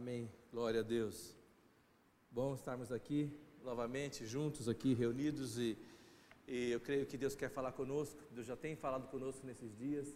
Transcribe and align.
Amém. 0.00 0.30
Glória 0.52 0.78
a 0.78 0.82
Deus. 0.84 1.34
Bom 2.30 2.54
estarmos 2.54 2.92
aqui 2.92 3.36
novamente, 3.64 4.24
juntos 4.24 4.68
aqui, 4.68 4.94
reunidos 4.94 5.58
e, 5.58 5.76
e, 6.46 6.70
eu 6.70 6.78
creio 6.78 7.04
que 7.04 7.16
Deus 7.16 7.34
quer 7.34 7.50
falar 7.50 7.72
conosco. 7.72 8.22
Deus 8.30 8.46
já 8.46 8.54
tem 8.54 8.76
falado 8.76 9.08
conosco 9.08 9.44
nesses 9.44 9.76
dias 9.76 10.06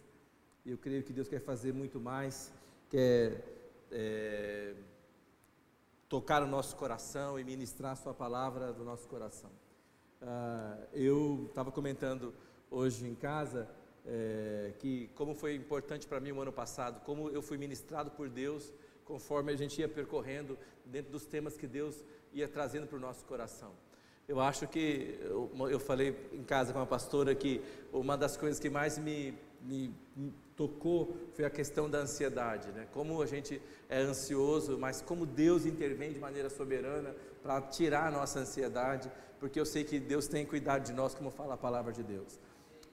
e 0.65 0.71
eu 0.71 0.77
creio 0.77 1.03
que 1.03 1.11
Deus 1.11 1.27
quer 1.27 1.41
fazer 1.41 1.73
muito 1.73 1.99
mais, 1.99 2.49
quer 2.89 3.43
é, 3.91 4.73
tocar 6.07 6.41
o 6.41 6.47
nosso 6.47 6.77
coração 6.77 7.37
e 7.37 7.43
ministrar 7.43 7.91
a 7.91 7.97
Sua 7.97 8.13
palavra 8.13 8.71
do 8.71 8.85
nosso 8.85 9.05
coração. 9.09 9.51
Ah, 10.21 10.77
eu 10.93 11.47
estava 11.49 11.73
comentando 11.73 12.33
hoje 12.71 13.05
em 13.05 13.15
casa 13.15 13.69
é, 14.05 14.73
que 14.79 15.09
como 15.09 15.35
foi 15.35 15.55
importante 15.55 16.07
para 16.07 16.21
mim 16.21 16.31
o 16.31 16.39
ano 16.39 16.53
passado, 16.53 17.01
como 17.01 17.29
eu 17.31 17.41
fui 17.41 17.57
ministrado 17.57 18.11
por 18.11 18.29
Deus 18.29 18.71
conforme 19.05 19.51
a 19.51 19.55
gente 19.55 19.79
ia 19.79 19.87
percorrendo 19.87 20.57
dentro 20.85 21.11
dos 21.11 21.25
temas 21.25 21.57
que 21.57 21.67
Deus 21.67 22.03
ia 22.33 22.47
trazendo 22.47 22.87
para 22.87 22.97
o 22.97 22.99
nosso 22.99 23.25
coração. 23.25 23.71
Eu 24.27 24.39
acho 24.39 24.67
que, 24.67 25.19
eu, 25.21 25.51
eu, 25.69 25.79
falei 25.79 26.15
em 26.31 26.43
casa 26.43 26.71
com 26.71 26.79
a 26.79 26.85
pastora 26.85 27.35
que 27.35 27.61
uma 27.91 28.17
das 28.17 28.37
coisas 28.37 28.57
que 28.57 28.69
mais 28.69 28.97
me, 28.97 29.37
me, 29.61 29.93
me 30.15 30.33
tocou 30.55 31.15
foi 31.33 31.43
a 31.43 31.49
questão 31.49 31.89
da 31.89 31.99
ansiedade, 31.99 32.71
né? 32.71 32.87
Como 32.93 33.21
a 33.21 33.25
gente 33.25 33.61
é 33.89 33.99
ansioso, 33.99 34.77
mas 34.77 35.01
como 35.01 35.25
Deus 35.25 35.65
intervém 35.65 36.13
de 36.13 36.19
maneira 36.19 36.49
soberana 36.49 37.13
para 37.41 37.61
tirar 37.63 38.07
a 38.07 38.11
nossa 38.11 38.39
ansiedade, 38.39 39.11
porque 39.41 39.59
eu 39.59 39.65
sei 39.65 39.83
que 39.83 39.99
Deus 39.99 40.25
tem 40.25 40.45
cuidado 40.45 40.85
de 40.85 40.93
nós, 40.93 41.13
como 41.13 41.29
fala 41.29 41.55
a 41.55 41.57
palavra 41.57 41.91
de 41.91 42.01
Deus. 42.01 42.39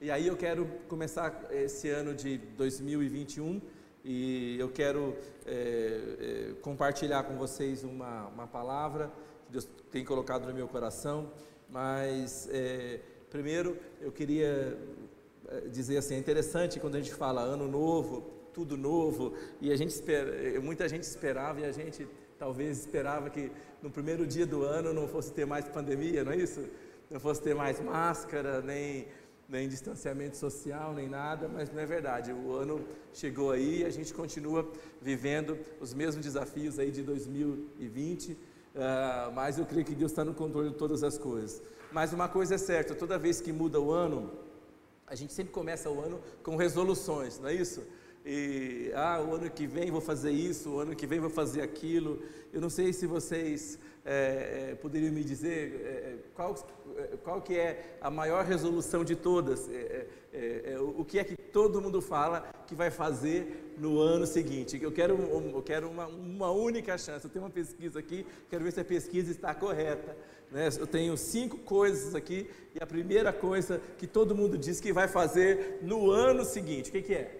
E 0.01 0.11
aí 0.11 0.27
eu 0.27 0.35
quero 0.35 0.65
começar 0.89 1.47
esse 1.51 1.87
ano 1.87 2.13
de 2.13 2.37
2021 2.57 3.61
e 4.03 4.57
eu 4.59 4.69
quero 4.69 5.15
é, 5.45 5.51
é, 5.51 6.53
compartilhar 6.61 7.23
com 7.23 7.35
vocês 7.37 7.83
uma, 7.83 8.27
uma 8.27 8.47
palavra 8.47 9.11
que 9.45 9.51
Deus 9.51 9.67
tem 9.91 10.03
colocado 10.03 10.47
no 10.47 10.53
meu 10.53 10.67
coração, 10.67 11.31
mas 11.69 12.49
é, 12.51 12.99
primeiro 13.29 13.77
eu 13.99 14.11
queria 14.11 14.77
é, 15.47 15.61
dizer 15.69 15.97
assim, 15.97 16.15
é 16.15 16.17
interessante 16.17 16.79
quando 16.79 16.95
a 16.95 16.99
gente 16.99 17.13
fala 17.13 17.41
ano 17.41 17.67
novo, 17.67 18.21
tudo 18.53 18.75
novo, 18.75 19.33
e 19.61 19.71
a 19.71 19.75
gente 19.75 19.91
espera, 19.91 20.59
muita 20.59 20.89
gente 20.89 21.03
esperava 21.03 21.61
e 21.61 21.65
a 21.65 21.71
gente 21.71 22.07
talvez 22.37 22.79
esperava 22.79 23.29
que 23.29 23.51
no 23.81 23.89
primeiro 23.89 24.25
dia 24.25 24.45
do 24.45 24.63
ano 24.63 24.93
não 24.93 25.07
fosse 25.07 25.31
ter 25.31 25.45
mais 25.45 25.67
pandemia, 25.67 26.23
não 26.23 26.31
é 26.31 26.37
isso? 26.37 26.67
Não 27.09 27.19
fosse 27.19 27.41
ter 27.41 27.53
mais 27.53 27.79
máscara, 27.79 28.61
nem 28.61 29.07
nem 29.51 29.67
distanciamento 29.67 30.37
social, 30.37 30.93
nem 30.93 31.09
nada, 31.09 31.49
mas 31.49 31.69
não 31.69 31.79
é 31.81 31.85
verdade. 31.85 32.31
O 32.31 32.53
ano 32.53 32.79
chegou 33.13 33.51
aí 33.51 33.81
e 33.81 33.85
a 33.85 33.89
gente 33.89 34.13
continua 34.13 34.65
vivendo 35.01 35.59
os 35.81 35.93
mesmos 35.93 36.23
desafios 36.23 36.79
aí 36.79 36.89
de 36.89 37.03
2020, 37.03 38.31
uh, 38.31 38.37
ah, 38.77 39.31
mas 39.35 39.59
eu 39.59 39.65
creio 39.65 39.85
que 39.85 39.93
Deus 39.93 40.13
está 40.13 40.23
no 40.23 40.33
controle 40.33 40.69
de 40.69 40.75
todas 40.75 41.03
as 41.03 41.17
coisas. 41.17 41.61
Mas 41.91 42.13
uma 42.13 42.29
coisa 42.29 42.55
é 42.55 42.57
certa, 42.57 42.95
toda 42.95 43.19
vez 43.19 43.41
que 43.41 43.51
muda 43.51 43.77
o 43.77 43.91
ano, 43.91 44.31
a 45.05 45.15
gente 45.15 45.33
sempre 45.33 45.51
começa 45.51 45.89
o 45.89 45.99
ano 45.99 46.21
com 46.41 46.55
resoluções, 46.55 47.37
não 47.37 47.49
é 47.49 47.53
isso? 47.53 47.83
E, 48.25 48.91
ah, 48.95 49.21
o 49.21 49.35
ano 49.35 49.49
que 49.49 49.67
vem 49.67 49.91
vou 49.91 49.99
fazer 49.99 50.31
isso, 50.31 50.69
o 50.69 50.79
ano 50.79 50.95
que 50.95 51.05
vem 51.05 51.19
vou 51.19 51.29
fazer 51.29 51.61
aquilo. 51.61 52.23
Eu 52.53 52.61
não 52.61 52.69
sei 52.69 52.93
se 52.93 53.05
vocês 53.05 53.77
é, 54.03 54.71
é, 54.71 54.75
poderiam 54.75 55.13
me 55.13 55.23
dizer 55.23 55.79
é, 55.85 55.89
é 55.89 56.15
qual, 56.33 56.55
é, 56.97 57.17
qual 57.23 57.41
que 57.41 57.55
é 57.55 57.97
a 58.01 58.09
maior 58.09 58.43
resolução 58.43 59.03
de 59.03 59.15
todas? 59.15 59.69
É, 59.69 60.07
o 60.79 61.03
que 61.03 61.19
é 61.19 61.23
que 61.23 61.35
todo 61.35 61.81
mundo 61.81 62.01
fala 62.01 62.49
que 62.65 62.73
vai 62.73 62.89
fazer 62.89 63.75
no 63.77 63.99
ano 63.99 64.25
seguinte? 64.25 64.81
Eu 64.81 64.91
quero, 64.91 65.13
eu 65.15 65.61
quero 65.61 65.89
uma, 65.89 66.07
uma 66.07 66.49
única 66.51 66.97
chance. 66.97 67.25
Eu 67.25 67.29
tenho 67.29 67.43
uma 67.43 67.51
pesquisa 67.51 67.99
aqui, 67.99 68.25
quero 68.49 68.63
ver 68.63 68.71
se 68.71 68.79
a 68.79 68.85
pesquisa 68.85 69.29
está 69.29 69.53
correta. 69.53 70.15
Né? 70.49 70.69
Eu 70.79 70.87
tenho 70.87 71.15
cinco 71.15 71.57
coisas 71.59 72.15
aqui 72.15 72.49
e 72.73 72.81
a 72.81 72.87
primeira 72.87 73.31
coisa 73.31 73.81
que 73.97 74.07
todo 74.07 74.33
mundo 74.33 74.57
diz 74.57 74.79
que 74.79 74.91
vai 74.91 75.07
fazer 75.07 75.79
no 75.81 76.09
ano 76.09 76.43
seguinte, 76.43 76.89
o 76.89 76.93
que, 76.93 77.01
que 77.01 77.13
é? 77.13 77.37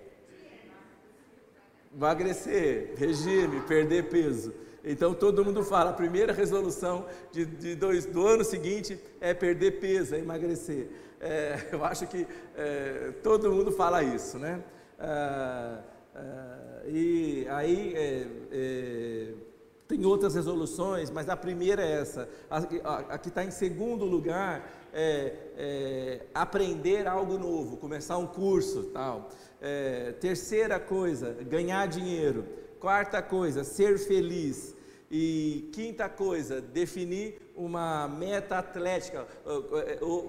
Emagrecer, 1.94 2.94
regime, 2.98 3.62
perder 3.62 4.10
peso. 4.10 4.54
Então 4.84 5.14
todo 5.14 5.46
mundo 5.46 5.64
fala, 5.64 5.92
a 5.92 5.94
primeira 5.94 6.34
resolução 6.34 7.06
de, 7.32 7.46
de 7.46 7.76
dois, 7.76 8.06
do 8.06 8.26
ano 8.26 8.44
seguinte 8.44 9.00
é 9.20 9.34
perder 9.34 9.80
peso, 9.80 10.16
é 10.16 10.20
emagrecer. 10.20 10.90
É, 11.20 11.68
eu 11.74 11.86
acho 11.86 12.08
que 12.08 12.28
é, 12.56 13.14
todo 13.22 13.52
mundo 13.52 13.72
fala 13.72 14.04
isso, 14.04 14.40
né? 14.40 14.64
Ah, 15.00 15.80
ah, 16.16 16.82
e 16.88 17.48
aí 17.50 17.94
é, 17.96 18.28
é, 18.52 19.34
tem 19.88 20.06
outras 20.06 20.36
resoluções, 20.36 21.10
mas 21.10 21.30
a 21.30 21.38
primeira 21.38 21.84
é 21.84 21.92
essa. 22.00 22.28
A, 22.50 23.14
a, 23.14 23.18
que 23.18 23.30
está 23.30 23.44
em 23.44 23.52
segundo 23.52 24.06
lugar 24.06 24.70
é, 24.94 25.34
é, 25.58 26.22
aprender 26.34 27.08
algo 27.08 27.38
novo, 27.38 27.78
começar 27.78 28.18
um 28.18 28.28
curso, 28.28 28.84
tal. 28.94 29.30
É, 29.62 30.14
terceira 30.14 30.80
coisa, 30.80 31.36
ganhar 31.48 31.88
dinheiro. 31.88 32.46
Quarta 32.82 33.22
coisa, 33.22 33.64
ser 33.64 34.00
feliz. 34.00 34.76
E 35.12 35.70
quinta 35.72 36.10
coisa, 36.10 36.60
definir 36.60 37.40
uma 37.56 38.08
meta 38.08 38.58
atlética, 38.58 39.28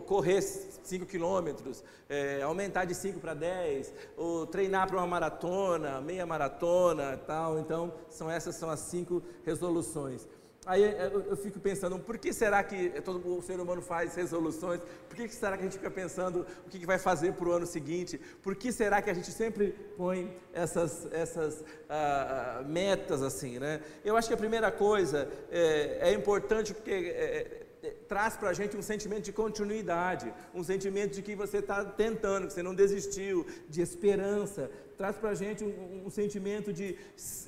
correr 0.07 0.43
5 0.43 1.07
quilômetros, 1.07 1.83
é, 2.11 2.43
aumentar 2.43 2.85
de 2.85 2.95
5 2.95 3.19
para 3.21 3.33
10, 3.33 3.95
ou 4.19 4.47
treinar 4.47 4.87
para 4.87 4.99
uma 4.99 5.07
maratona, 5.07 5.99
meia 6.03 6.27
maratona 6.27 7.17
tal. 7.27 7.59
Então, 7.59 7.95
são 8.11 8.31
essas 8.31 8.55
são 8.57 8.69
as 8.69 8.81
cinco 8.81 9.23
resoluções. 9.47 10.29
Aí 10.65 10.83
eu, 11.29 11.37
fico 11.37 11.59
pensando, 11.59 11.99
por 11.99 12.17
que 12.17 12.33
será 12.33 12.63
que 12.63 12.89
todo 13.01 13.37
o 13.37 13.43
ser 13.43 13.59
humano 13.59 13.83
faz 13.83 14.15
resoluções? 14.15 14.81
Por 15.09 15.17
que 15.17 15.29
será 15.29 15.57
que 15.57 15.63
a 15.63 15.65
gente 15.65 15.77
fica 15.77 15.91
pensando 15.91 16.47
o 16.65 16.71
que 16.71 16.87
vai 16.87 16.99
fazer 16.99 17.33
para 17.33 17.49
o 17.49 17.53
ano 17.53 17.67
seguinte? 17.67 18.21
Por 18.41 18.55
que 18.55 18.71
será 18.71 19.03
que 19.03 19.11
a 19.11 19.15
gente 19.15 19.33
sempre 19.33 19.75
põe 19.97 20.33
essas, 20.53 21.09
essas 21.13 21.65
ah, 21.89 22.59
ah, 22.61 22.63
metas 22.63 23.23
assim, 23.23 23.59
né? 23.59 23.81
Eu 24.05 24.17
acho 24.17 24.29
que 24.29 24.35
a 24.35 24.37
primeira 24.37 24.71
coisa 24.71 25.29
é, 25.51 26.11
é 26.11 26.15
importante 26.15 26.73
porque 26.73 26.93
é, 26.93 27.63
é, 27.83 27.97
traz 28.07 28.37
para 28.37 28.51
a 28.51 28.53
gente 28.53 28.77
um 28.77 28.83
sentimento 28.83 29.25
de 29.25 29.33
continuidade, 29.33 30.33
um 30.55 30.63
sentimento 30.63 31.15
de 31.15 31.23
que 31.23 31.35
você 31.35 31.59
está 31.59 31.85
tentando, 31.85 32.47
que 32.47 32.53
você 32.53 32.63
não 32.63 32.75
desistiu, 32.75 33.45
de 33.69 33.83
esperança, 33.83 34.71
traz 35.03 35.17
para 35.17 35.31
a 35.31 35.35
gente 35.35 35.65
um, 35.65 36.05
um, 36.07 36.11
sentimento 36.11 36.73
de 36.73 36.97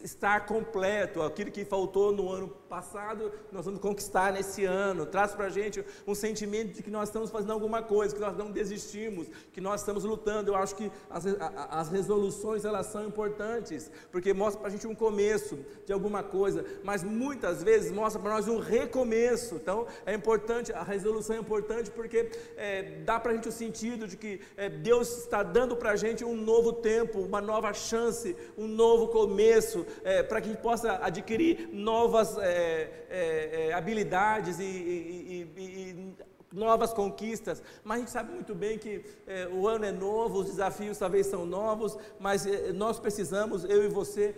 estar 0.03 0.45
completo, 0.45 1.23
aquilo 1.23 1.53
que 1.53 1.65
faltou 1.65 2.11
no 2.11 2.29
ano 2.29 2.49
passado, 2.49 3.31
nós 3.53 3.65
vamos 3.65 3.79
conquistar 3.79 4.33
nesse 4.33 4.65
ano, 4.65 5.07
traz 5.07 5.37
para 5.37 5.45
a 5.45 5.49
gente 5.49 5.85
um 6.05 6.17
sentimento 6.17 6.73
de 6.73 6.83
que 6.83 6.91
nós 6.91 7.11
estamos 7.11 7.31
fazendo 7.31 7.53
alguma 7.53 7.81
coisa, 7.81 8.13
que 8.13 8.21
nós 8.21 8.37
não 8.37 8.51
desistimos, 8.51 9.29
que 9.53 9.61
nós 9.61 9.83
estamos 9.83 10.03
lutando. 10.03 10.51
Eu 10.51 10.57
acho 10.57 10.75
que 10.75 10.91
as, 11.09 11.25
as 11.71 11.89
resoluções 11.91 12.65
elas 12.65 12.87
são 12.87 13.07
importantes, 13.07 13.89
porque 14.11 14.33
mostra 14.33 14.59
para 14.59 14.69
a 14.69 14.73
gente 14.73 14.89
um 14.89 14.95
começo 14.95 15.57
de 15.87 15.93
alguma 15.93 16.25
coisa, 16.25 16.65
mas 16.83 17.05
muitas 17.05 17.63
vezes 17.63 17.93
mostra 17.93 18.21
para 18.21 18.33
nós 18.33 18.49
um 18.49 18.59
recomeço. 18.59 19.55
Então 19.55 19.87
é 20.05 20.13
importante, 20.13 20.73
a 20.73 20.83
resolução 20.83 21.37
é 21.37 21.39
importante 21.39 21.89
porque 21.89 22.33
é, 22.57 22.99
dá 23.05 23.21
para 23.21 23.31
a 23.31 23.35
gente 23.37 23.49
o 23.49 23.53
sentido 23.53 24.09
de 24.09 24.17
que 24.17 24.41
é, 24.57 24.69
Deus 24.69 25.19
está 25.19 25.45
dando 25.45 25.77
para 25.77 25.93
a 25.93 25.97
gente 25.97 26.25
um 26.25 26.35
novo 26.35 26.73
tempo, 26.73 27.21
uma 27.21 27.44
nova 27.45 27.73
chance, 27.73 28.37
um 28.59 28.67
novo 28.67 29.09
começo, 29.09 29.87
é, 30.03 30.23
para 30.23 30.41
que 30.41 30.49
a 30.49 30.53
gente 30.53 30.63
possa 30.63 30.99
adquirir 31.03 31.69
novas 31.73 32.37
é, 32.39 33.07
é, 33.11 33.69
é 33.69 33.73
habilidades 33.73 34.59
e, 34.59 34.65
e, 34.65 35.53
e, 35.57 35.63
e, 35.63 36.15
novas 36.53 36.93
conquistas. 36.93 37.63
Mas 37.83 37.97
a 37.97 38.01
gente 38.01 38.11
sabe 38.11 38.33
muito 38.33 38.55
bem 38.55 38.79
que 38.79 39.05
é, 39.27 39.49
o 39.49 39.69
ano 39.69 39.85
é 39.85 39.93
novo, 39.93 40.39
os 40.39 40.47
desafios 40.47 40.99
talvez 40.99 41.27
são 41.27 41.45
novos, 41.45 41.97
mas 42.19 42.47
nós 42.75 42.99
precisamos, 42.99 43.65
eu 43.65 43.85
e 43.85 43.89
você, 43.89 44.35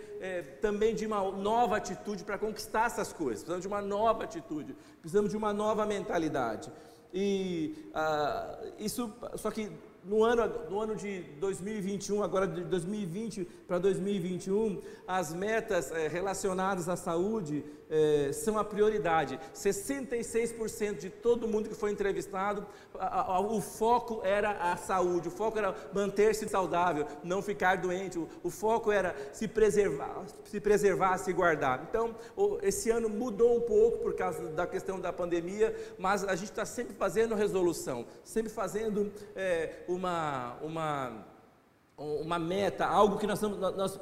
também 0.61 0.95
de 0.95 1.05
uma 1.05 1.31
nova 1.31 1.77
atitude 1.77 2.23
para 2.23 2.37
conquistar 2.37 2.87
essas 2.87 3.13
coisas. 3.13 3.43
Precisamos 3.43 3.61
de 3.61 3.67
uma 3.67 3.81
nova 3.81 4.23
atitude, 4.23 4.75
precisamos 4.99 5.29
de 5.29 5.37
uma 5.37 5.53
nova 5.53 5.85
mentalidade. 5.85 6.71
E 7.13 7.89
ah, 7.93 8.59
isso, 8.77 9.13
só 9.35 9.49
que 9.49 9.71
no 10.07 10.23
ano, 10.23 10.49
no 10.69 10.79
ano 10.79 10.95
de 10.95 11.21
2021, 11.39 12.23
agora 12.23 12.47
de 12.47 12.63
2020 12.63 13.45
para 13.67 13.77
2021, 13.77 14.81
as 15.05 15.33
metas 15.33 15.91
é, 15.91 16.07
relacionadas 16.07 16.87
à 16.87 16.95
saúde 16.95 17.63
é, 17.89 18.31
são 18.33 18.57
a 18.57 18.63
prioridade. 18.63 19.39
66% 19.53 20.97
de 20.97 21.09
todo 21.09 21.47
mundo 21.47 21.69
que 21.69 21.75
foi 21.75 21.91
entrevistado, 21.91 22.65
a, 22.99 23.35
a, 23.35 23.39
o 23.39 23.61
foco 23.61 24.21
era 24.23 24.51
a 24.71 24.77
saúde, 24.77 25.27
o 25.27 25.31
foco 25.31 25.57
era 25.57 25.75
manter-se 25.93 26.47
saudável, 26.47 27.05
não 27.23 27.41
ficar 27.41 27.77
doente, 27.77 28.17
o, 28.17 28.27
o, 28.43 28.49
foco 28.49 28.91
era 28.91 29.15
se 29.33 29.47
preservar, 29.47 30.23
se 30.43 30.59
preservar, 30.59 31.17
se 31.17 31.31
guardar. 31.31 31.85
Então, 31.89 32.15
o, 32.35 32.57
esse 32.61 32.89
ano 32.89 33.09
mudou 33.09 33.57
um 33.57 33.61
pouco 33.61 33.99
por 33.99 34.13
causa 34.15 34.47
da 34.49 34.67
questão 34.67 34.99
da 34.99 35.13
pandemia, 35.13 35.75
mas 35.97 36.23
a 36.23 36.35
gente 36.35 36.49
está 36.49 36.65
sempre 36.65 36.95
fazendo 36.95 37.35
resolução, 37.35 38.05
sempre 38.23 38.51
fazendo 38.51 39.11
é, 39.35 39.83
uma, 39.87 40.57
uma, 40.61 41.25
uma 41.97 42.39
meta, 42.39 42.85
algo 42.85 43.17
que 43.17 43.27
nós, 43.27 43.41
nós 43.41 43.99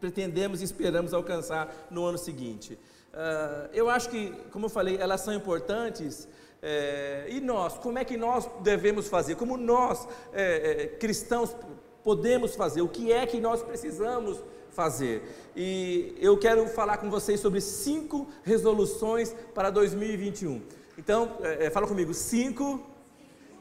pretendemos 0.00 0.60
e 0.60 0.64
esperamos 0.64 1.12
alcançar 1.12 1.88
no 1.90 2.04
ano 2.04 2.18
seguinte. 2.18 2.78
Uh, 3.16 3.70
eu 3.72 3.88
acho 3.88 4.10
que, 4.10 4.30
como 4.52 4.66
eu 4.66 4.70
falei, 4.70 4.98
elas 4.98 5.22
são 5.22 5.32
importantes. 5.32 6.28
É, 6.60 7.26
e 7.30 7.40
nós, 7.40 7.78
como 7.78 7.98
é 7.98 8.04
que 8.04 8.16
nós 8.16 8.46
devemos 8.60 9.08
fazer? 9.08 9.36
Como 9.36 9.56
nós, 9.56 10.06
é, 10.34 10.82
é, 10.82 10.86
cristãos, 10.86 11.56
podemos 12.04 12.54
fazer? 12.54 12.82
O 12.82 12.88
que 12.88 13.10
é 13.10 13.24
que 13.24 13.40
nós 13.40 13.62
precisamos 13.62 14.42
fazer? 14.70 15.22
E 15.56 16.14
eu 16.20 16.36
quero 16.36 16.66
falar 16.68 16.98
com 16.98 17.08
vocês 17.08 17.40
sobre 17.40 17.62
cinco 17.62 18.26
resoluções 18.42 19.34
para 19.54 19.70
2021. 19.70 20.60
Então, 20.98 21.38
fala 21.72 21.86
comigo: 21.86 22.12
cinco 22.12 22.84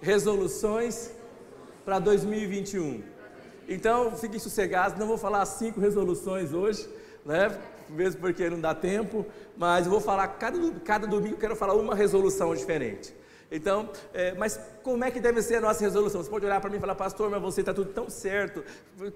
resoluções 0.02 1.12
para 1.86 2.00
2021. 2.00 3.04
Então, 3.70 4.16
fiquem 4.16 4.40
sossegados, 4.40 4.98
não 4.98 5.08
vou 5.08 5.18
falar 5.18 5.46
cinco 5.46 5.80
resoluções 5.80 6.54
hoje, 6.54 6.88
né? 7.26 7.58
Mesmo 7.90 8.22
porque 8.22 8.50
não 8.50 8.60
dá 8.60 8.74
tempo, 8.74 9.26
mas 9.58 9.86
eu 9.86 9.92
vou 9.92 10.02
falar, 10.02 10.28
cada, 10.28 10.58
cada 10.84 11.08
domingo 11.08 11.36
eu 11.36 11.40
quero 11.40 11.56
falar 11.56 11.74
uma 11.76 11.96
resolução 11.96 12.56
diferente. 12.56 13.14
Então, 13.52 13.90
é, 14.14 14.34
mas 14.34 14.60
como 14.82 15.04
é 15.04 15.12
que 15.12 15.20
deve 15.20 15.42
ser 15.42 15.56
a 15.56 15.62
nossa 15.62 15.80
resolução? 15.82 16.22
Você 16.22 16.30
pode 16.30 16.46
olhar 16.46 16.60
para 16.60 16.70
mim 16.70 16.78
e 16.78 16.80
falar, 16.80 16.96
pastor, 16.96 17.30
mas 17.30 17.42
você 17.42 17.62
está 17.62 17.74
tudo 17.74 17.92
tão 17.94 18.10
certo. 18.10 18.64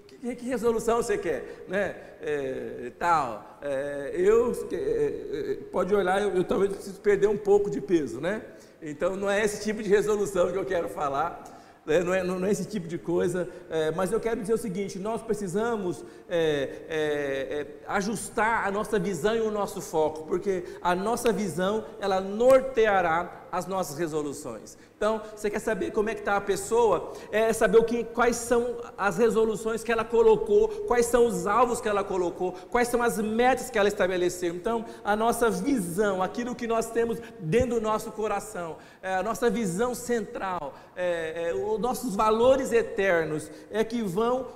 Que, 0.07 0.35
que, 0.35 0.45
resolução 0.45 0.97
você 0.97 1.17
quer? 1.17 1.65
Né? 1.67 1.95
É, 2.21 2.91
tal. 2.97 3.59
É, 3.61 4.11
eu, 4.15 4.51
é, 4.71 4.75
é, 4.75 5.57
pode 5.71 5.93
olhar, 5.95 6.21
eu, 6.21 6.35
eu 6.35 6.43
talvez 6.43 6.71
preciso 6.73 7.01
perder 7.01 7.27
um 7.27 7.37
pouco 7.37 7.69
de 7.69 7.81
peso, 7.81 8.21
né? 8.21 8.41
Então, 8.81 9.15
não 9.15 9.29
é 9.29 9.43
esse 9.43 9.63
tipo 9.63 9.81
de 9.83 9.89
resolução 9.89 10.51
que 10.51 10.57
eu 10.57 10.65
quero 10.65 10.87
falar 10.89 11.58
é, 11.89 12.03
não, 12.03 12.13
é, 12.13 12.23
não 12.23 12.45
é 12.45 12.51
esse 12.51 12.65
tipo 12.65 12.87
de 12.87 12.97
coisa, 12.97 13.47
é, 13.69 13.91
mas 13.91 14.11
eu 14.11 14.19
quero 14.19 14.41
dizer 14.41 14.53
o 14.53 14.57
seguinte: 14.57 14.99
nós 14.99 15.21
precisamos 15.21 16.03
é, 16.29 16.83
é, 16.89 17.61
é, 17.61 17.67
ajustar 17.87 18.67
a 18.67 18.71
nossa 18.71 18.99
visão 18.99 19.35
e 19.35 19.41
o 19.41 19.51
nosso 19.51 19.81
foco, 19.81 20.25
porque 20.25 20.63
a 20.81 20.95
nossa 20.95 21.31
visão 21.31 21.85
ela 21.99 22.21
norteará 22.21 23.38
as 23.51 23.65
nossas 23.65 23.97
resoluções. 23.97 24.77
Então, 24.99 25.21
você 25.33 25.49
quer 25.49 25.59
saber 25.59 25.91
como 25.91 26.09
é 26.09 26.13
que 26.13 26.19
está 26.19 26.35
a 26.35 26.41
pessoa? 26.41 27.13
É 27.31 27.53
saber 27.53 27.77
o 27.77 27.85
que, 27.85 28.03
quais 28.03 28.35
são 28.35 28.77
as 28.97 29.17
resoluções 29.17 29.81
que 29.81 29.91
ela 29.91 30.03
colocou, 30.03 30.67
quais 30.87 31.05
são 31.05 31.25
os 31.25 31.47
alvos 31.47 31.79
que 31.79 31.87
ela 31.87 32.03
colocou, 32.03 32.51
quais 32.69 32.89
são 32.89 33.01
as 33.01 33.17
metas 33.17 33.69
que 33.69 33.79
ela 33.79 33.87
estabeleceu. 33.87 34.53
Então, 34.53 34.83
a 35.03 35.15
nossa 35.15 35.49
visão, 35.49 36.21
aquilo 36.21 36.53
que 36.53 36.67
nós 36.67 36.91
temos 36.91 37.17
dentro 37.39 37.75
do 37.75 37.81
nosso 37.81 38.11
coração, 38.11 38.75
é, 39.01 39.15
a 39.15 39.23
nossa 39.23 39.49
visão 39.49 39.95
central, 39.95 40.73
é, 40.97 41.49
é, 41.49 41.53
os 41.53 41.79
nossos 41.79 42.13
valores 42.13 42.73
eternos 42.73 43.49
é 43.71 43.85
que 43.85 44.03
vão 44.03 44.47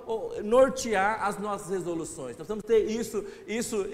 nortear 0.44 1.24
as 1.26 1.38
nossas 1.38 1.70
resoluções. 1.70 2.38
Nós 2.38 2.50
vamos 2.50 2.66
ter 2.66 2.80
isso, 2.80 3.24
isso, 3.48 3.86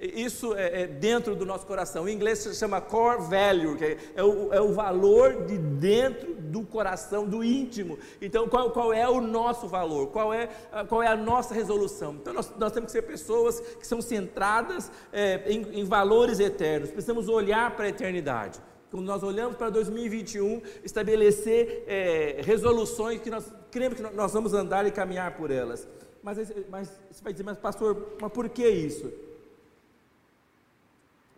isso 0.00 0.54
é, 0.54 0.82
é, 0.82 0.86
dentro 0.86 1.36
do 1.36 1.44
nosso 1.44 1.66
coração. 1.66 2.08
Em 2.08 2.14
inglês 2.14 2.38
se 2.38 2.54
chama 2.54 2.80
core 2.80 3.20
value, 3.28 3.76
que 3.76 3.98
é 4.16 4.22
o 4.22 4.39
é 4.52 4.60
o 4.60 4.72
valor 4.72 5.44
de 5.44 5.58
dentro 5.58 6.34
do 6.34 6.62
coração, 6.62 7.26
do 7.26 7.44
íntimo. 7.44 7.98
Então, 8.20 8.48
qual, 8.48 8.70
qual 8.70 8.92
é 8.92 9.08
o 9.08 9.20
nosso 9.20 9.68
valor? 9.68 10.08
Qual 10.08 10.32
é, 10.32 10.48
qual 10.88 11.02
é 11.02 11.08
a 11.08 11.16
nossa 11.16 11.54
resolução? 11.54 12.14
Então, 12.14 12.32
nós, 12.32 12.52
nós 12.58 12.72
temos 12.72 12.86
que 12.86 12.92
ser 12.92 13.02
pessoas 13.02 13.60
que 13.60 13.86
são 13.86 14.00
centradas 14.00 14.90
é, 15.12 15.42
em, 15.46 15.80
em 15.80 15.84
valores 15.84 16.40
eternos. 16.40 16.90
Precisamos 16.90 17.28
olhar 17.28 17.74
para 17.76 17.86
a 17.86 17.88
eternidade. 17.88 18.60
Quando 18.90 19.06
nós 19.06 19.22
olhamos 19.22 19.56
para 19.56 19.70
2021, 19.70 20.62
estabelecer 20.82 21.84
é, 21.86 22.40
resoluções 22.42 23.20
que 23.20 23.30
nós 23.30 23.44
cremos 23.70 24.00
que 24.00 24.02
nós 24.02 24.32
vamos 24.32 24.52
andar 24.52 24.84
e 24.86 24.90
caminhar 24.90 25.36
por 25.36 25.50
elas. 25.50 25.86
Mas, 26.22 26.38
mas 26.68 26.90
você 27.10 27.22
vai 27.22 27.32
dizer, 27.32 27.44
mas 27.44 27.56
pastor, 27.56 28.14
mas 28.20 28.32
por 28.32 28.48
que 28.48 28.68
isso? 28.68 29.12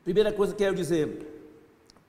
Primeira 0.03 0.33
coisa 0.33 0.53
que 0.53 0.63
eu 0.63 0.67
quero 0.67 0.77
dizer, 0.77 1.32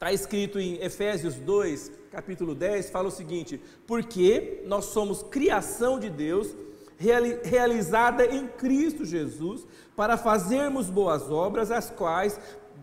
Está 0.03 0.11
escrito 0.11 0.59
em 0.59 0.83
Efésios 0.83 1.35
2, 1.35 1.89
capítulo 2.11 2.53
10, 2.53 2.89
fala 2.89 3.07
o 3.07 3.11
seguinte: 3.11 3.61
Porque 3.87 4.61
nós 4.65 4.83
somos 4.83 5.23
criação 5.23 5.97
de 5.97 6.09
Deus, 6.09 6.53
realizada 6.97 8.25
em 8.25 8.45
Cristo 8.45 9.05
Jesus, 9.05 9.65
para 9.95 10.17
fazermos 10.17 10.89
boas 10.89 11.31
obras, 11.31 11.71
as 11.71 11.89
quais 11.89 12.37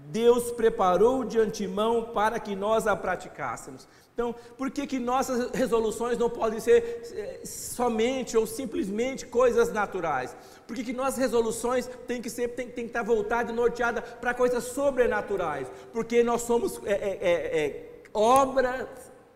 Deus 0.07 0.51
preparou 0.53 1.23
de 1.23 1.39
antemão 1.39 2.05
para 2.15 2.41
que 2.41 2.57
nós 2.57 2.87
a 2.87 2.97
praticássemos. 2.97 3.87
Então, 4.15 4.35
por 4.57 4.71
que, 4.71 4.87
que 4.87 4.99
nossas 4.99 5.51
resoluções 5.51 6.17
não 6.17 6.31
podem 6.31 6.59
ser 6.59 7.03
eh, 7.13 7.41
somente 7.45 8.35
ou 8.35 8.47
simplesmente 8.47 9.27
coisas 9.27 9.71
naturais? 9.71 10.35
Por 10.71 10.77
que, 10.77 10.93
nossas 10.93 11.19
resoluções 11.19 11.91
têm 12.07 12.23
que, 12.23 12.31
ser, 12.31 12.47
têm, 12.51 12.69
têm 12.69 12.85
que 12.85 12.91
estar 12.91 13.03
voltadas 13.03 13.51
e 13.51 13.57
norteadas 13.57 14.05
para 14.21 14.33
coisas 14.33 14.63
sobrenaturais? 14.63 15.67
Porque 15.93 16.23
nós 16.23 16.43
somos 16.43 16.81
é, 16.85 16.93
é, 16.93 17.19
é, 17.21 17.61
é 17.61 17.91
obras 18.15 18.87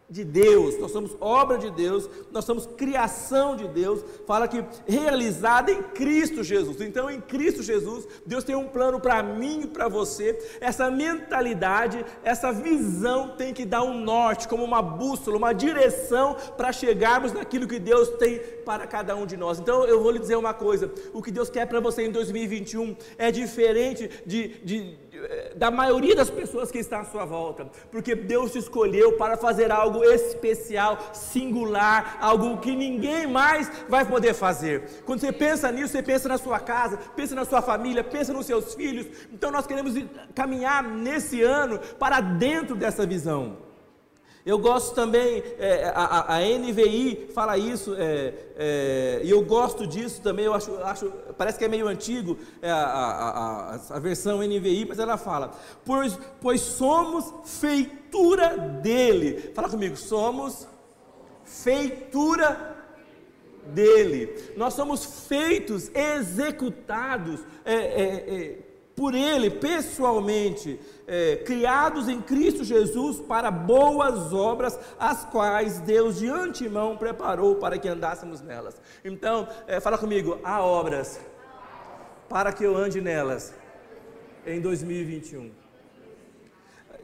de 0.09 0.23
Deus, 0.23 0.79
nós 0.79 0.91
somos 0.91 1.17
obra 1.19 1.57
de 1.57 1.71
Deus, 1.71 2.09
nós 2.31 2.45
somos 2.45 2.67
criação 2.67 3.57
de 3.57 3.67
Deus, 3.67 4.05
fala 4.27 4.47
que 4.47 4.63
realizada 4.87 5.73
em 5.73 5.83
Cristo 5.83 6.45
Jesus. 6.45 6.81
Então, 6.81 7.11
em 7.11 7.21
Cristo 7.21 7.63
Jesus, 7.63 8.07
Deus 8.27 8.45
tem 8.45 8.55
um 8.55 8.69
plano 8.69 9.01
para 9.01 9.23
mim 9.23 9.63
e 9.63 9.67
para 9.67 9.89
você. 9.89 10.39
Essa 10.61 10.91
mentalidade, 10.91 12.05
essa 12.23 12.53
visão 12.53 13.31
tem 13.37 13.55
que 13.55 13.65
dar 13.65 13.83
um 13.83 13.99
norte, 13.99 14.47
como 14.47 14.63
uma 14.63 14.83
bússola, 14.83 15.39
uma 15.39 15.55
direção 15.55 16.37
para 16.57 16.71
chegarmos 16.71 17.33
naquilo 17.33 17.67
que 17.67 17.79
Deus 17.79 18.11
tem 18.11 18.39
para 18.65 18.87
cada 18.87 19.17
um 19.17 19.25
de 19.25 19.37
nós. 19.39 19.59
Então, 19.59 19.85
eu 19.85 20.03
vou 20.03 20.11
lhe 20.11 20.19
dizer 20.19 20.37
uma 20.37 20.53
coisa: 20.53 20.93
o 21.15 21.23
que 21.23 21.31
Deus 21.31 21.49
quer 21.49 21.67
para 21.67 21.81
você 21.81 22.03
em 22.03 22.11
2021 22.11 22.95
é 23.17 23.31
diferente 23.31 24.11
de, 24.27 24.49
de 24.63 24.99
da 25.57 25.71
maioria 25.71 26.15
das 26.15 26.31
pessoas 26.31 26.71
que 26.71 26.79
estão 26.79 27.01
à 27.01 27.05
sua 27.05 27.25
volta, 27.25 27.69
porque 27.91 28.15
Deus 28.15 28.53
te 28.53 28.59
escolheu 28.59 29.13
para 29.13 29.37
fazer 29.37 29.71
algo 29.71 30.03
especial, 30.05 30.99
singular, 31.13 32.19
algo 32.21 32.59
que 32.59 32.75
ninguém 32.75 33.27
mais 33.27 33.71
vai 33.89 34.05
poder 34.05 34.35
fazer. 34.35 35.03
Quando 35.05 35.21
você 35.21 35.33
pensa 35.33 35.71
nisso, 35.71 35.89
você 35.89 36.03
pensa 36.03 36.29
na 36.29 36.39
sua 36.39 36.61
casa, 36.61 36.99
pensa 37.17 37.35
na 37.35 37.45
sua 37.45 37.63
família, 37.63 38.03
pensa 38.05 38.33
nos 38.33 38.47
seus 38.47 38.75
filhos. 38.75 39.07
Então 39.33 39.51
nós 39.51 39.67
queremos 39.67 39.95
caminhar 40.35 40.83
nesse 40.83 41.43
ano 41.43 41.79
para 41.99 42.21
dentro 42.21 42.75
dessa 42.75 43.07
visão. 43.07 43.74
Eu 44.45 44.59
gosto 44.59 44.95
também, 44.95 45.43
é, 45.59 45.91
a, 45.95 46.37
a, 46.37 46.41
NVI 46.41 47.31
fala 47.33 47.57
isso, 47.57 47.95
é, 47.97 48.35
é, 48.57 49.21
e 49.25 49.31
eu 49.31 49.43
gosto 49.43 49.87
disso 49.87 50.21
também, 50.21 50.45
eu 50.45 50.53
acho, 50.53 50.77
acho 50.83 51.11
parece 51.39 51.59
que 51.59 51.65
é 51.65 51.69
meio 51.69 51.89
antigo 51.89 52.37
é, 52.61 52.71
a, 52.71 52.77
a, 52.77 53.75
a, 53.97 53.99
versão 53.99 54.43
NVI, 54.43 54.85
mas 54.87 54.99
ela 54.99 55.17
fala, 55.17 55.53
pois, 55.83 56.19
pois 56.43 56.61
somos 56.61 57.33
feitura 57.59 58.59
dele. 58.83 59.51
Fala 59.55 59.71
comigo, 59.71 59.97
somos 59.97 60.69
feitura 61.43 62.77
dele. 63.69 64.53
Nós 64.59 64.75
somos 64.75 65.27
feitos, 65.27 65.91
executados, 65.95 67.41
é, 67.65 67.75
é, 67.75 68.59
por 68.97 69.15
Ele 69.15 69.51
pessoalmente, 69.51 70.79
é, 71.07 71.37
criados 71.37 72.09
em 72.09 72.21
Cristo 72.21 72.65
Jesus 72.65 73.21
para 73.21 73.51
boas 73.51 74.33
obras, 74.33 74.79
as 74.99 75.25
quais 75.25 75.81
Deus 75.81 76.19
de 76.19 76.29
antemão 76.29 76.97
preparou 76.97 77.57
para 77.57 77.79
que 77.79 77.89
andássemos 77.89 78.41
nelas. 78.41 78.81
Então, 79.05 79.49
é, 79.67 79.81
fala 79.81 79.99
comigo, 79.99 80.39
há 80.45 80.63
obras 80.63 81.21
para 82.29 82.53
que 82.53 82.65
eu 82.65 82.77
ande 82.77 83.01
nelas 83.01 83.53
em 84.47 84.61
2021. 84.61 85.51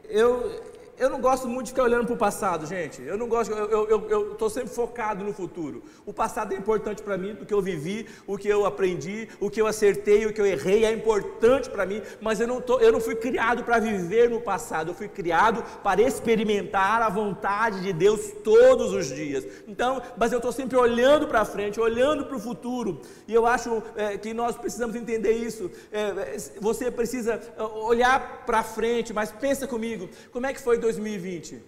Eu, 0.03 0.61
eu 1.01 1.09
não 1.09 1.19
gosto 1.19 1.47
muito 1.47 1.65
de 1.65 1.71
ficar 1.71 1.83
olhando 1.83 2.05
para 2.05 2.13
o 2.13 2.17
passado, 2.17 2.67
gente. 2.67 3.01
Eu 3.01 3.17
não 3.17 3.27
gosto, 3.27 3.51
eu 3.51 4.33
estou 4.33 4.51
sempre 4.51 4.69
focado 4.69 5.23
no 5.23 5.33
futuro. 5.33 5.81
O 6.05 6.13
passado 6.13 6.53
é 6.53 6.55
importante 6.55 7.01
para 7.01 7.17
mim, 7.17 7.35
o 7.41 7.45
que 7.45 7.53
eu 7.53 7.59
vivi, 7.59 8.05
o 8.27 8.37
que 8.37 8.47
eu 8.47 8.67
aprendi, 8.67 9.27
o 9.39 9.49
que 9.49 9.59
eu 9.59 9.65
acertei, 9.65 10.27
o 10.27 10.33
que 10.33 10.39
eu 10.39 10.45
errei, 10.45 10.85
é 10.85 10.93
importante 10.93 11.71
para 11.71 11.87
mim, 11.87 12.03
mas 12.21 12.39
eu 12.39 12.47
não, 12.47 12.61
tô, 12.61 12.79
eu 12.79 12.91
não 12.91 13.01
fui 13.01 13.15
criado 13.15 13.63
para 13.63 13.79
viver 13.79 14.29
no 14.29 14.39
passado, 14.41 14.91
eu 14.91 14.93
fui 14.93 15.07
criado 15.07 15.63
para 15.81 16.03
experimentar 16.03 17.01
a 17.01 17.09
vontade 17.09 17.81
de 17.81 17.91
Deus 17.93 18.33
todos 18.43 18.93
os 18.93 19.07
dias. 19.07 19.43
Então, 19.67 20.03
mas 20.15 20.31
eu 20.31 20.37
estou 20.37 20.51
sempre 20.51 20.77
olhando 20.77 21.27
para 21.27 21.43
frente, 21.45 21.79
olhando 21.79 22.25
para 22.25 22.37
o 22.37 22.39
futuro, 22.39 23.01
e 23.27 23.33
eu 23.33 23.47
acho 23.47 23.81
é, 23.95 24.19
que 24.19 24.35
nós 24.35 24.55
precisamos 24.55 24.95
entender 24.95 25.31
isso. 25.31 25.71
É, 25.91 26.37
você 26.59 26.91
precisa 26.91 27.41
é, 27.57 27.63
olhar 27.63 28.43
para 28.45 28.61
frente, 28.61 29.11
mas 29.11 29.31
pensa 29.31 29.65
comigo, 29.65 30.07
como 30.31 30.45
é 30.45 30.53
que 30.53 30.61
foi 30.61 30.77
2020? 30.97 31.61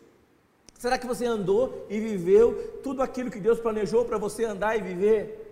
Será 0.77 0.97
que 0.97 1.07
você 1.07 1.25
andou 1.25 1.85
e 1.89 1.99
viveu 1.99 2.79
tudo 2.83 3.01
aquilo 3.01 3.31
que 3.31 3.39
Deus 3.39 3.59
planejou 3.59 4.03
para 4.03 4.17
você 4.17 4.43
andar 4.43 4.77
e 4.77 4.81
viver? 4.81 5.43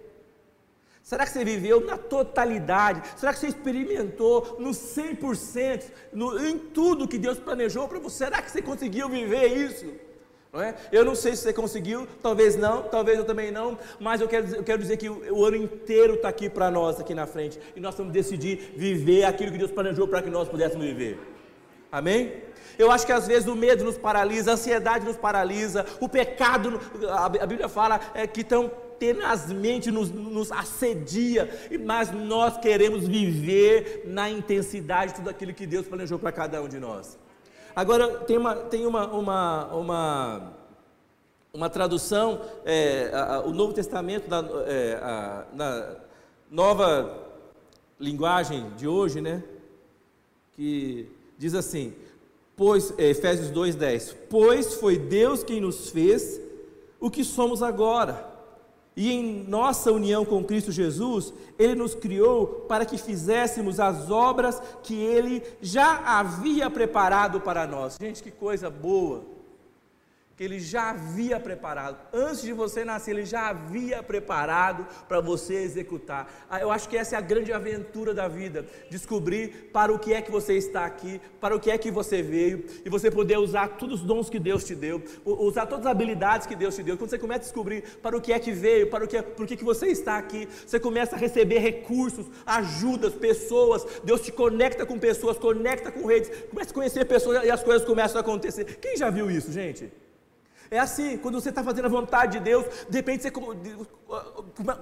Será 1.04 1.26
que 1.26 1.32
você 1.32 1.44
viveu 1.44 1.86
na 1.86 1.98
totalidade? 1.98 3.02
Será 3.18 3.34
que 3.34 3.40
você 3.40 3.48
experimentou 3.48 4.58
no 4.60 4.72
100%, 4.72 5.84
no, 6.14 6.38
em 6.46 6.58
tudo 6.58 7.08
que 7.08 7.18
Deus 7.18 7.40
planejou 7.40 7.88
para 7.88 8.00
você? 8.00 8.26
Será 8.26 8.42
que 8.42 8.52
você 8.52 8.62
conseguiu 8.62 9.10
viver 9.10 9.48
isso? 9.48 9.86
Não 10.54 10.62
é? 10.62 10.76
Eu 10.92 11.06
não 11.06 11.16
sei 11.16 11.34
se 11.34 11.44
você 11.44 11.54
conseguiu, 11.54 12.06
talvez 12.22 12.58
não, 12.58 12.84
talvez 12.84 13.18
eu 13.18 13.24
também 13.24 13.52
não, 13.52 13.78
mas 14.02 14.20
eu 14.20 14.28
quero, 14.28 14.54
eu 14.54 14.64
quero 14.64 14.82
dizer 14.82 14.98
que 14.98 15.10
o, 15.10 15.34
o 15.34 15.46
ano 15.46 15.56
inteiro 15.56 16.16
está 16.16 16.28
aqui 16.28 16.50
para 16.50 16.70
nós, 16.70 17.00
aqui 17.00 17.14
na 17.14 17.26
frente, 17.26 17.58
e 17.74 17.80
nós 17.80 17.96
vamos 17.96 18.12
decidir 18.12 18.74
viver 18.76 19.24
aquilo 19.24 19.52
que 19.52 19.58
Deus 19.58 19.72
planejou 19.72 20.10
para 20.10 20.22
que 20.22 20.30
nós 20.30 20.50
pudéssemos 20.50 20.86
viver. 20.86 21.18
Amém? 21.92 22.32
Eu 22.80 22.90
acho 22.90 23.06
que 23.06 23.12
às 23.12 23.28
vezes 23.28 23.48
o 23.48 23.56
medo 23.56 23.84
nos 23.84 23.98
paralisa, 23.98 24.52
a 24.52 24.54
ansiedade 24.54 25.06
nos 25.06 25.18
paralisa, 25.18 25.86
o 26.00 26.08
pecado, 26.08 26.80
a, 27.10 27.28
Bíblia 27.30 27.68
fala 27.68 28.00
é, 28.14 28.26
que 28.26 28.44
tão 28.44 28.72
tenazmente 28.98 29.90
nos, 29.90 30.12
nos 30.12 30.52
assedia, 30.52 31.50
mas 31.84 32.12
nós 32.12 32.58
queremos 32.58 33.08
viver 33.08 34.04
na 34.06 34.30
intensidade 34.30 35.16
tudo 35.16 35.30
aquilo 35.30 35.54
que 35.54 35.66
Deus 35.66 35.88
planejou 35.88 36.20
para 36.20 36.32
cada 36.32 36.62
um 36.62 36.68
de 36.68 36.80
nós. 36.80 37.18
Agora, 37.76 38.20
tem 38.20 38.38
uma, 38.38 38.56
tem 38.56 38.86
uma, 38.86 39.08
uma, 39.08 39.66
uma, 39.74 40.54
uma 41.54 41.70
tradução, 41.70 42.42
é, 42.64 43.10
a, 43.12 43.36
a, 43.36 43.40
o 43.42 43.52
Novo 43.52 43.74
Testamento, 43.74 44.30
na, 44.30 44.40
é, 44.68 45.00
a, 45.02 45.46
na 45.54 45.96
nova 46.50 47.28
linguagem 48.00 48.70
de 48.78 48.88
hoje, 48.88 49.20
né? 49.20 49.44
Que 50.56 51.10
diz 51.42 51.56
assim, 51.56 51.92
pois, 52.56 52.94
é, 53.00 53.10
Efésios 53.10 53.52
2,10: 53.52 54.16
Pois 54.30 54.76
foi 54.76 54.96
Deus 54.96 55.44
quem 55.44 55.60
nos 55.60 55.90
fez 55.90 56.40
o 57.00 57.10
que 57.10 57.24
somos 57.24 57.64
agora 57.64 58.30
e 58.96 59.12
em 59.12 59.44
nossa 59.48 59.92
união 59.92 60.24
com 60.24 60.44
Cristo 60.44 60.72
Jesus, 60.72 61.34
Ele 61.58 61.74
nos 61.74 61.96
criou 61.96 62.46
para 62.68 62.86
que 62.86 62.96
fizéssemos 62.96 63.80
as 63.80 64.12
obras 64.12 64.62
que 64.84 64.94
Ele 64.94 65.42
já 65.60 66.20
havia 66.20 66.70
preparado 66.70 67.42
para 67.42 67.66
nós. 67.66 67.98
Gente, 68.00 68.22
que 68.22 68.30
coisa 68.30 68.70
boa! 68.70 69.24
Que 70.42 70.46
ele 70.46 70.60
já 70.60 70.90
havia 70.90 71.40
preparado. 71.40 72.00
Antes 72.12 72.42
de 72.42 72.52
você 72.52 72.84
nascer, 72.84 73.12
ele 73.12 73.26
já 73.26 73.50
havia 73.50 74.02
preparado 74.02 74.88
para 75.08 75.22
você 75.22 75.54
executar. 75.54 76.48
Ah, 76.50 76.60
eu 76.60 76.72
acho 76.72 76.90
que 76.90 76.98
essa 76.98 77.14
é 77.14 77.18
a 77.20 77.22
grande 77.22 77.54
aventura 77.54 78.12
da 78.12 78.28
vida: 78.28 78.66
descobrir 78.90 79.70
para 79.72 79.94
o 79.94 80.00
que 80.00 80.12
é 80.12 80.20
que 80.20 80.32
você 80.32 80.56
está 80.56 80.84
aqui, 80.84 81.22
para 81.40 81.56
o 81.56 81.60
que 81.60 81.70
é 81.70 81.78
que 81.78 81.92
você 81.92 82.24
veio, 82.24 82.66
e 82.84 82.90
você 82.90 83.12
poder 83.12 83.38
usar 83.38 83.68
todos 83.78 84.02
os 84.02 84.08
dons 84.08 84.32
que 84.32 84.40
Deus 84.40 84.64
te 84.64 84.74
deu, 84.74 85.00
usar 85.24 85.68
todas 85.68 85.86
as 85.86 85.92
habilidades 85.92 86.48
que 86.48 86.56
Deus 86.56 86.76
te 86.76 86.82
deu. 86.82 86.98
Quando 86.98 87.12
você 87.12 87.20
começa 87.20 87.42
a 87.42 87.44
descobrir 87.44 87.84
para 88.02 88.18
o 88.18 88.22
que 88.22 88.34
é 88.34 88.40
que 88.40 88.52
veio, 88.52 88.90
para 88.90 89.06
o 89.06 89.08
que, 89.08 89.18
é, 89.18 89.22
por 89.22 89.46
que, 89.46 89.56
que 89.56 89.64
você 89.64 89.90
está 89.90 90.18
aqui, 90.18 90.50
você 90.66 90.80
começa 90.80 91.16
a 91.16 91.20
receber 91.20 91.60
recursos, 91.60 92.26
ajudas, 92.48 93.14
pessoas. 93.14 93.86
Deus 94.04 94.22
te 94.22 94.32
conecta 94.32 94.88
com 94.88 94.98
pessoas, 94.98 95.38
conecta 95.38 95.92
com 95.92 96.08
redes, 96.08 96.32
começa 96.50 96.72
a 96.72 96.74
conhecer 96.74 97.06
pessoas 97.06 97.44
e 97.44 97.52
as 97.52 97.64
coisas 97.64 97.86
começam 97.86 98.18
a 98.18 98.22
acontecer. 98.22 98.80
Quem 98.82 98.98
já 98.98 99.12
viu 99.12 99.30
isso, 99.30 99.52
gente? 99.52 100.02
É 100.74 100.80
assim, 100.80 101.18
quando 101.18 101.34
você 101.42 101.50
está 101.50 101.62
fazendo 101.62 101.88
a 101.88 101.90
vontade 101.90 102.38
de 102.38 102.46
Deus, 102.46 102.66
de 102.90 102.96
repente 102.96 103.24
você, 103.24 103.30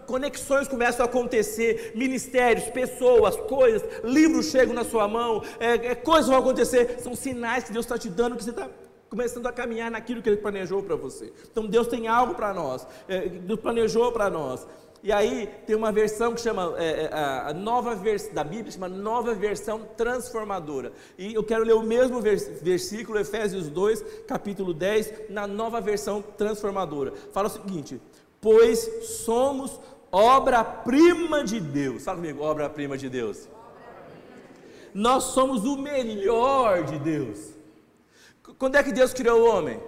conexões 0.06 0.68
começam 0.68 1.04
a 1.04 1.10
acontecer, 1.10 1.94
ministérios, 1.96 2.70
pessoas, 2.70 3.36
coisas, 3.36 3.82
livros 4.04 4.52
chegam 4.52 4.76
na 4.76 4.84
sua 4.84 5.08
mão, 5.08 5.44
é, 5.60 5.88
é, 5.88 5.96
coisas 5.96 6.28
vão 6.28 6.38
acontecer, 6.38 7.00
são 7.00 7.16
sinais 7.16 7.64
que 7.64 7.74
Deus 7.74 7.88
está 7.88 7.98
te 7.98 8.08
dando, 8.08 8.36
que 8.36 8.44
você 8.44 8.52
está 8.52 8.70
começando 9.10 9.48
a 9.48 9.52
caminhar 9.52 9.90
naquilo 9.90 10.22
que 10.22 10.30
Ele 10.30 10.38
planejou 10.38 10.84
para 10.84 10.96
você. 10.96 11.34
Então 11.52 11.66
Deus 11.66 11.88
tem 11.88 12.08
algo 12.08 12.36
para 12.36 12.54
nós, 12.54 12.86
é, 13.08 13.28
Deus 13.28 13.60
planejou 13.60 14.12
para 14.12 14.30
nós. 14.30 14.68
E 15.02 15.12
aí 15.12 15.50
tem 15.66 15.76
uma 15.76 15.92
versão 15.92 16.34
que 16.34 16.42
chama 16.42 16.76
é, 16.78 17.04
é 17.04 17.10
a 17.14 17.54
nova 17.54 17.96
versão 17.96 18.34
da 18.34 18.44
Bíblia 18.44 18.72
chama 18.72 18.90
nova 18.90 19.34
versão 19.34 19.88
transformadora. 19.96 20.92
E 21.18 21.34
eu 21.34 21.44
quero 21.44 21.64
ler 21.64 21.74
o 21.74 21.84
mesmo 21.84 22.20
vers 22.20 22.62
versículo 22.62 23.18
Efésios 23.18 23.70
2, 23.70 24.04
capítulo 24.28 24.74
10, 24.74 25.30
na 25.30 25.48
nova 25.48 25.80
versão 25.80 26.22
transformadora. 26.22 27.14
Fala 27.32 27.48
o 27.48 27.52
seguinte: 27.52 28.02
"Pois 28.42 29.06
somos 29.24 29.80
obra-prima 30.12 31.44
de 31.44 31.60
Deus". 31.60 32.04
Fala 32.04 32.18
comigo, 32.18 32.44
obra-prima 32.44 32.98
de 32.98 33.10
Deus. 33.10 33.48
Nós 34.94 35.24
somos 35.26 35.64
o 35.64 35.78
melhor 35.78 36.84
de 36.84 37.00
Deus. 37.00 37.54
Quando 38.58 38.76
é 38.76 38.84
que 38.84 38.92
Deus 38.92 39.14
criou 39.14 39.42
o 39.42 39.50
homem? 39.50 39.80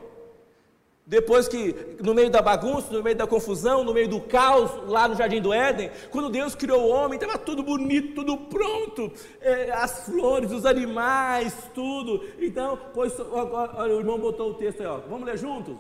Depois 1.12 1.46
que, 1.46 1.76
no 2.02 2.14
meio 2.14 2.30
da 2.30 2.42
bagunça, 2.42 2.88
no 2.90 3.04
meio 3.04 3.18
da 3.18 3.28
confusão, 3.28 3.84
no 3.84 3.94
meio 3.94 4.08
do 4.08 4.22
caos, 4.22 4.72
lá 4.88 5.10
no 5.10 5.16
Jardim 5.18 5.42
do 5.42 5.52
Éden, 5.52 5.92
quando 6.10 6.30
Deus 6.30 6.56
criou 6.56 6.84
o 6.84 6.88
homem, 6.88 7.20
estava 7.20 7.38
tudo 7.38 7.62
bonito, 7.62 8.16
tudo 8.16 8.38
pronto, 8.38 9.12
é, 9.42 9.72
as 9.74 10.06
flores, 10.06 10.54
os 10.54 10.66
animais, 10.66 11.54
tudo. 11.76 12.24
Então, 12.40 12.80
pois, 12.94 13.14
olha, 13.20 13.94
o 13.94 14.00
irmão 14.00 14.18
botou 14.18 14.52
o 14.52 14.54
texto 14.54 14.80
aí, 14.80 14.88
ó. 14.88 15.00
vamos 15.00 15.26
ler 15.26 15.38
juntos? 15.38 15.76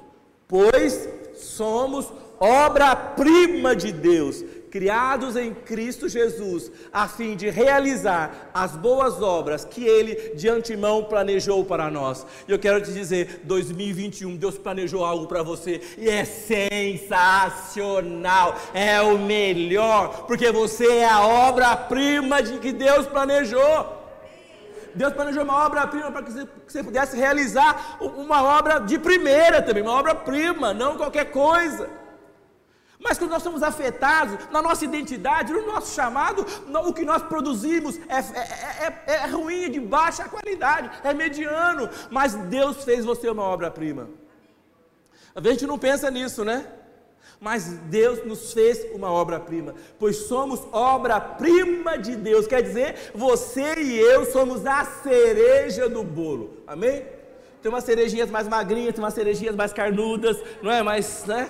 Pois 0.49 1.07
somos 1.33 2.11
obra-prima 2.37 3.73
de 3.73 3.93
Deus, 3.93 4.43
criados 4.71 5.35
em 5.35 5.53
Cristo 5.53 6.07
Jesus, 6.07 6.71
a 6.93 7.05
fim 7.07 7.35
de 7.35 7.49
realizar 7.49 8.49
as 8.53 8.75
boas 8.75 9.19
obras 9.21 9.65
que 9.65 9.83
Ele 9.85 10.15
de 10.33 10.47
antemão 10.47 11.03
planejou 11.03 11.65
para 11.65 11.91
nós. 11.91 12.25
E 12.47 12.51
eu 12.51 12.57
quero 12.57 12.81
te 12.81 12.93
dizer, 12.93 13.41
2021, 13.43 14.37
Deus 14.37 14.57
planejou 14.57 15.03
algo 15.03 15.27
para 15.27 15.43
você 15.43 15.81
e 15.97 16.09
é 16.09 16.23
sensacional, 16.23 18.55
é 18.73 19.01
o 19.01 19.19
melhor, 19.19 20.25
porque 20.25 20.49
você 20.51 20.87
é 20.87 21.09
a 21.09 21.21
obra-prima 21.21 22.41
de 22.41 22.57
que 22.59 22.71
Deus 22.71 23.05
planejou. 23.05 23.99
Deus 24.95 25.11
planejou 25.13 25.43
uma 25.43 25.65
obra-prima 25.65 26.09
para 26.11 26.23
que 26.23 26.31
você 26.67 26.83
pudesse 26.83 27.17
realizar 27.17 27.97
uma 27.99 28.41
obra 28.43 28.79
de 28.79 28.97
primeira 28.97 29.61
também, 29.61 29.83
uma 29.83 29.93
obra-prima, 29.93 30.73
não 30.73 30.97
qualquer 30.97 31.31
coisa. 31.31 32.00
Mas 33.03 33.17
quando 33.17 33.31
nós 33.31 33.41
somos 33.41 33.63
afetados 33.63 34.37
na 34.51 34.61
nossa 34.61 34.85
identidade, 34.85 35.51
no 35.51 35.65
nosso 35.65 35.93
chamado, 35.93 36.45
o 36.85 36.93
que 36.93 37.03
nós 37.03 37.23
produzimos 37.23 37.97
é, 38.07 38.19
é, 38.19 39.03
é, 39.07 39.13
é 39.13 39.25
ruim, 39.25 39.63
é 39.63 39.69
de 39.69 39.79
baixa 39.79 40.29
qualidade, 40.29 40.89
é 41.03 41.13
mediano. 41.13 41.89
Mas 42.11 42.35
Deus 42.35 42.83
fez 42.83 43.03
você 43.03 43.27
uma 43.29 43.43
obra-prima. 43.43 44.07
A 45.33 45.41
gente 45.41 45.65
não 45.65 45.79
pensa 45.79 46.11
nisso, 46.11 46.45
né? 46.45 46.65
Mas 47.39 47.69
Deus 47.89 48.23
nos 48.23 48.53
fez 48.53 48.85
uma 48.93 49.11
obra-prima, 49.11 49.73
pois 49.97 50.27
somos 50.27 50.61
obra-prima 50.71 51.97
de 51.97 52.15
Deus. 52.15 52.45
Quer 52.45 52.61
dizer, 52.61 53.11
você 53.15 53.73
e 53.79 53.97
eu 53.97 54.31
somos 54.31 54.63
a 54.67 54.85
cereja 54.85 55.89
do 55.89 56.03
bolo. 56.03 56.61
Amém? 56.67 57.03
Tem 57.63 57.71
umas 57.71 57.83
cerejinhas 57.83 58.29
mais 58.29 58.47
magrinhas, 58.47 58.93
tem 58.93 59.03
umas 59.03 59.15
cerejinhas 59.15 59.55
mais 59.55 59.73
carnudas, 59.73 60.37
não 60.61 60.71
é? 60.71 60.83
Mas, 60.83 61.25
né? 61.25 61.49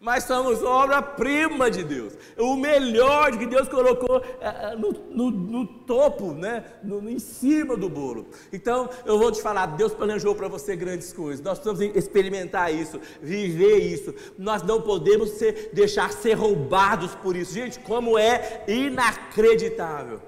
Mas 0.00 0.24
somos 0.24 0.62
obra-prima 0.62 1.70
de 1.70 1.82
Deus. 1.82 2.14
O 2.36 2.56
melhor 2.56 3.36
que 3.36 3.46
Deus 3.46 3.68
colocou 3.68 4.22
é, 4.40 4.72
é, 4.72 4.76
no, 4.76 4.92
no, 4.92 5.30
no 5.30 5.66
topo, 5.66 6.32
né? 6.32 6.64
No, 6.82 7.08
em 7.08 7.18
cima 7.18 7.76
do 7.76 7.88
bolo. 7.88 8.26
Então, 8.52 8.88
eu 9.04 9.18
vou 9.18 9.32
te 9.32 9.40
falar: 9.40 9.66
Deus 9.66 9.94
planejou 9.94 10.34
para 10.34 10.48
você 10.48 10.76
grandes 10.76 11.12
coisas. 11.12 11.44
Nós 11.44 11.58
precisamos 11.58 11.96
experimentar 11.96 12.72
isso, 12.72 13.00
viver 13.22 13.78
isso. 13.78 14.14
Nós 14.38 14.62
não 14.62 14.82
podemos 14.82 15.30
ser, 15.30 15.70
deixar 15.72 16.12
ser 16.12 16.34
roubados 16.34 17.14
por 17.14 17.34
isso. 17.34 17.54
Gente, 17.54 17.78
como 17.80 18.18
é 18.18 18.64
inacreditável. 18.68 20.20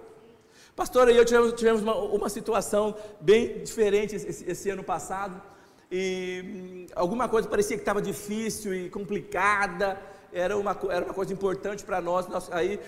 Pastor, 0.74 1.08
eu 1.08 1.24
tivemos, 1.24 1.52
tivemos 1.54 1.82
uma, 1.82 1.96
uma 1.96 2.28
situação 2.28 2.94
bem 3.20 3.62
diferente 3.64 4.14
esse, 4.14 4.48
esse 4.48 4.70
ano 4.70 4.84
passado 4.84 5.42
e 5.90 6.44
hum, 6.44 6.86
alguma 6.94 7.28
coisa 7.28 7.48
parecia 7.48 7.76
que 7.76 7.82
estava 7.82 8.02
difícil 8.02 8.74
e 8.74 8.90
complicada, 8.90 10.00
era 10.32 10.56
uma, 10.56 10.76
era 10.90 11.04
uma 11.06 11.14
coisa 11.14 11.32
importante 11.32 11.84
para 11.84 12.00
nós, 12.00 12.28
nós. 12.28 12.52
Aí 12.52 12.78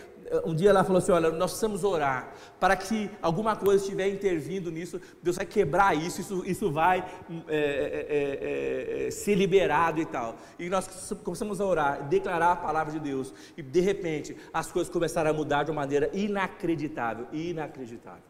um 0.44 0.54
dia 0.54 0.70
ela 0.70 0.84
falou 0.84 0.98
assim: 0.98 1.12
Olha, 1.12 1.30
nós 1.30 1.50
precisamos 1.50 1.82
orar 1.82 2.32
para 2.58 2.76
que 2.76 3.10
alguma 3.20 3.56
coisa 3.56 3.82
estiver 3.82 4.08
intervindo 4.08 4.70
nisso, 4.70 5.00
Deus 5.22 5.36
vai 5.36 5.46
quebrar 5.46 5.96
isso, 5.96 6.20
isso, 6.20 6.44
isso 6.46 6.70
vai 6.70 7.04
é, 7.48 9.06
é, 9.06 9.06
é, 9.06 9.10
ser 9.10 9.34
liberado 9.34 10.00
e 10.00 10.06
tal. 10.06 10.36
E 10.58 10.68
nós 10.68 11.12
começamos 11.24 11.60
a 11.60 11.64
orar, 11.64 12.08
declarar 12.08 12.52
a 12.52 12.56
palavra 12.56 12.92
de 12.92 13.00
Deus, 13.00 13.32
e 13.56 13.62
de 13.62 13.80
repente 13.80 14.36
as 14.52 14.70
coisas 14.70 14.92
começaram 14.92 15.30
a 15.30 15.34
mudar 15.34 15.64
de 15.64 15.70
uma 15.70 15.80
maneira 15.80 16.10
inacreditável 16.12 17.26
inacreditável. 17.32 18.22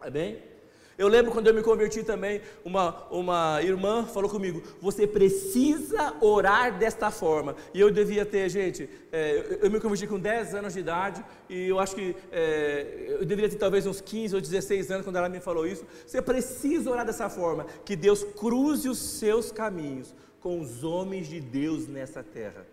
É 0.00 0.10
bem? 0.10 0.51
Eu 0.96 1.08
lembro 1.08 1.32
quando 1.32 1.46
eu 1.46 1.54
me 1.54 1.62
converti 1.62 2.02
também, 2.02 2.40
uma, 2.64 3.06
uma 3.10 3.62
irmã 3.62 4.04
falou 4.04 4.28
comigo: 4.28 4.62
você 4.80 5.06
precisa 5.06 6.14
orar 6.20 6.78
desta 6.78 7.10
forma. 7.10 7.56
E 7.72 7.80
eu 7.80 7.90
devia 7.90 8.24
ter, 8.24 8.48
gente, 8.48 8.88
é, 9.10 9.58
eu 9.62 9.70
me 9.70 9.80
converti 9.80 10.06
com 10.06 10.18
10 10.18 10.54
anos 10.54 10.74
de 10.74 10.80
idade, 10.80 11.24
e 11.48 11.68
eu 11.68 11.78
acho 11.78 11.94
que 11.94 12.14
é, 12.30 13.16
eu 13.20 13.24
deveria 13.24 13.50
ter 13.50 13.56
talvez 13.56 13.86
uns 13.86 14.00
15 14.00 14.34
ou 14.34 14.40
16 14.40 14.90
anos 14.90 15.04
quando 15.04 15.16
ela 15.16 15.28
me 15.28 15.40
falou 15.40 15.66
isso. 15.66 15.84
Você 16.06 16.20
precisa 16.20 16.90
orar 16.90 17.06
dessa 17.06 17.28
forma, 17.28 17.66
que 17.84 17.96
Deus 17.96 18.24
cruze 18.24 18.88
os 18.88 18.98
seus 18.98 19.50
caminhos 19.50 20.14
com 20.40 20.60
os 20.60 20.82
homens 20.82 21.28
de 21.28 21.40
Deus 21.40 21.86
nessa 21.86 22.22
terra. 22.22 22.66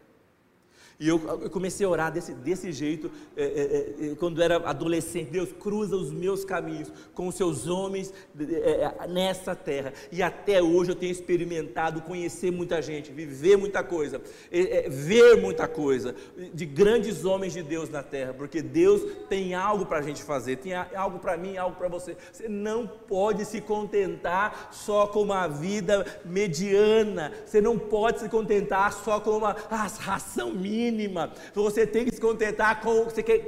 E 1.00 1.08
eu, 1.08 1.40
eu, 1.44 1.50
comecei 1.50 1.86
a 1.86 1.90
orar 1.90 2.12
desse, 2.12 2.34
desse 2.34 2.74
jeito, 2.74 3.10
é, 3.38 3.44
é, 3.44 4.12
é, 4.12 4.16
quando 4.16 4.44
era 4.44 4.58
adolescente. 4.58 5.32
Deus 5.32 5.50
cruza 5.54 5.96
os 5.96 6.12
meus 6.12 6.44
caminhos 6.44 6.92
com 7.14 7.30
os 7.30 7.36
seus 7.36 7.68
homens 7.68 8.14
é, 8.38 8.92
é, 9.04 9.08
nessa 9.08 9.56
terra. 9.56 9.94
E 10.12 10.22
até 10.22 10.62
hoje 10.62 10.92
eu 10.92 10.96
tenho 10.96 11.14
experimentado 11.14 12.02
conhecer 12.02 12.52
muita 12.52 12.82
gente, 12.82 13.14
viver 13.14 13.56
muita 13.56 13.82
coisa, 13.82 14.22
é, 14.52 14.90
ver 14.90 15.38
muita 15.38 15.70
coisa, 15.70 16.14
de 16.54 16.66
grandes 16.66 17.24
homens 17.24 17.54
de 17.54 17.64
Deus 17.64 17.90
na 17.90 18.04
terra, 18.04 18.34
porque 18.34 18.62
Deus 18.62 19.02
tem 19.30 19.54
algo 19.54 19.86
para 19.86 20.00
a 20.00 20.02
gente 20.02 20.22
fazer, 20.22 20.58
tem 20.58 20.74
algo 20.74 21.20
para 21.20 21.38
mim, 21.38 21.56
algo 21.56 21.78
para 21.78 21.88
você. 21.88 22.18
Você 22.30 22.50
não 22.50 22.86
pode 22.86 23.46
se 23.46 23.62
contentar 23.62 24.68
só 24.74 25.08
com 25.08 25.22
uma 25.22 25.48
vida 25.48 26.06
mediana, 26.26 27.32
você 27.46 27.62
não 27.62 27.80
pode 27.80 28.20
se 28.20 28.28
contentar 28.28 28.92
só 28.92 29.22
com 29.22 29.38
uma 29.38 29.56
ah, 29.72 29.88
ração 29.98 30.52
mínima 30.52 30.89
mínima. 30.92 31.34
Você 31.54 31.86
tem 31.86 32.06
que 32.06 32.14
se 32.14 32.22
contentar 32.22 32.82
com, 32.82 33.06
você 33.06 33.24
quer, 33.24 33.40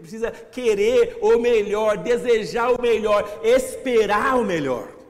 precisa 0.00 0.30
querer 0.30 1.18
o 1.20 1.38
melhor, 1.38 1.98
desejar 1.98 2.72
o 2.72 2.80
melhor, 2.80 3.40
esperar 3.42 4.38
o 4.38 4.44
melhor. 4.44 5.00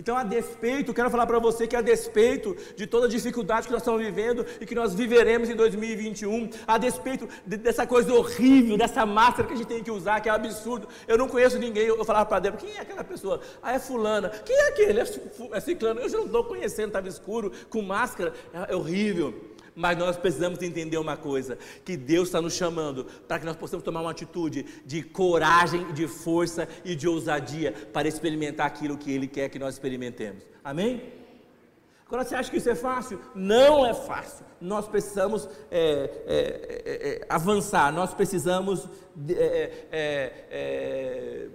Então, 0.00 0.16
a 0.16 0.24
despeito, 0.24 0.94
quero 0.94 1.10
falar 1.10 1.26
para 1.26 1.38
você 1.38 1.66
que 1.66 1.76
a 1.76 1.82
despeito 1.82 2.56
de 2.74 2.86
toda 2.86 3.04
a 3.04 3.08
dificuldade 3.08 3.66
que 3.66 3.72
nós 3.72 3.82
estamos 3.82 4.00
vivendo 4.00 4.46
e 4.58 4.64
que 4.64 4.74
nós 4.74 4.94
viveremos 4.94 5.50
em 5.50 5.54
2021, 5.54 6.48
a 6.66 6.78
despeito 6.78 7.28
de, 7.44 7.58
dessa 7.58 7.86
coisa 7.86 8.14
horrível, 8.14 8.78
dessa 8.78 9.04
máscara 9.04 9.46
que 9.46 9.52
a 9.52 9.56
gente 9.58 9.66
tem 9.66 9.84
que 9.84 9.90
usar, 9.90 10.20
que 10.20 10.28
é 10.30 10.32
um 10.32 10.36
absurdo. 10.36 10.88
Eu 11.06 11.18
não 11.18 11.28
conheço 11.28 11.58
ninguém, 11.58 11.84
eu, 11.84 12.02
falava 12.02 12.24
para 12.24 12.38
Débora, 12.38 12.62
quem 12.62 12.74
é 12.78 12.80
aquela 12.80 13.04
pessoa? 13.04 13.42
Ah, 13.62 13.74
é 13.74 13.78
fulana. 13.78 14.30
Quem 14.30 14.56
é 14.56 14.68
aquele? 14.68 15.00
É, 15.00 15.04
é 15.52 15.60
ciclano. 15.60 16.00
Eu 16.00 16.08
já 16.08 16.16
não 16.16 16.24
estou 16.24 16.44
conhecendo, 16.44 16.86
estava 16.86 17.06
escuro, 17.06 17.52
com 17.68 17.82
máscara, 17.82 18.32
é, 18.54 18.72
é 18.72 18.76
horrível. 18.76 19.34
Mas 19.80 19.96
nós 19.96 20.18
precisamos 20.18 20.60
entender 20.60 20.98
uma 20.98 21.16
coisa: 21.16 21.56
que 21.86 21.96
Deus 21.96 22.28
está 22.28 22.40
nos 22.40 22.52
chamando 22.52 23.06
para 23.26 23.38
que 23.38 23.46
nós 23.46 23.56
possamos 23.56 23.82
tomar 23.82 24.02
uma 24.02 24.10
atitude 24.10 24.66
de 24.84 25.02
coragem, 25.02 25.90
de 25.94 26.06
força 26.06 26.68
e 26.84 26.94
de 26.94 27.08
ousadia 27.08 27.72
para 27.90 28.06
experimentar 28.06 28.66
aquilo 28.66 28.98
que 28.98 29.10
Ele 29.10 29.26
quer 29.26 29.48
que 29.48 29.58
nós 29.58 29.74
experimentemos. 29.74 30.44
Amém? 30.62 31.02
Agora 32.06 32.24
você 32.24 32.34
acha 32.34 32.50
que 32.50 32.58
isso 32.58 32.68
é 32.68 32.74
fácil? 32.74 33.20
Não 33.34 33.86
é 33.86 33.94
fácil. 33.94 34.44
Nós 34.60 34.86
precisamos 34.86 35.48
é, 35.70 36.10
é, 36.26 36.82
é, 36.84 37.08
é 37.22 37.26
avançar, 37.26 37.90
nós 37.90 38.12
precisamos 38.12 38.86
é, 39.30 39.86
é, 39.90 41.48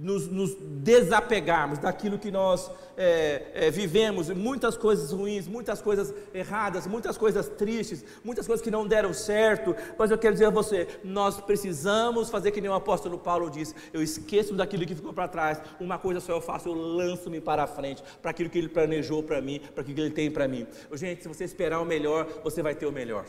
nos, 0.00 0.28
nos, 0.28 0.56
desapegarmos 0.60 1.78
daquilo 1.78 2.18
que 2.18 2.30
nós 2.30 2.70
é, 2.96 3.42
é, 3.52 3.70
vivemos, 3.70 4.30
muitas 4.30 4.76
coisas 4.76 5.10
ruins, 5.10 5.48
muitas 5.48 5.82
coisas 5.82 6.14
erradas, 6.32 6.86
muitas 6.86 7.18
coisas 7.18 7.48
tristes, 7.48 8.04
muitas 8.24 8.46
coisas 8.46 8.62
que 8.62 8.70
não 8.70 8.86
deram 8.86 9.12
certo, 9.12 9.74
mas 9.98 10.10
eu 10.10 10.18
quero 10.18 10.34
dizer 10.34 10.46
a 10.46 10.50
você, 10.50 10.86
nós 11.02 11.40
precisamos 11.40 12.30
fazer 12.30 12.52
que 12.52 12.60
nem 12.60 12.70
o 12.70 12.74
apóstolo 12.74 13.18
Paulo 13.18 13.50
disse, 13.50 13.74
eu 13.92 14.00
esqueço 14.00 14.54
daquilo 14.54 14.86
que 14.86 14.94
ficou 14.94 15.12
para 15.12 15.26
trás, 15.26 15.60
uma 15.80 15.98
coisa 15.98 16.20
só 16.20 16.32
eu 16.32 16.40
faço, 16.40 16.68
eu 16.68 16.74
lanço-me 16.74 17.40
para 17.40 17.64
a 17.64 17.66
frente, 17.66 18.02
para 18.22 18.30
aquilo 18.30 18.48
que 18.48 18.58
ele 18.58 18.68
planejou 18.68 19.22
para 19.22 19.40
mim, 19.40 19.60
para 19.74 19.82
aquilo 19.82 19.96
que 19.96 20.02
ele 20.02 20.10
tem 20.10 20.30
para 20.30 20.46
mim. 20.46 20.66
Gente, 20.92 21.22
se 21.22 21.28
você 21.28 21.44
esperar 21.44 21.80
o 21.80 21.84
melhor, 21.84 22.26
você 22.44 22.62
vai 22.62 22.74
ter 22.74 22.86
o 22.86 22.92
melhor. 22.92 23.24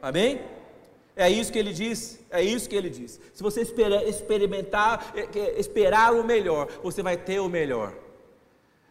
Amém? 0.00 0.40
É 1.16 1.30
isso 1.30 1.50
que 1.50 1.58
ele 1.58 1.72
diz, 1.72 2.20
é 2.30 2.42
isso 2.42 2.68
que 2.68 2.76
ele 2.76 2.90
diz. 2.90 3.18
Se 3.32 3.42
você 3.42 3.62
experimentar, 3.62 5.14
é, 5.16 5.58
esperar 5.58 6.12
o 6.12 6.22
melhor, 6.22 6.68
você 6.82 7.02
vai 7.02 7.16
ter 7.16 7.40
o 7.40 7.48
melhor. 7.48 7.94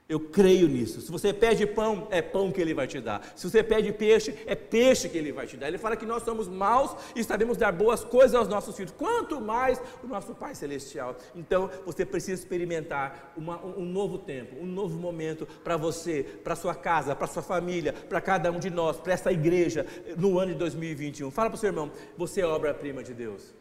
Eu 0.07 0.19
creio 0.19 0.67
nisso. 0.67 1.01
Se 1.01 1.11
você 1.11 1.33
pede 1.33 1.65
pão, 1.65 2.07
é 2.11 2.21
pão 2.21 2.51
que 2.51 2.61
ele 2.61 2.75
vai 2.75 2.85
te 2.85 3.01
dar. 3.01 3.33
Se 3.35 3.49
você 3.49 3.63
pede 3.63 3.91
peixe, 3.91 4.35
é 4.45 4.53
peixe 4.53 5.09
que 5.09 5.17
ele 5.17 5.31
vai 5.31 5.47
te 5.47 5.57
dar. 5.57 5.67
Ele 5.67 5.79
fala 5.79 5.95
que 5.95 6.05
nós 6.05 6.21
somos 6.21 6.47
maus 6.47 6.95
e 7.15 7.23
sabemos 7.23 7.57
dar 7.57 7.71
boas 7.71 8.03
coisas 8.03 8.35
aos 8.35 8.47
nossos 8.47 8.75
filhos, 8.75 8.93
quanto 8.95 9.41
mais 9.41 9.81
o 10.03 10.07
nosso 10.07 10.35
Pai 10.35 10.53
Celestial. 10.53 11.15
Então, 11.33 11.71
você 11.87 12.05
precisa 12.05 12.39
experimentar 12.39 13.33
uma, 13.35 13.59
um 13.65 13.83
novo 13.83 14.19
tempo, 14.19 14.55
um 14.61 14.67
novo 14.67 14.95
momento 14.95 15.47
para 15.63 15.75
você, 15.75 16.21
para 16.43 16.55
sua 16.55 16.75
casa, 16.75 17.15
para 17.15 17.25
sua 17.25 17.41
família, 17.41 17.91
para 17.91 18.21
cada 18.21 18.51
um 18.51 18.59
de 18.59 18.69
nós, 18.69 18.97
para 18.97 19.13
essa 19.13 19.31
igreja, 19.31 19.87
no 20.15 20.37
ano 20.37 20.51
de 20.51 20.59
2021. 20.59 21.31
Fala 21.31 21.49
para 21.49 21.57
o 21.57 21.59
seu 21.59 21.69
irmão, 21.69 21.91
você 22.15 22.41
é 22.41 22.45
obra-prima 22.45 23.03
de 23.03 23.13
Deus. 23.15 23.55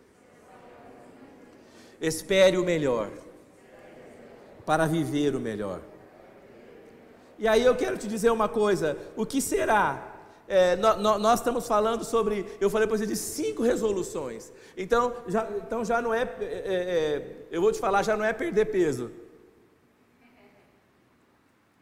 Espere 1.99 2.59
o 2.59 2.65
melhor 2.65 3.09
para 4.67 4.87
viver 4.87 5.35
o 5.35 5.41
melhor. 5.41 5.81
E 7.39 7.49
aí 7.49 7.65
eu 7.65 7.75
quero 7.75 7.97
te 7.97 8.07
dizer 8.07 8.31
uma 8.31 8.49
coisa: 8.49 8.97
o 9.17 9.27
que 9.27 9.41
será? 9.41 10.13
É, 10.47 10.77
nós, 10.77 11.01
nós, 11.01 11.41
estamos 11.41 11.67
falando 11.67 12.05
sobre, 12.05 12.45
eu 12.61 12.69
falei 12.69 12.87
para 12.87 12.99
você 12.99 13.07
de 13.07 13.17
cinco 13.17 13.63
resoluções. 13.63 14.53
Então 14.77 15.15
já, 15.27 15.49
então 15.57 15.85
já 15.85 16.03
não 16.03 16.13
é, 16.13 16.23
é, 16.23 16.27
é, 16.41 17.47
eu 17.51 17.63
vou 17.63 17.73
te 17.73 17.79
falar, 17.79 18.03
já 18.03 18.17
não 18.17 18.25
é 18.25 18.33
perder 18.33 18.67
peso, 18.67 19.11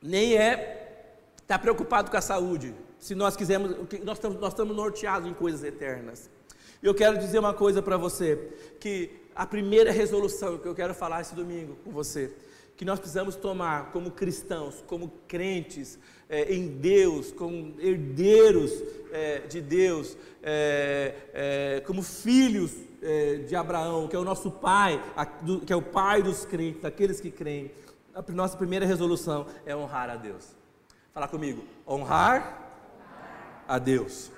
nem 0.01 0.37
é 0.37 1.09
estar 1.35 1.57
tá 1.57 1.59
preocupado 1.59 2.11
com 2.11 2.17
a 2.17 2.21
saúde. 2.21 2.73
Se 3.01 3.17
nós 3.17 3.37
quisermos, 3.37 3.77
nós 4.05 4.19
estamos, 4.19 4.41
nós 4.41 4.53
estamos 4.53 4.77
norteados 4.77 5.29
em 5.29 5.35
coisas 5.35 5.65
eternas. 5.65 6.31
Eu 6.81 6.95
quero 6.95 7.19
dizer 7.19 7.41
uma 7.41 7.55
coisa 7.55 7.83
para 7.83 7.97
você, 7.97 8.37
que 8.79 9.11
a 9.35 9.45
primeira 9.45 9.91
resolução 9.91 10.59
que 10.59 10.67
eu 10.67 10.75
quero 10.75 10.95
falar 10.95 11.21
esse 11.21 11.35
domingo 11.35 11.77
com 11.85 11.91
você 11.91 12.33
que 12.83 12.87
nós 12.87 12.99
precisamos 12.99 13.37
tomar 13.37 13.93
como 13.93 14.11
cristãos, 14.11 14.83
como 14.89 15.13
crentes 15.29 16.01
é, 16.29 16.53
em 16.53 16.67
Deus, 16.67 17.31
como 17.31 17.77
herdeiros 17.79 18.73
é, 19.13 19.39
de 19.47 19.61
Deus, 19.61 20.17
é, 20.43 21.15
é 21.33 21.83
como 21.87 22.03
filhos 22.03 22.75
é, 23.01 23.37
de 23.37 23.55
Abraão, 23.55 24.09
que 24.09 24.17
é 24.17 24.19
o 24.19 24.25
nosso 24.25 24.51
pai, 24.51 25.01
a, 25.17 25.25
do, 25.25 25.61
que 25.61 25.73
é 25.73 25.77
o 25.77 25.81
pai 25.81 26.25
dos 26.25 26.45
crentes, 26.45 26.83
daqueles 26.83 27.21
que 27.21 27.31
creem. 27.31 27.71
A 28.13 28.33
nossa 28.33 28.57
primeira 28.57 28.85
resolução 28.85 29.47
é 29.65 29.77
honrar 29.77 30.11
a 30.11 30.17
Deus. 30.17 30.49
Fala 31.15 31.29
comigo, 31.29 31.63
honrar 31.87 33.63
a 33.69 33.79
Deus. 33.79 34.33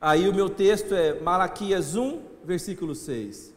Aí 0.00 0.28
o 0.28 0.34
meu 0.34 0.50
texto 0.50 0.96
é 0.96 1.20
Malaquias 1.20 1.94
1, 1.94 2.20
versículo 2.44 2.96
6. 2.96 3.54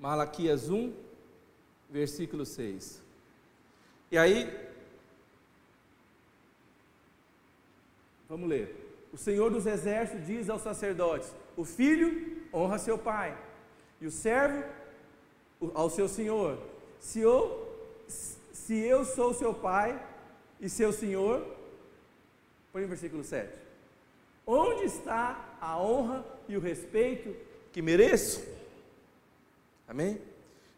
Malaquias 0.00 0.70
1, 0.70 0.94
versículo 1.90 2.46
6. 2.46 3.02
E 4.10 4.16
aí, 4.16 4.50
vamos 8.26 8.48
ler. 8.48 8.74
O 9.12 9.18
Senhor 9.18 9.50
dos 9.50 9.66
Exércitos 9.66 10.26
diz 10.26 10.48
aos 10.48 10.62
sacerdotes: 10.62 11.34
O 11.54 11.66
filho 11.66 12.42
honra 12.52 12.78
seu 12.78 12.96
pai, 12.96 13.36
e 14.00 14.06
o 14.06 14.10
servo 14.10 14.64
ao 15.74 15.90
seu 15.90 16.08
senhor. 16.08 16.58
Se 16.98 17.20
eu, 17.20 17.68
se 18.08 18.78
eu 18.78 19.04
sou 19.04 19.34
seu 19.34 19.52
pai 19.52 20.02
e 20.58 20.70
seu 20.70 20.94
senhor, 20.94 21.46
põe 22.72 22.84
o 22.84 22.88
versículo 22.88 23.22
7. 23.22 23.52
Onde 24.46 24.84
está 24.84 25.56
a 25.60 25.78
honra 25.78 26.24
e 26.48 26.56
o 26.56 26.60
respeito 26.60 27.36
que 27.70 27.82
mereço? 27.82 28.59
Amém? 29.90 30.20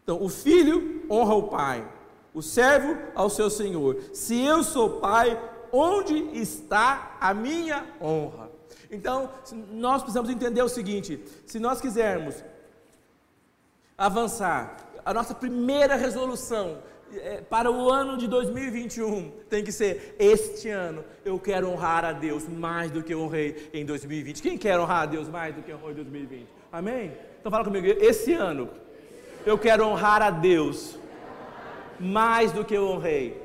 Então, 0.03 0.23
o 0.23 0.27
filho 0.27 1.05
honra 1.07 1.35
o 1.35 1.43
pai, 1.43 1.87
o 2.33 2.41
servo 2.41 2.97
ao 3.13 3.29
seu 3.29 3.47
senhor. 3.47 4.01
Se 4.11 4.41
eu 4.41 4.63
sou 4.63 4.99
pai, 4.99 5.39
onde 5.71 6.15
está 6.35 7.15
a 7.21 7.31
minha 7.31 7.85
honra? 8.01 8.49
Então, 8.89 9.29
nós 9.71 10.01
precisamos 10.01 10.31
entender 10.31 10.63
o 10.63 10.67
seguinte: 10.67 11.23
se 11.45 11.59
nós 11.59 11.79
quisermos 11.79 12.43
avançar, 13.95 14.77
a 15.05 15.13
nossa 15.13 15.35
primeira 15.35 15.95
resolução 15.95 16.79
é, 17.13 17.41
para 17.41 17.69
o 17.69 17.91
ano 17.91 18.17
de 18.17 18.27
2021 18.27 19.29
tem 19.47 19.63
que 19.63 19.71
ser: 19.71 20.15
este 20.17 20.69
ano 20.69 21.05
eu 21.23 21.37
quero 21.37 21.69
honrar 21.69 22.03
a 22.03 22.13
Deus 22.13 22.47
mais 22.47 22.89
do 22.89 23.03
que 23.03 23.13
eu 23.13 23.21
honrei 23.21 23.69
em 23.75 23.85
2020. 23.85 24.41
Quem 24.41 24.57
quer 24.57 24.79
honrar 24.79 25.03
a 25.03 25.05
Deus 25.05 25.29
mais 25.29 25.53
do 25.53 25.61
que 25.61 25.71
honrou 25.71 25.91
em 25.91 25.95
2020? 25.95 26.47
Amém? 26.71 27.15
Então 27.39 27.51
fala 27.51 27.63
comigo, 27.63 27.85
esse 27.85 28.33
ano 28.33 28.69
eu 29.45 29.57
quero 29.57 29.85
honrar 29.85 30.21
a 30.21 30.29
Deus 30.29 30.97
mais 31.99 32.51
do 32.51 32.65
que 32.65 32.73
eu 32.73 32.87
honrei. 32.87 33.41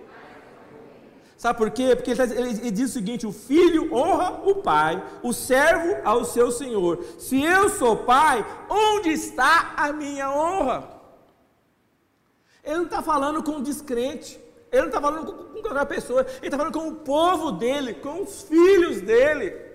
Sabe 1.36 1.56
por 1.56 1.70
quê? 1.70 1.94
Porque 1.94 2.10
ele, 2.10 2.26
tá 2.26 2.34
ele, 2.34 2.70
diz 2.70 2.90
o 2.90 2.92
seguinte: 2.94 3.26
o 3.26 3.32
filho 3.32 3.94
honra 3.94 4.40
o 4.44 4.56
pai, 4.56 5.00
o 5.22 5.32
servo 5.32 5.96
ao 6.04 6.24
seu 6.24 6.50
senhor. 6.50 7.04
Se 7.16 7.40
eu 7.40 7.68
sou 7.68 7.98
pai, 7.98 8.44
onde 8.68 9.10
está 9.10 9.74
a 9.76 9.92
minha 9.92 10.30
honra? 10.30 10.98
Ele 12.64 12.78
não 12.78 12.84
está 12.84 13.00
falando 13.00 13.42
com 13.42 13.52
um 13.52 13.62
descrente, 13.62 14.38
ele 14.72 14.82
não 14.82 14.88
está 14.88 15.00
falando 15.00 15.32
com, 15.32 15.44
com 15.54 15.62
qualquer 15.62 15.86
pessoa, 15.86 16.22
ele 16.22 16.46
está 16.48 16.58
falando 16.58 16.72
com 16.72 16.88
o 16.88 16.96
povo 16.96 17.52
dele, 17.52 17.94
com 17.94 18.22
os 18.22 18.42
filhos 18.42 19.00
dele. 19.00 19.68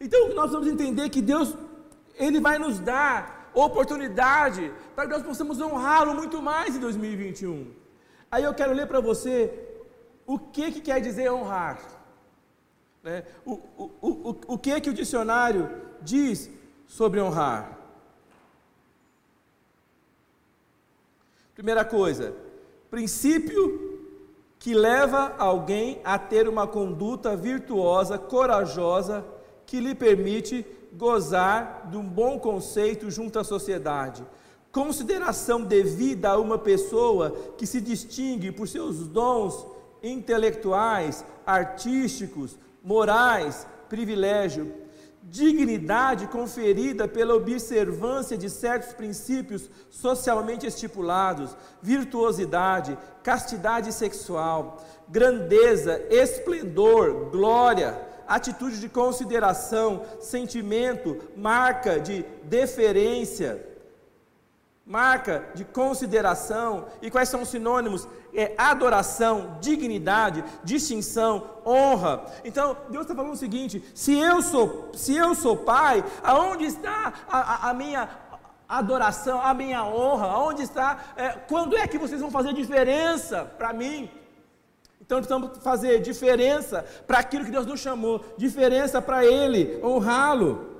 Então 0.00 0.34
nós 0.34 0.52
vamos 0.52 0.68
entender 0.68 1.08
que 1.10 1.20
Deus, 1.20 1.54
Ele 2.16 2.40
vai 2.40 2.58
nos 2.58 2.78
dar 2.80 3.43
oportunidade 3.54 4.72
para 4.94 5.06
que 5.06 5.12
nós 5.12 5.22
possamos 5.22 5.60
honrá-lo 5.60 6.14
muito 6.14 6.42
mais 6.42 6.74
em 6.76 6.80
2021. 6.80 7.72
Aí 8.30 8.44
eu 8.44 8.54
quero 8.54 8.72
ler 8.72 8.86
para 8.86 9.00
você 9.00 9.52
o 10.26 10.38
que, 10.38 10.72
que 10.72 10.80
quer 10.80 11.00
dizer 11.00 11.30
honrar. 11.30 11.80
Né? 13.02 13.24
O, 13.44 13.52
o, 13.52 13.90
o, 14.00 14.36
o 14.48 14.58
que, 14.58 14.80
que 14.80 14.90
o 14.90 14.94
dicionário 14.94 15.70
diz 16.00 16.50
sobre 16.86 17.20
honrar? 17.20 17.78
Primeira 21.54 21.84
coisa, 21.84 22.34
princípio 22.90 23.94
que 24.58 24.74
leva 24.74 25.34
alguém 25.38 26.00
a 26.02 26.18
ter 26.18 26.48
uma 26.48 26.66
conduta 26.66 27.36
virtuosa, 27.36 28.18
corajosa, 28.18 29.24
que 29.66 29.78
lhe 29.78 29.94
permite 29.94 30.66
gozar 30.96 31.88
de 31.90 31.96
um 31.96 32.04
bom 32.04 32.38
conceito 32.38 33.10
junto 33.10 33.38
à 33.38 33.44
sociedade. 33.44 34.24
Consideração 34.72 35.62
devida 35.62 36.30
a 36.30 36.38
uma 36.38 36.58
pessoa 36.58 37.30
que 37.56 37.66
se 37.66 37.80
distingue 37.80 38.50
por 38.50 38.66
seus 38.66 39.06
dons 39.06 39.66
intelectuais, 40.02 41.24
artísticos, 41.46 42.58
morais, 42.82 43.66
privilégio, 43.88 44.74
dignidade 45.22 46.26
conferida 46.26 47.08
pela 47.08 47.34
observância 47.34 48.36
de 48.36 48.50
certos 48.50 48.92
princípios 48.92 49.70
socialmente 49.88 50.66
estipulados, 50.66 51.56
virtuosidade, 51.80 52.98
castidade 53.22 53.92
sexual, 53.92 54.84
grandeza, 55.08 56.02
esplendor, 56.10 57.30
glória, 57.30 57.98
atitude 58.26 58.80
de 58.80 58.88
consideração, 58.88 60.02
sentimento, 60.20 61.20
marca 61.36 61.98
de 61.98 62.24
deferência 62.44 63.74
marca 64.86 65.48
de 65.54 65.64
consideração. 65.64 66.86
E 67.00 67.10
quais 67.10 67.28
são 67.28 67.42
os 67.42 67.48
sinônimos? 67.48 68.06
É 68.34 68.52
adoração, 68.58 69.58
dignidade, 69.60 70.44
distinção, 70.62 71.60
honra. 71.64 72.24
Então, 72.44 72.76
Deus 72.90 73.04
está 73.04 73.14
falando 73.14 73.32
o 73.32 73.36
seguinte: 73.36 73.82
se 73.94 74.14
eu 74.18 74.42
sou, 74.42 74.90
se 74.94 75.16
eu 75.16 75.34
sou 75.34 75.56
pai, 75.56 76.04
aonde 76.22 76.64
está 76.64 77.12
a, 77.28 77.38
a, 77.38 77.70
a 77.70 77.74
minha 77.74 78.08
adoração, 78.68 79.40
a 79.40 79.54
minha 79.54 79.84
honra? 79.84 80.26
Aonde 80.26 80.62
está? 80.62 80.98
É, 81.16 81.28
quando 81.30 81.76
é 81.76 81.86
que 81.86 81.98
vocês 81.98 82.20
vão 82.20 82.30
fazer 82.30 82.52
diferença 82.52 83.44
para 83.44 83.72
mim? 83.72 84.10
Então 85.04 85.18
precisamos 85.18 85.58
fazer 85.58 86.00
diferença 86.00 86.84
para 87.06 87.18
aquilo 87.18 87.44
que 87.44 87.50
Deus 87.50 87.66
nos 87.66 87.80
chamou, 87.80 88.24
diferença 88.38 89.02
para 89.02 89.24
Ele, 89.24 89.78
honrá-lo. 89.82 90.74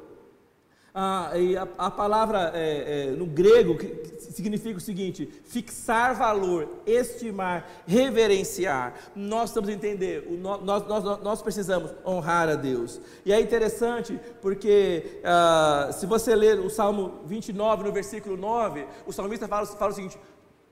Ah, 0.97 1.33
e 1.35 1.57
a, 1.57 1.67
a 1.77 1.91
palavra 1.91 2.53
é, 2.55 3.09
é, 3.09 3.11
no 3.11 3.27
grego 3.27 3.77
que, 3.77 4.15
significa 4.21 4.79
o 4.79 4.81
seguinte: 4.81 5.29
fixar 5.45 6.15
valor, 6.15 6.69
estimar, 6.87 7.69
reverenciar. 7.85 8.95
Nós 9.15 9.51
estamos 9.51 9.69
entender, 9.71 10.25
o, 10.31 10.37
nós, 10.37 10.87
nós, 10.87 11.21
nós 11.21 11.43
precisamos 11.43 11.93
honrar 12.07 12.49
a 12.49 12.55
Deus. 12.55 13.01
E 13.27 13.33
é 13.33 13.41
interessante 13.41 14.19
porque, 14.41 15.21
ah, 15.25 15.91
se 15.93 16.07
você 16.07 16.35
ler 16.35 16.61
o 16.61 16.71
Salmo 16.71 17.23
29, 17.27 17.83
no 17.83 17.93
versículo 17.93 18.37
9, 18.37 18.87
o 19.05 19.13
salmista 19.13 19.49
fala, 19.49 19.67
fala 19.67 19.91
o 19.91 19.95
seguinte: 19.95 20.17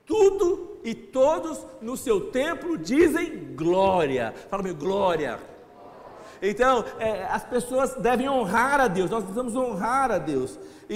tudo 0.05 0.77
e 0.83 0.93
todos 0.93 1.65
no 1.81 1.95
seu 1.95 2.31
templo 2.31 2.77
dizem 2.77 3.53
glória. 3.55 4.33
Fala 4.49 4.63
meu 4.63 4.75
glória. 4.75 5.39
Então, 6.41 6.83
é, 6.99 7.23
as 7.25 7.43
pessoas 7.45 7.95
devem 7.95 8.29
honrar 8.29 8.81
a 8.81 8.87
Deus, 8.87 9.09
nós 9.09 9.23
precisamos 9.23 9.55
honrar 9.55 10.11
a 10.11 10.17
Deus. 10.17 10.59
E, 10.89 10.95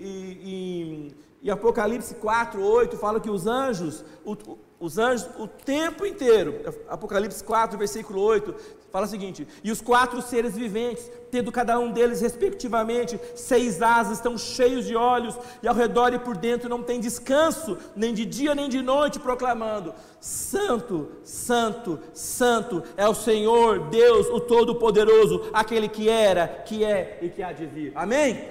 e, 0.00 0.40
e, 0.44 1.14
e 1.42 1.50
Apocalipse 1.50 2.14
4, 2.16 2.62
8 2.62 2.96
fala 2.98 3.18
que 3.18 3.30
os 3.30 3.46
anjos, 3.46 4.04
o, 4.24 4.36
os 4.78 4.98
anjos 4.98 5.26
o 5.38 5.48
tempo 5.48 6.04
inteiro, 6.04 6.60
Apocalipse 6.86 7.42
4, 7.42 7.78
versículo 7.78 8.20
8, 8.20 8.54
fala 8.94 9.06
o 9.06 9.08
seguinte: 9.08 9.44
E 9.64 9.72
os 9.72 9.80
quatro 9.80 10.22
seres 10.22 10.54
viventes, 10.54 11.10
tendo 11.28 11.50
cada 11.50 11.76
um 11.80 11.90
deles 11.90 12.20
respectivamente 12.20 13.18
seis 13.34 13.82
asas, 13.82 14.18
estão 14.18 14.38
cheios 14.38 14.86
de 14.86 14.94
olhos, 14.94 15.36
e 15.60 15.66
ao 15.66 15.74
redor 15.74 16.14
e 16.14 16.18
por 16.20 16.36
dentro 16.36 16.68
não 16.68 16.80
tem 16.80 17.00
descanso, 17.00 17.76
nem 17.96 18.14
de 18.14 18.24
dia 18.24 18.54
nem 18.54 18.68
de 18.68 18.80
noite, 18.80 19.18
proclamando: 19.18 19.92
Santo, 20.20 21.10
Santo, 21.24 21.98
Santo 22.14 22.84
é 22.96 23.08
o 23.08 23.14
Senhor 23.14 23.80
Deus, 23.88 24.28
o 24.28 24.38
Todo-Poderoso, 24.38 25.50
aquele 25.52 25.88
que 25.88 26.08
era, 26.08 26.46
que 26.46 26.84
é 26.84 27.18
e 27.20 27.28
que 27.28 27.42
há 27.42 27.50
de 27.50 27.66
vir. 27.66 27.90
Amém? 27.96 28.48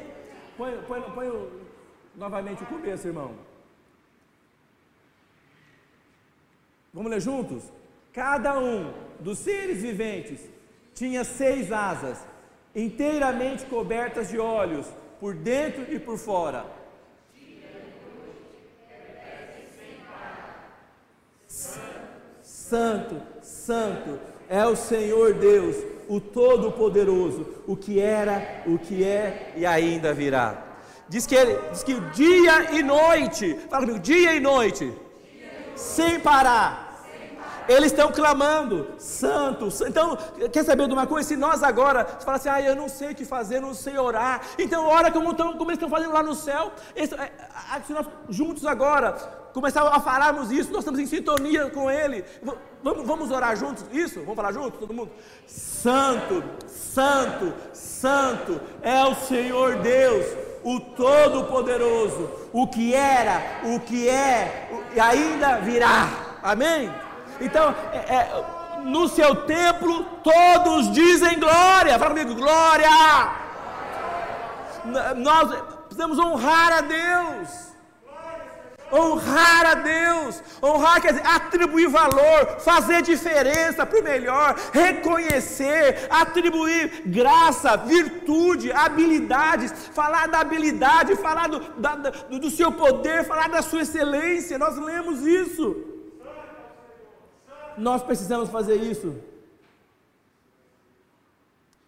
Põe, 0.58 0.77
põe, 0.86 1.01
põe 1.03 1.47
novamente 2.17 2.63
o 2.63 2.65
começo, 2.65 3.08
irmão. 3.08 3.32
Vamos 6.93 7.10
ler 7.10 7.21
juntos? 7.21 7.63
Cada 8.12 8.60
um 8.60 8.91
dos 9.23 9.39
seres 9.39 9.81
viventes 9.81 10.41
tinha 10.93 11.23
seis 11.23 11.71
asas, 11.71 12.19
inteiramente 12.75 13.65
cobertas 13.65 14.29
de 14.29 14.38
olhos, 14.38 14.86
por 15.19 15.33
dentro 15.33 15.91
e 15.91 15.97
por 15.97 16.17
fora. 16.17 16.65
Santo, 21.47 23.21
Santo 23.41 24.19
é 24.49 24.65
o 24.65 24.75
Senhor 24.75 25.33
Deus, 25.36 25.77
o 26.09 26.19
Todo-Poderoso, 26.19 27.47
o 27.65 27.77
que 27.77 27.99
era, 27.99 28.63
o 28.65 28.77
que 28.77 29.03
é 29.03 29.53
e 29.55 29.65
ainda 29.65 30.13
virá. 30.13 30.75
Diz 31.07 31.25
que, 31.25 31.36
ele, 31.36 31.57
diz 31.71 31.83
que 31.83 31.99
dia 32.12 32.73
e 32.73 32.83
noite, 32.83 33.55
fala 33.69 33.86
comigo, 33.86 33.99
dia 33.99 34.33
e 34.36 34.39
noite, 34.39 34.91
sem 35.75 36.19
parar 36.19 36.83
eles 37.67 37.91
estão 37.91 38.12
clamando, 38.12 38.88
santo, 38.97 39.69
Então, 39.88 40.17
quer 40.52 40.63
saber 40.63 40.88
de 40.88 40.93
uma 40.93 41.08
coisa? 41.08 41.28
Se 41.28 41.36
nós 41.36 41.63
agora 41.63 42.06
falar 42.06 42.38
assim, 42.38 42.49
ah, 42.49 42.62
eu 42.62 42.76
não 42.76 42.89
sei 42.89 43.12
o 43.12 43.15
que 43.15 43.26
fazer, 43.26 43.60
não 43.60 43.73
sei 43.73 43.97
orar, 43.97 44.41
então 44.58 44.86
ora 44.86 45.12
como, 45.12 45.32
estão, 45.32 45.54
como 45.54 45.71
eles 45.71 45.78
estão 45.78 45.89
fazendo 45.89 46.13
lá 46.13 46.23
no 46.23 46.36
céu. 46.36 46.71
É, 46.95 47.08
se 47.86 47.93
nós 47.93 48.06
juntos 48.30 48.65
agora 48.65 49.13
começarmos 49.54 49.93
a 49.93 49.99
falarmos 49.99 50.52
isso, 50.52 50.71
nós 50.71 50.80
estamos 50.80 50.99
em 50.99 51.06
sintonia 51.06 51.69
com 51.69 51.89
Ele. 51.89 52.26
Vamos, 52.84 53.06
vamos 53.06 53.32
orar 53.32 53.56
juntos? 53.56 53.86
Isso? 53.91 54.19
Vamos 54.21 54.36
falar 54.36 54.52
juntos, 54.52 54.80
todo 54.80 54.93
mundo? 54.93 55.12
Santo, 55.45 56.43
santo, 56.67 57.54
santo 57.73 58.60
é 58.82 59.04
o 59.06 59.15
Senhor 59.15 59.78
Deus 59.78 60.26
o 60.63 60.80
Todo-Poderoso, 60.80 62.30
o 62.52 62.67
que 62.67 62.93
era, 62.93 63.62
o 63.65 63.80
que 63.80 64.08
é 64.08 64.69
e 64.95 64.99
ainda 64.99 65.58
virá. 65.60 66.39
Amém? 66.41 66.89
Então, 67.41 67.76
é, 67.91 67.98
é, 67.98 68.43
no 68.84 69.08
seu 69.08 69.36
templo, 69.46 70.04
todos 70.24 70.91
dizem 70.91 71.39
glória. 71.39 71.98
Fala 72.00 72.12
comigo, 72.12 72.36
glória. 72.36 72.89
Nós 75.17 75.62
precisamos 75.88 76.19
honrar 76.19 76.74
a 76.74 76.82
Deus 76.82 77.74
honrar 78.93 79.65
a 79.65 79.74
Deus, 79.74 80.41
honrar 80.62 81.02
quer 81.02 81.13
dizer 81.13 81.28
atribuir 81.28 81.88
valor, 81.88 82.60
fazer 82.60 83.02
diferença 83.02 83.86
para 83.86 84.00
o 84.00 84.04
melhor, 84.04 84.56
reconhecer, 84.72 86.08
atribuir 86.10 87.02
graça, 87.06 87.76
virtude, 87.76 88.72
habilidades, 88.72 89.74
falar 89.93 90.28
da 90.28 90.39
habilidade, 90.39 91.15
falar 91.15 91.50
do, 91.50 91.60
da, 91.80 91.96
do 91.96 92.50
seu 92.52 92.72
poder, 92.72 93.26
falar 93.26 93.50
da 93.50 93.62
sua 93.62 93.82
excelência. 93.82 94.60
Nós 94.60 94.78
lemos 94.78 95.22
isso. 95.22 95.92
Nós 97.77 98.03
precisamos 98.03 98.49
fazer 98.49 98.75
isso. 98.75 99.15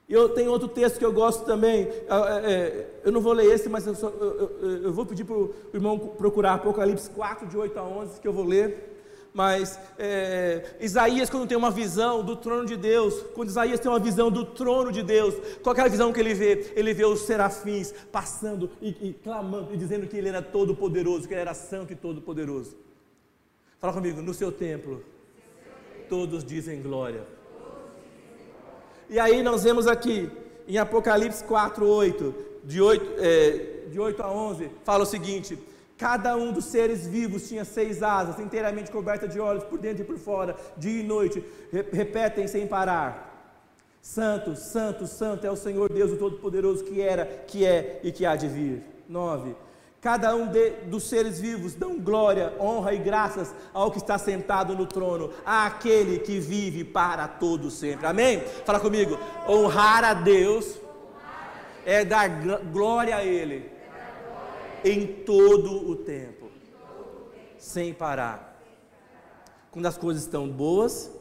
Eu 0.07 0.29
tenho 0.29 0.51
outro 0.51 0.67
texto 0.67 0.99
que 0.99 1.05
eu 1.05 1.11
gosto 1.11 1.45
também. 1.45 1.87
Ah, 2.07 2.41
é, 2.43 2.51
é, 2.51 2.89
eu 3.03 3.11
não 3.11 3.21
vou 3.21 3.33
ler 3.33 3.51
esse, 3.51 3.67
mas 3.67 3.87
eu, 3.87 3.95
só, 3.95 4.09
eu, 4.09 4.83
eu, 4.83 4.93
vou 4.93 5.05
pedir 5.05 5.23
para 5.23 5.35
o 5.35 5.53
irmão 5.73 5.97
procurar 5.97 6.53
Apocalipse 6.53 7.09
4, 7.09 7.47
de 7.47 7.57
8 7.57 7.77
a 7.79 7.83
11, 7.83 8.21
que 8.21 8.27
eu 8.27 8.33
vou 8.33 8.45
ler. 8.45 8.91
Mas 9.33 9.79
é, 9.97 10.75
Isaías, 10.79 11.29
quando 11.29 11.47
tem 11.47 11.57
uma 11.57 11.71
visão 11.71 12.23
do 12.23 12.35
trono 12.35 12.65
de 12.65 12.77
Deus, 12.77 13.19
quando 13.33 13.49
Isaías 13.49 13.79
tem 13.79 13.91
uma 13.91 13.99
visão 13.99 14.29
do 14.31 14.45
trono 14.45 14.91
de 14.91 15.01
Deus, 15.01 15.35
qual 15.61 15.75
é 15.75 15.81
a 15.81 15.87
visão 15.87 16.13
que 16.13 16.19
ele 16.19 16.33
vê? 16.33 16.71
Ele 16.75 16.93
vê 16.93 17.03
os 17.03 17.21
serafins 17.21 17.91
passando 18.11 18.69
e, 18.79 18.89
e 19.09 19.13
clamando 19.13 19.73
e 19.73 19.77
dizendo 19.77 20.07
que 20.07 20.15
ele 20.15 20.29
era 20.29 20.41
todo 20.41 20.75
poderoso, 20.75 21.27
que 21.27 21.33
ele 21.33 21.41
era 21.41 21.53
santo 21.53 21.91
e 21.91 21.95
todo 21.95 22.21
poderoso. 22.21 22.77
Fala 23.79 23.91
comigo, 23.91 24.21
no 24.21 24.33
seu 24.33 24.51
templo 24.51 25.03
todos 26.09 26.43
dizem 26.43 26.81
glória. 26.81 27.23
E 29.09 29.19
aí 29.19 29.43
nós 29.43 29.63
vemos 29.63 29.87
aqui, 29.87 30.29
em 30.67 30.77
Apocalipse 30.77 31.43
4, 31.43 31.87
8, 31.87 32.35
de 32.63 32.81
8, 32.81 33.13
é, 33.19 33.87
de 33.89 33.99
8 33.99 34.23
a 34.23 34.31
11, 34.31 34.71
fala 34.83 35.03
o 35.03 35.05
seguinte: 35.05 35.57
Cada 35.97 36.35
um 36.35 36.51
dos 36.51 36.65
seres 36.65 37.07
vivos 37.07 37.47
tinha 37.47 37.63
seis 37.63 38.03
asas, 38.03 38.39
inteiramente 38.39 38.91
coberta 38.91 39.27
de 39.27 39.39
olhos 39.39 39.63
por 39.63 39.79
dentro 39.79 40.03
e 40.03 40.05
por 40.05 40.17
fora, 40.17 40.55
dia 40.77 41.01
e 41.01 41.03
noite, 41.03 41.43
repetem 41.71 42.47
sem 42.47 42.67
parar. 42.67 43.33
Santo, 44.01 44.55
Santo, 44.55 45.07
Santo 45.07 45.47
é 45.47 45.51
o 45.51 45.55
Senhor 45.55 45.91
Deus, 45.91 46.11
o 46.11 46.17
Todo-Poderoso, 46.17 46.83
que 46.83 47.01
era, 47.01 47.25
que 47.25 47.65
é 47.65 48.01
e 48.03 48.11
que 48.11 48.25
há 48.25 48.35
de 48.35 48.47
vir. 48.47 48.83
9. 49.07 49.55
Cada 50.05 50.35
um 50.35 50.45
de, 50.45 50.69
dos 50.85 51.05
seres 51.05 51.39
vivos 51.39 51.73
dão 51.73 51.99
glória, 51.99 52.53
honra 52.59 52.93
e 52.93 52.99
graças 52.99 53.51
ao 53.73 53.89
que 53.89 53.97
está 53.97 54.19
sentado 54.19 54.75
no 54.75 54.85
trono, 54.85 55.33
àquele 55.43 56.19
que 56.19 56.39
vive 56.39 56.83
para 56.83 57.27
todo 57.27 57.71
sempre. 57.71 58.05
Amém? 58.05 58.39
Fala 58.63 58.79
comigo. 58.79 59.17
Honrar 59.49 60.03
a 60.03 60.13
Deus 60.13 60.79
é 61.83 62.05
dar 62.05 62.29
glória 62.71 63.15
a 63.15 63.25
Ele 63.25 63.67
em 64.83 65.07
todo 65.07 65.89
o 65.89 65.95
tempo, 65.95 66.51
sem 67.57 67.91
parar. 67.91 68.61
Quando 69.71 69.87
as 69.87 69.97
coisas 69.97 70.21
estão 70.21 70.47
boas 70.47 71.11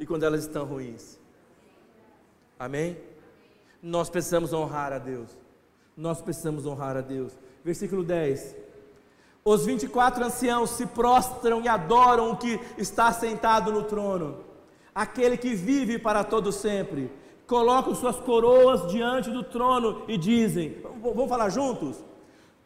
e 0.00 0.04
quando 0.04 0.24
elas 0.24 0.40
estão 0.40 0.64
ruins. 0.64 1.20
Amém? 2.58 2.98
Nós 3.80 4.10
precisamos 4.10 4.52
honrar 4.52 4.92
a 4.92 4.98
Deus. 4.98 5.38
Nós 5.96 6.20
precisamos 6.20 6.66
honrar 6.66 6.96
a 6.96 7.00
Deus 7.00 7.43
versículo 7.64 8.04
10. 8.04 8.56
Os 9.44 9.64
24 9.64 10.24
anciãos 10.24 10.70
se 10.70 10.86
prostram 10.86 11.62
e 11.62 11.68
adoram 11.68 12.30
o 12.30 12.36
que 12.36 12.60
está 12.78 13.12
sentado 13.12 13.72
no 13.72 13.82
trono, 13.82 14.38
aquele 14.94 15.36
que 15.36 15.54
vive 15.54 15.98
para 15.98 16.22
todo 16.22 16.52
sempre. 16.52 17.10
Colocam 17.46 17.94
suas 17.94 18.16
coroas 18.16 18.90
diante 18.90 19.30
do 19.30 19.42
trono 19.42 20.02
e 20.08 20.16
dizem: 20.16 20.76
Vamos 21.02 21.28
falar 21.28 21.50
juntos? 21.50 21.96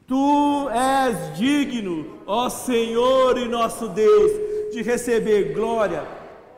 Tu 0.07 0.69
és 0.71 1.37
digno, 1.37 2.21
ó 2.27 2.49
Senhor 2.49 3.37
e 3.37 3.49
nosso 3.49 3.89
Deus, 3.89 4.33
de 4.73 4.81
receber 4.83 5.53
glória, 5.53 6.07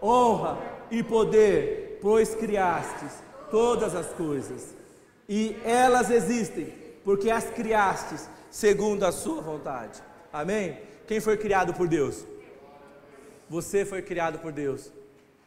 honra 0.02 0.58
e 0.90 1.02
poder, 1.02 1.98
pois 2.00 2.34
criastes 2.34 3.22
todas 3.50 3.94
as 3.94 4.06
coisas, 4.12 4.74
e 5.28 5.56
elas 5.64 6.10
existem 6.10 6.79
porque 7.04 7.30
as 7.30 7.50
criastes 7.50 8.28
segundo 8.50 9.04
a 9.04 9.12
sua 9.12 9.40
vontade. 9.40 10.02
Amém? 10.32 10.78
Quem 11.06 11.20
foi 11.20 11.36
criado 11.36 11.74
por 11.74 11.88
Deus? 11.88 12.26
Você 13.48 13.84
foi 13.84 14.02
criado 14.02 14.38
por 14.38 14.52
Deus. 14.52 14.92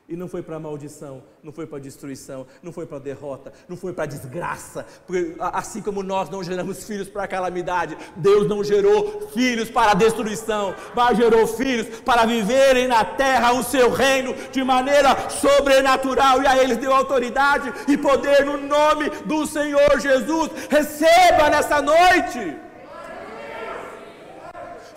E 0.07 0.17
não 0.17 0.27
foi 0.27 0.43
para 0.43 0.59
maldição, 0.59 1.23
não 1.41 1.53
foi 1.53 1.65
para 1.65 1.79
destruição, 1.79 2.45
não 2.61 2.73
foi 2.73 2.85
para 2.85 2.99
derrota, 2.99 3.53
não 3.69 3.77
foi 3.77 3.93
para 3.93 4.05
desgraça. 4.05 4.85
Porque 5.07 5.33
assim 5.39 5.81
como 5.81 6.03
nós 6.03 6.29
não 6.29 6.43
geramos 6.43 6.83
filhos 6.83 7.07
para 7.07 7.25
calamidade, 7.25 7.97
Deus 8.17 8.45
não 8.45 8.61
gerou 8.65 9.29
filhos 9.33 9.69
para 9.69 9.93
destruição, 9.93 10.75
mas 10.93 11.17
gerou 11.17 11.47
filhos 11.47 12.01
para 12.01 12.25
viverem 12.25 12.85
na 12.85 13.05
terra 13.05 13.53
o 13.53 13.63
seu 13.63 13.91
reino 13.91 14.35
de 14.51 14.61
maneira 14.61 15.29
sobrenatural. 15.29 16.43
E 16.43 16.47
a 16.47 16.61
eles 16.61 16.77
deu 16.77 16.93
autoridade 16.93 17.73
e 17.87 17.97
poder 17.97 18.45
no 18.45 18.57
nome 18.57 19.09
do 19.21 19.47
Senhor 19.47 20.01
Jesus. 20.01 20.51
Receba 20.69 21.49
nessa 21.49 21.81
noite. 21.81 22.57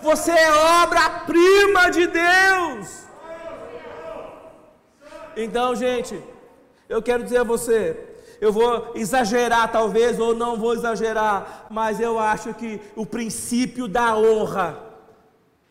Você 0.01 0.31
é 0.31 0.51
obra-prima 0.83 1.89
de 1.91 2.07
Deus. 2.07 3.06
Então, 5.37 5.75
gente, 5.75 6.19
eu 6.89 6.99
quero 6.99 7.23
dizer 7.23 7.37
a 7.37 7.43
você, 7.43 7.95
eu 8.41 8.51
vou 8.51 8.93
exagerar 8.95 9.71
talvez, 9.71 10.19
ou 10.19 10.33
não 10.33 10.57
vou 10.57 10.73
exagerar, 10.73 11.67
mas 11.69 11.99
eu 11.99 12.17
acho 12.17 12.55
que 12.55 12.81
o 12.95 13.05
princípio 13.05 13.87
da 13.87 14.17
honra 14.17 14.83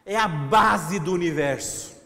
é 0.04 0.16
a 0.16 0.28
base 0.28 1.00
do 1.00 1.12
universo. 1.12 1.96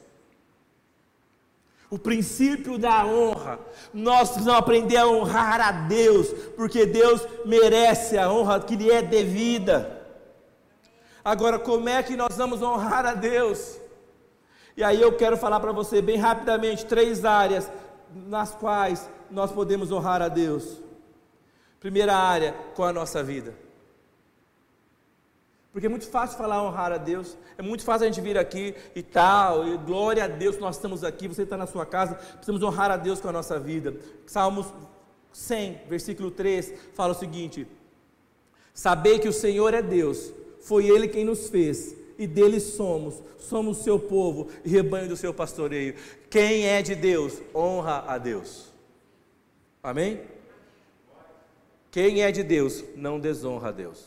O 1.91 1.99
princípio 1.99 2.79
da 2.79 3.05
honra, 3.05 3.59
nós 3.93 4.31
precisamos 4.31 4.59
aprender 4.59 4.97
a 4.97 5.09
honrar 5.09 5.61
a 5.61 5.73
Deus, 5.73 6.29
porque 6.57 6.87
Deus 6.87 7.27
merece 7.45 8.17
a 8.17 8.33
honra 8.33 8.61
que 8.61 8.77
lhe 8.77 8.91
é 8.91 9.03
devida. 9.03 10.01
Agora, 11.23 11.59
como 11.59 11.89
é 11.89 12.03
que 12.03 12.17
nós 12.17 12.37
vamos 12.37 12.63
honrar 12.63 13.05
a 13.05 13.13
Deus? 13.13 13.80
E 14.81 14.83
aí 14.83 14.99
eu 14.99 15.15
quero 15.15 15.37
falar 15.37 15.61
para 15.61 15.73
você 15.73 16.01
bem 16.01 16.17
rapidamente 16.17 16.87
três 16.87 17.23
áreas 17.23 17.71
nas 18.15 18.55
quais 18.55 19.11
nós 19.31 19.53
podemos 19.53 19.93
honrar 19.93 20.23
a 20.23 20.29
Deus. 20.29 20.81
Primeira 21.79 22.17
área, 22.17 22.55
com 22.75 22.83
a 22.83 22.91
nossa 22.91 23.23
vida. 23.23 23.53
Porque 25.71 25.85
é 25.85 25.91
muito 25.91 26.07
fácil 26.07 26.39
falar 26.39 26.63
honrar 26.63 26.93
a 26.93 26.97
Deus, 26.97 27.37
é 27.59 27.63
muito 27.63 27.85
fácil 27.85 28.07
a 28.07 28.11
gente 28.11 28.23
vir 28.23 28.39
aqui 28.39 28.75
e 28.95 29.03
tal, 29.03 29.69
e 29.69 29.77
glória 29.77 30.25
a 30.25 30.29
Deus, 30.29 30.59
nós 30.59 30.77
estamos 30.77 31.05
aqui, 31.05 31.29
você 31.29 31.43
está 31.43 31.59
na 31.59 31.67
sua 31.67 31.85
casa, 31.85 32.15
precisamos 32.15 32.63
honrar 32.63 32.91
a 32.91 32.97
Deus 32.97 33.21
com 33.21 33.29
a 33.29 33.33
nossa 33.33 33.59
vida. 33.59 33.95
Salmos 34.25 34.67
100, 35.31 35.83
versículo 35.91 36.31
3, 36.31 36.73
fala 36.95 37.13
o 37.13 37.19
seguinte: 37.19 37.67
Saber 38.73 39.19
que 39.19 39.29
o 39.29 39.33
Senhor 39.33 39.75
é 39.75 39.83
Deus, 39.83 40.33
foi 40.59 40.87
Ele 40.87 41.07
quem 41.07 41.23
nos 41.23 41.51
fez, 41.51 42.00
e 42.21 42.27
dele 42.27 42.61
somos, 42.61 43.15
somos 43.39 43.79
seu 43.79 43.99
povo 43.99 44.51
e 44.63 44.69
rebanho 44.69 45.09
do 45.09 45.17
seu 45.17 45.33
pastoreio. 45.33 45.95
Quem 46.29 46.67
é 46.67 46.83
de 46.83 46.95
Deus, 46.95 47.41
honra 47.55 48.05
a 48.07 48.19
Deus. 48.19 48.71
Amém? 49.83 50.21
Quem 51.91 52.21
é 52.21 52.31
de 52.31 52.43
Deus, 52.43 52.85
não 52.95 53.19
desonra 53.19 53.71
a 53.71 53.73
Deus. 53.73 54.05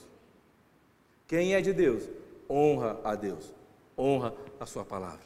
Quem 1.27 1.55
é 1.55 1.61
de 1.61 1.73
Deus, 1.73 2.03
honra 2.47 2.99
a 3.03 3.15
Deus, 3.15 3.51
honra 3.97 4.31
a 4.59 4.67
sua 4.67 4.85
palavra. 4.85 5.25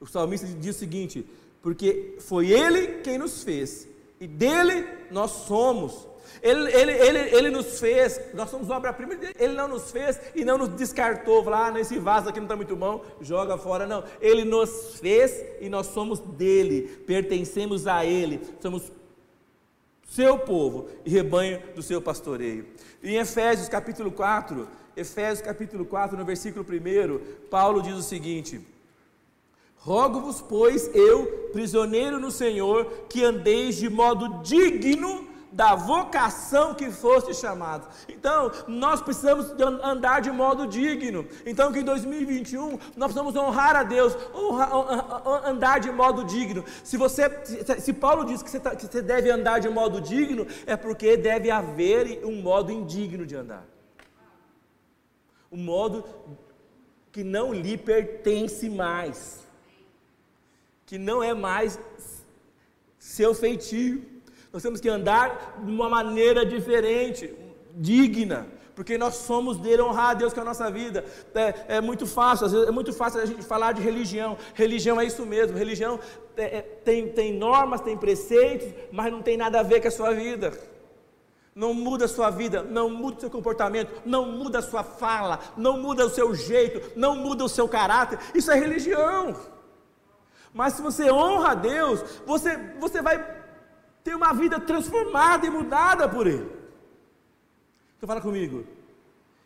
O 0.00 0.06
salmista 0.06 0.46
diz 0.46 0.76
o 0.76 0.78
seguinte: 0.78 1.26
porque 1.60 2.14
foi 2.20 2.52
Ele 2.52 3.00
quem 3.02 3.18
nos 3.18 3.42
fez, 3.42 3.88
e 4.20 4.28
dele 4.28 4.86
nós 5.10 5.32
somos 5.32 6.06
ele, 6.42 6.72
ele, 6.72 6.92
ele, 6.92 7.18
ele 7.36 7.50
nos 7.50 7.80
fez, 7.80 8.20
nós 8.34 8.50
somos 8.50 8.70
obra-prima 8.70 9.14
ele 9.38 9.54
não 9.54 9.68
nos 9.68 9.90
fez 9.90 10.20
e 10.34 10.44
não 10.44 10.58
nos 10.58 10.68
descartou, 10.70 11.42
falar, 11.42 11.66
ah, 11.66 11.70
nesse 11.70 11.98
vaso 11.98 12.28
aqui 12.28 12.38
não 12.38 12.46
está 12.46 12.56
muito 12.56 12.76
bom, 12.76 13.04
joga 13.20 13.58
fora, 13.58 13.86
não. 13.86 14.04
Ele 14.20 14.44
nos 14.44 14.98
fez 14.98 15.44
e 15.60 15.68
nós 15.68 15.88
somos 15.88 16.20
dele, 16.20 16.82
pertencemos 17.06 17.86
a 17.86 18.04
ele, 18.04 18.40
somos 18.60 18.90
seu 20.08 20.38
povo 20.38 20.88
e 21.04 21.10
rebanho 21.10 21.60
do 21.74 21.82
seu 21.82 22.00
pastoreio. 22.00 22.66
Em 23.02 23.16
Efésios 23.16 23.68
capítulo 23.68 24.10
4, 24.10 24.66
Efésios 24.96 25.40
capítulo 25.40 25.84
4, 25.84 26.16
no 26.16 26.24
versículo 26.24 26.64
1, 26.64 27.46
Paulo 27.48 27.82
diz 27.82 27.94
o 27.94 28.02
seguinte: 28.02 28.60
Rogo-vos, 29.76 30.40
pois, 30.40 30.90
eu, 30.94 31.50
prisioneiro 31.52 32.18
no 32.18 32.30
Senhor, 32.30 33.06
que 33.08 33.24
andeis 33.24 33.76
de 33.76 33.88
modo 33.88 34.42
digno 34.42 35.27
da 35.50 35.74
vocação 35.74 36.74
que 36.74 36.90
foste 36.90 37.34
chamado. 37.34 37.88
Então, 38.08 38.50
nós 38.66 39.00
precisamos 39.00 39.50
andar 39.82 40.20
de 40.20 40.30
modo 40.30 40.66
digno. 40.66 41.26
Então, 41.46 41.72
que 41.72 41.80
em 41.80 41.84
2021 41.84 42.78
nós 42.96 43.12
precisamos 43.12 43.34
honrar 43.36 43.76
a 43.76 43.82
Deus, 43.82 44.16
honrar, 44.34 44.70
andar 45.44 45.80
de 45.80 45.90
modo 45.90 46.24
digno. 46.24 46.64
Se 46.84 46.96
você, 46.96 47.30
se 47.78 47.92
Paulo 47.92 48.24
diz 48.24 48.42
que 48.42 48.50
você, 48.50 48.60
tá, 48.60 48.76
que 48.76 48.86
você 48.86 49.02
deve 49.02 49.30
andar 49.30 49.58
de 49.58 49.68
modo 49.68 50.00
digno, 50.00 50.46
é 50.66 50.76
porque 50.76 51.16
deve 51.16 51.50
haver 51.50 52.24
um 52.24 52.40
modo 52.42 52.70
indigno 52.70 53.24
de 53.24 53.36
andar. 53.36 53.66
Um 55.50 55.58
modo 55.58 56.04
que 57.10 57.24
não 57.24 57.54
lhe 57.54 57.76
pertence 57.76 58.68
mais, 58.68 59.40
que 60.84 60.98
não 60.98 61.22
é 61.22 61.32
mais 61.32 61.78
seu 62.98 63.34
feitio. 63.34 64.17
Nós 64.52 64.62
temos 64.62 64.80
que 64.80 64.88
andar 64.88 65.60
de 65.62 65.70
uma 65.70 65.88
maneira 65.88 66.44
diferente, 66.44 67.34
digna, 67.74 68.46
porque 68.74 68.96
nós 68.96 69.16
somos 69.16 69.58
dele 69.58 69.82
honrar 69.82 70.10
a 70.10 70.14
Deus 70.14 70.32
com 70.32 70.40
a 70.40 70.44
nossa 70.44 70.70
vida. 70.70 71.04
É, 71.34 71.76
é 71.76 71.80
muito 71.80 72.06
fácil, 72.06 72.46
às 72.46 72.52
vezes, 72.52 72.68
é 72.68 72.70
muito 72.70 72.92
fácil 72.92 73.20
a 73.20 73.26
gente 73.26 73.42
falar 73.44 73.72
de 73.72 73.82
religião. 73.82 74.38
Religião 74.54 75.00
é 75.00 75.04
isso 75.04 75.26
mesmo. 75.26 75.58
Religião 75.58 75.98
é, 76.36 76.58
é, 76.58 76.62
tem, 76.62 77.08
tem 77.08 77.32
normas, 77.32 77.80
tem 77.80 77.96
preceitos, 77.96 78.68
mas 78.92 79.12
não 79.12 79.20
tem 79.20 79.36
nada 79.36 79.60
a 79.60 79.62
ver 79.64 79.80
com 79.82 79.88
a 79.88 79.90
sua 79.90 80.12
vida. 80.12 80.56
Não 81.54 81.74
muda 81.74 82.04
a 82.04 82.08
sua 82.08 82.30
vida, 82.30 82.62
não 82.62 82.88
muda 82.88 83.16
o 83.16 83.20
seu 83.20 83.30
comportamento, 83.30 84.00
não 84.06 84.26
muda 84.26 84.60
a 84.60 84.62
sua 84.62 84.84
fala, 84.84 85.40
não 85.56 85.76
muda 85.76 86.06
o 86.06 86.10
seu 86.10 86.32
jeito, 86.32 86.92
não 86.94 87.16
muda 87.16 87.44
o 87.44 87.48
seu 87.48 87.68
caráter. 87.68 88.20
Isso 88.32 88.50
é 88.52 88.54
religião. 88.54 89.34
Mas 90.54 90.74
se 90.74 90.82
você 90.82 91.10
honra 91.10 91.50
a 91.50 91.54
Deus, 91.54 92.00
você, 92.24 92.56
você 92.78 93.02
vai 93.02 93.37
ter 94.08 94.14
uma 94.14 94.32
vida 94.32 94.58
transformada 94.58 95.46
e 95.46 95.50
mudada 95.50 96.08
por 96.08 96.26
Ele. 96.26 96.50
Então 97.94 98.06
fala 98.06 98.22
comigo. 98.22 98.64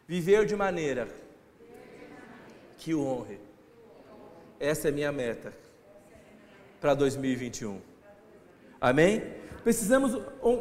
Viver 0.06 0.46
de 0.46 0.54
maneira 0.54 1.08
que 2.78 2.94
o 2.94 3.04
honre. 3.04 3.40
Essa 4.60 4.88
é 4.88 4.92
minha 4.92 5.10
meta 5.10 5.52
para 6.80 6.94
2021. 6.94 7.80
Amém? 8.80 9.20
Precisamos 9.64 10.16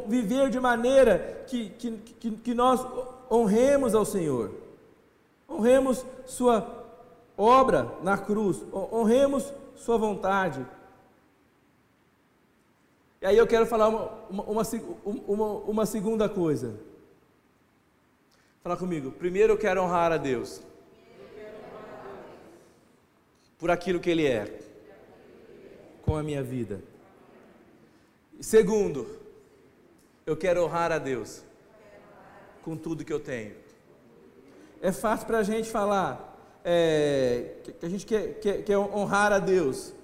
viver 0.08 0.50
de 0.50 0.58
maneira 0.58 1.44
que, 1.46 1.70
que, 1.70 1.92
que, 1.92 2.30
que 2.32 2.54
nós 2.54 2.84
honremos 3.30 3.94
ao 3.94 4.04
Senhor. 4.04 4.50
Honremos 5.48 6.04
Sua 6.26 6.84
obra 7.38 7.88
na 8.02 8.18
cruz. 8.18 8.64
Honremos 8.72 9.52
Sua 9.76 9.96
vontade. 9.96 10.66
E 13.22 13.26
aí 13.26 13.38
eu 13.38 13.46
quero 13.46 13.64
falar 13.64 13.88
uma, 13.88 14.10
uma, 14.28 14.62
uma, 15.28 15.46
uma, 15.60 15.86
segunda 15.86 16.28
coisa. 16.28 16.74
Fala 18.64 18.76
comigo. 18.76 19.12
Primeiro 19.12 19.52
eu 19.52 19.56
quero 19.56 19.80
honrar 19.80 20.10
a 20.10 20.16
Deus. 20.16 20.60
Por 23.56 23.70
aquilo 23.70 24.00
que 24.00 24.10
Ele 24.10 24.26
é. 24.26 24.58
Com 26.02 26.16
a 26.16 26.22
minha 26.24 26.42
vida. 26.42 26.82
Segundo, 28.40 29.06
eu 30.26 30.36
quero 30.36 30.64
honrar 30.64 30.90
a 30.90 30.98
Deus. 30.98 31.44
Com 32.64 32.76
tudo 32.76 33.04
que 33.04 33.12
eu 33.12 33.20
tenho. 33.20 33.54
É 34.80 34.90
fácil 34.90 35.28
para 35.28 35.38
a 35.38 35.44
gente 35.44 35.70
falar 35.70 36.60
é, 36.64 37.54
que 37.78 37.86
a 37.86 37.88
gente 37.88 38.04
quer, 38.04 38.40
quer, 38.40 38.64
quer 38.64 38.76
honrar 38.76 39.32
a 39.32 39.38
Deus. 39.38 39.94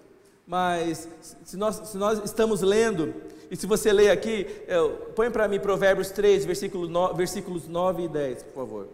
Mas 0.49 1.07
se 1.45 1.59
nós, 1.59 1.77
se 1.91 1.99
nós 1.99 2.25
estamos 2.25 2.63
lendo 2.63 3.15
e 3.51 3.57
se 3.57 3.67
você 3.67 3.93
ler 3.93 4.11
aqui, 4.11 4.47
é, 4.67 4.79
põe 5.15 5.31
para 5.31 5.47
mim 5.47 5.61
Provérbios 5.61 6.11
3, 6.11 6.47
versículo 6.47 6.89
9, 6.89 7.15
versículos 7.15 7.69
9 7.69 8.05
e 8.05 8.09
10, 8.09 8.43
por 8.45 8.55
favor. 8.55 8.89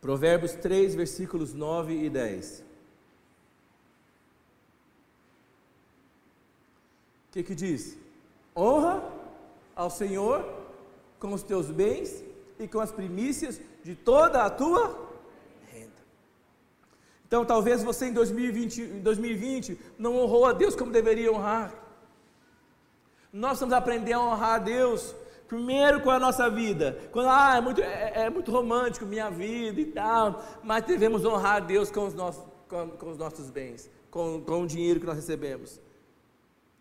Provérbios 0.00 0.52
3, 0.52 0.94
versículos 0.94 1.52
9 1.52 1.92
e 1.92 2.08
10. 2.08 2.64
O 7.28 7.32
que, 7.32 7.42
que 7.42 7.54
diz? 7.54 7.98
Honra 8.56 9.04
ao 9.74 9.90
Senhor 9.90 10.42
com 11.20 11.34
os 11.34 11.42
teus 11.42 11.70
bens 11.70 12.24
e 12.58 12.66
com 12.66 12.80
as 12.80 12.90
primícias 12.90 13.60
de 13.84 13.94
toda 13.94 14.42
a 14.42 14.48
tua 14.48 15.05
então, 17.26 17.44
talvez 17.44 17.82
você 17.82 18.06
em 18.06 18.12
2020, 18.12 18.80
em 18.80 19.00
2020 19.00 19.78
não 19.98 20.16
honrou 20.16 20.44
a 20.46 20.52
Deus 20.52 20.76
como 20.76 20.92
deveria 20.92 21.32
honrar. 21.32 21.74
Nós 23.32 23.50
precisamos 23.50 23.74
aprender 23.74 24.12
a 24.12 24.20
honrar 24.20 24.54
a 24.54 24.58
Deus 24.58 25.12
primeiro 25.48 26.00
com 26.00 26.10
a 26.10 26.20
nossa 26.20 26.48
vida. 26.48 26.96
Quando 27.10 27.28
ah, 27.28 27.56
é 27.56 27.60
muito, 27.60 27.80
é, 27.82 28.12
é 28.14 28.30
muito 28.30 28.52
romântico 28.52 29.04
minha 29.04 29.28
vida 29.28 29.80
e 29.80 29.86
tal, 29.86 30.40
mas 30.62 30.84
devemos 30.84 31.24
honrar 31.24 31.56
a 31.56 31.60
Deus 31.60 31.90
com 31.90 32.06
os 32.06 32.14
nossos, 32.14 32.44
com, 32.68 32.90
com 32.90 33.10
os 33.10 33.18
nossos 33.18 33.50
bens, 33.50 33.90
com, 34.08 34.40
com 34.42 34.62
o 34.62 34.66
dinheiro 34.66 35.00
que 35.00 35.06
nós 35.06 35.16
recebemos, 35.16 35.80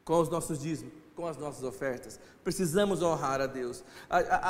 com 0.03 0.19
os 0.19 0.29
nossos 0.29 0.59
dízimos 0.59 1.04
com 1.15 1.25
as 1.25 1.37
nossas 1.37 1.63
ofertas. 1.63 2.19
Precisamos 2.43 3.01
honrar 3.01 3.39
a 3.39 3.47
Deus. 3.47 3.83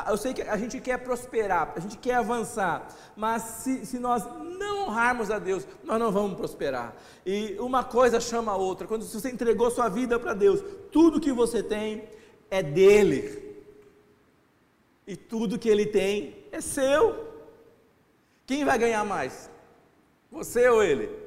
Eu 0.09 0.17
sei 0.17 0.33
que 0.33 0.41
a 0.41 0.57
gente 0.57 0.79
quer 0.81 0.97
prosperar, 0.97 1.73
a 1.75 1.79
gente 1.79 1.97
quer 1.97 2.15
avançar, 2.15 2.87
mas 3.15 3.41
se, 3.43 3.85
se 3.85 3.99
nós 3.99 4.23
não 4.57 4.87
honrarmos 4.87 5.29
a 5.29 5.37
Deus, 5.37 5.67
nós 5.83 5.99
não 5.99 6.11
vamos 6.11 6.35
prosperar. 6.35 6.95
E 7.25 7.55
uma 7.59 7.83
coisa 7.83 8.19
chama 8.19 8.51
a 8.51 8.57
outra. 8.57 8.87
Quando 8.87 9.05
você 9.05 9.29
entregou 9.29 9.69
sua 9.69 9.87
vida 9.89 10.19
para 10.19 10.33
Deus, 10.33 10.63
tudo 10.91 11.21
que 11.21 11.31
você 11.31 11.61
tem 11.61 12.09
é 12.49 12.63
dele. 12.63 13.43
E 15.07 15.15
tudo 15.15 15.59
que 15.59 15.69
ele 15.69 15.85
tem 15.85 16.35
é 16.51 16.59
seu. 16.59 17.25
Quem 18.47 18.65
vai 18.65 18.77
ganhar 18.77 19.03
mais? 19.05 19.49
Você 20.31 20.67
ou 20.67 20.83
ele? 20.83 21.24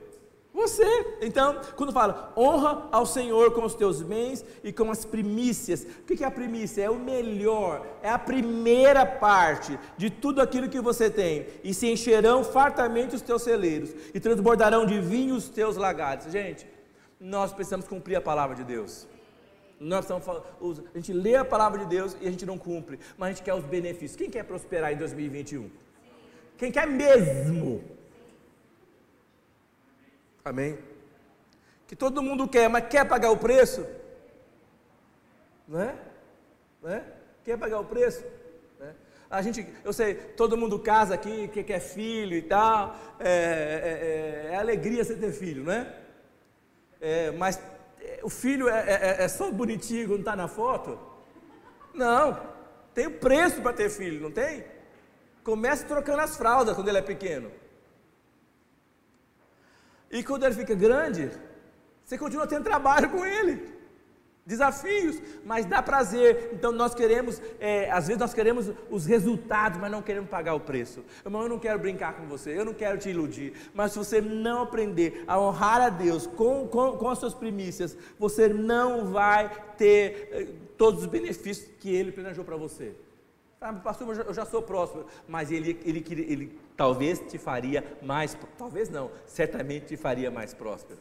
Você. 0.59 1.19
Então, 1.23 1.61
quando 1.77 1.93
fala, 1.93 2.33
honra 2.37 2.89
ao 2.91 3.07
Senhor 3.07 3.53
com 3.53 3.65
os 3.65 3.77
teus 3.77 4.03
bens 4.03 4.45
e 4.65 4.73
com 4.73 4.91
as 4.91 5.05
primícias. 5.05 5.85
O 5.85 6.03
que 6.03 6.25
é 6.25 6.27
a 6.27 6.33
primícia? 6.33 6.83
É 6.83 6.91
o 6.91 6.99
melhor, 6.99 7.87
é 8.03 8.11
a 8.11 8.19
primeira 8.19 9.07
parte 9.07 9.79
de 9.97 10.11
tudo 10.11 10.43
aquilo 10.43 10.69
que 10.69 10.81
você 10.81 11.09
tem. 11.09 11.47
E 11.63 11.73
se 11.73 11.87
encherão 11.87 12.43
fartamente 12.43 13.15
os 13.15 13.23
teus 13.23 13.43
celeiros, 13.43 13.95
e 14.13 14.19
transbordarão 14.19 14.85
de 14.85 15.01
vinho 15.01 15.37
os 15.37 15.49
teus 15.49 15.77
lagares. 15.77 16.33
Gente, 16.33 16.67
nós 17.21 17.53
precisamos 17.53 17.87
cumprir 17.87 18.17
a 18.17 18.21
palavra 18.21 18.57
de 18.57 18.65
Deus. 18.65 19.07
Nós 19.79 20.07
precisamos, 20.07 20.83
a 20.93 20.99
gente 20.99 21.13
lê 21.13 21.37
a 21.37 21.45
palavra 21.45 21.79
de 21.79 21.87
Deus 21.87 22.17
e 22.21 22.27
a 22.27 22.31
gente 22.33 22.45
não 22.45 22.59
cumpre, 22.59 22.99
mas 23.17 23.29
a 23.29 23.33
gente 23.33 23.45
quer 23.45 23.55
os 23.55 23.65
benefícios. 23.65 24.17
Quem 24.17 24.29
quer 24.29 24.43
prosperar 24.43 24.93
em 24.93 24.97
2021? 24.97 25.71
Quem 26.57 26.73
quer 26.73 26.89
mesmo? 26.89 27.98
Amém? 30.49 30.79
Que 31.87 31.95
todo 31.95 32.23
mundo 32.23 32.49
quer, 32.49 32.69
mas 32.69 32.89
quer 32.89 33.07
pagar 33.07 33.31
o 33.31 33.37
preço? 33.37 33.87
Não 35.67 35.81
é? 35.81 35.95
Não 36.83 36.91
é? 36.91 37.05
Quer 37.45 37.59
pagar 37.59 37.81
o 37.81 37.85
preço? 37.85 38.25
É? 38.81 38.93
A 39.31 39.43
gente, 39.43 39.67
eu 39.85 39.93
sei, 39.93 40.15
todo 40.15 40.57
mundo 40.57 40.79
casa 40.79 41.15
aqui, 41.15 41.49
que 41.49 41.63
quer 41.63 41.81
filho 41.81 42.35
e 42.35 42.43
tal, 42.43 42.97
é, 43.21 44.49
é, 44.49 44.51
é, 44.51 44.55
é 44.55 44.57
alegria 44.57 45.05
você 45.05 45.15
ter 45.17 45.33
filho, 45.33 45.65
não 45.65 45.73
é? 45.73 45.95
é 47.01 47.31
mas 47.33 47.61
é, 48.01 48.21
o 48.23 48.31
filho 48.31 48.71
é, 48.71 49.25
é 49.25 49.29
só 49.29 49.51
bonitinho 49.51 50.09
quando 50.09 50.21
está 50.21 50.35
na 50.35 50.49
foto? 50.49 50.99
Não, 51.93 52.41
tem 52.95 53.07
o 53.07 53.19
preço 53.19 53.61
para 53.61 53.75
ter 53.75 53.91
filho, 53.91 54.21
não 54.21 54.31
tem? 54.31 54.65
Comece 55.45 55.85
trocando 55.85 56.23
as 56.23 56.37
fraldas 56.37 56.75
quando 56.75 56.89
ele 56.89 56.99
é 56.99 57.03
pequeno. 57.03 57.51
E 60.11 60.23
quando 60.23 60.45
ele 60.45 60.55
fica 60.55 60.75
grande, 60.75 61.31
você 62.05 62.17
continua 62.17 62.47
tendo 62.47 62.65
trabalho 62.65 63.11
com 63.11 63.25
ele, 63.25 63.77
desafios, 64.47 65.21
mas 65.45 65.67
dá 65.67 65.83
prazer. 65.83 66.51
Então 66.55 66.73
nós 66.73 66.95
queremos, 66.95 67.41
é, 67.61 67.91
às 67.91 68.07
vezes 68.07 68.19
nós 68.19 68.33
queremos 68.33 68.73
os 68.91 69.05
resultados, 69.05 69.79
mas 69.79 69.91
não 69.91 70.01
queremos 70.01 70.31
pagar 70.31 70.55
o 70.55 70.61
preço. 70.61 71.05
Irmão, 71.23 71.43
eu 71.43 71.49
não 71.51 71.59
quero 71.59 71.79
brincar 71.79 72.15
com 72.15 72.27
você, 72.27 72.59
eu 72.59 72.65
não 72.65 72.73
quero 72.73 72.97
te 72.97 73.11
iludir, 73.11 73.53
mas 73.75 73.93
se 73.93 73.99
você 73.99 74.23
não 74.23 74.63
aprender 74.63 75.23
a 75.27 75.39
honrar 75.39 75.83
a 75.83 75.89
Deus 75.91 76.27
com, 76.27 76.67
com, 76.67 76.93
com 76.93 77.11
as 77.11 77.19
suas 77.19 77.35
primícias, 77.35 77.95
você 78.19 78.49
não 78.49 79.13
vai 79.13 79.51
ter 79.77 80.31
eh, 80.33 80.47
todos 80.79 81.03
os 81.03 81.07
benefícios 81.07 81.69
que 81.79 81.95
Ele 81.95 82.11
planejou 82.11 82.45
para 82.45 82.57
você. 82.57 82.95
Ah, 83.61 83.73
pastor, 83.73 84.17
eu 84.17 84.33
já 84.33 84.47
sou 84.47 84.63
próspero, 84.63 85.05
mas 85.27 85.51
ele, 85.51 85.79
ele, 85.85 86.05
ele, 86.09 86.23
ele 86.33 86.59
talvez 86.79 87.19
te 87.19 87.37
faria 87.39 87.85
mais, 88.01 88.39
talvez 88.57 88.89
não, 88.89 89.11
certamente 89.27 89.87
te 89.87 89.97
faria 89.97 90.31
mais 90.31 90.55
próspero. 90.55 91.01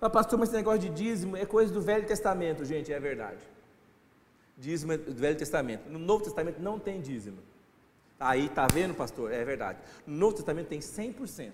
Ah, 0.00 0.08
pastor, 0.08 0.38
mas 0.38 0.48
esse 0.48 0.56
negócio 0.56 0.80
de 0.80 0.88
dízimo 0.88 1.36
é 1.36 1.44
coisa 1.44 1.72
do 1.72 1.82
Velho 1.82 2.06
Testamento, 2.06 2.64
gente, 2.64 2.90
é 2.90 2.98
verdade. 2.98 3.38
Dízimo 4.56 4.92
é 4.92 4.96
do 4.96 5.14
Velho 5.14 5.36
Testamento. 5.36 5.90
No 5.90 5.98
Novo 5.98 6.24
Testamento 6.24 6.60
não 6.60 6.78
tem 6.78 7.02
dízimo. 7.02 7.38
Aí, 8.18 8.48
tá 8.48 8.66
vendo, 8.66 8.94
pastor? 8.94 9.30
É 9.30 9.44
verdade. 9.44 9.78
No 10.06 10.16
Novo 10.16 10.36
Testamento 10.36 10.68
tem 10.68 10.80
100%. 10.80 11.52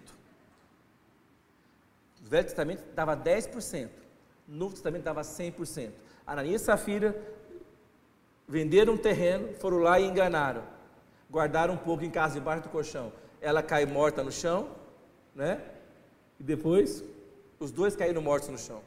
No 2.23 2.31
Velho 2.31 2.45
Testamento 2.45 2.85
dava 2.95 3.17
10%. 3.17 3.91
No 4.47 4.57
Novo 4.57 4.75
Testamento 4.75 5.03
dava 5.03 5.23
100%. 5.23 5.91
Ananias 6.25 6.63
e 6.63 6.65
Safira 6.65 7.21
venderam 8.47 8.95
um 8.95 8.99
terreno, 8.99 9.53
foram 9.55 9.79
lá 9.79 9.99
e 9.99 10.05
enganaram. 10.05 10.63
Guardaram 11.29 11.75
um 11.75 11.79
pouco 11.79 12.05
em 12.05 12.11
casa, 12.11 12.35
debaixo 12.35 12.63
do 12.63 12.69
colchão. 12.69 13.13
Ela 13.43 13.63
cai 13.63 13.85
morta 13.85 14.23
no 14.23 14.33
chão, 14.33 14.71
né? 15.35 15.61
E 16.41 16.43
depois, 16.43 17.05
os 17.61 17.71
dois 17.71 17.95
caíram 17.95 18.23
mortos 18.23 18.49
no 18.49 18.59
chão. 18.59 18.81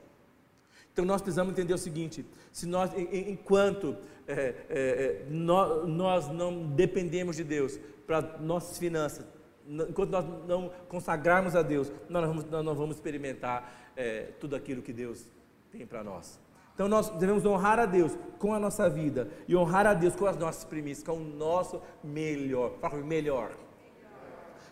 Então 0.96 1.04
nós 1.04 1.22
precisamos 1.22 1.52
entender 1.52 1.74
o 1.74 1.78
seguinte: 1.78 2.26
se 2.54 2.66
nós, 2.66 2.90
enquanto 2.98 3.98
é, 4.26 4.34
é, 4.34 4.56
é 4.70 5.26
nós, 5.30 5.88
nós, 5.88 6.28
não 6.30 6.68
dependemos 6.68 7.36
de 7.36 7.44
Deus 7.44 7.78
para 8.08 8.22
nossas 8.40 8.78
finanças, 8.78 9.26
enquanto 9.68 10.10
nós 10.10 10.26
não 10.48 10.72
consagrarmos 10.88 11.54
a 11.54 11.62
Deus, 11.62 11.92
nós 12.08 12.24
não 12.24 12.30
vamos, 12.30 12.50
nós 12.50 12.66
não 12.66 12.76
vamos 12.76 12.96
experimentar 12.96 13.92
é, 13.96 14.30
tudo 14.40 14.56
aquilo 14.56 14.82
que 14.82 14.94
Deus 14.94 15.26
tem 15.70 15.86
para 15.86 16.02
nós. 16.02 16.40
Então 16.74 16.88
nós 16.88 17.10
devemos 17.10 17.46
honrar 17.46 17.78
a 17.80 17.86
Deus 17.86 18.18
com 18.40 18.54
a 18.54 18.60
nossa 18.60 18.90
vida 18.90 19.30
e 19.48 19.56
honrar 19.56 19.86
a 19.86 19.94
Deus 19.94 20.16
com 20.16 20.26
as 20.26 20.38
nossas 20.38 20.64
primícias, 20.64 21.06
com 21.06 21.18
o 21.18 21.24
nosso 21.24 21.82
melhor. 22.04 22.72
Fala 22.80 22.96
melhor. 23.02 23.52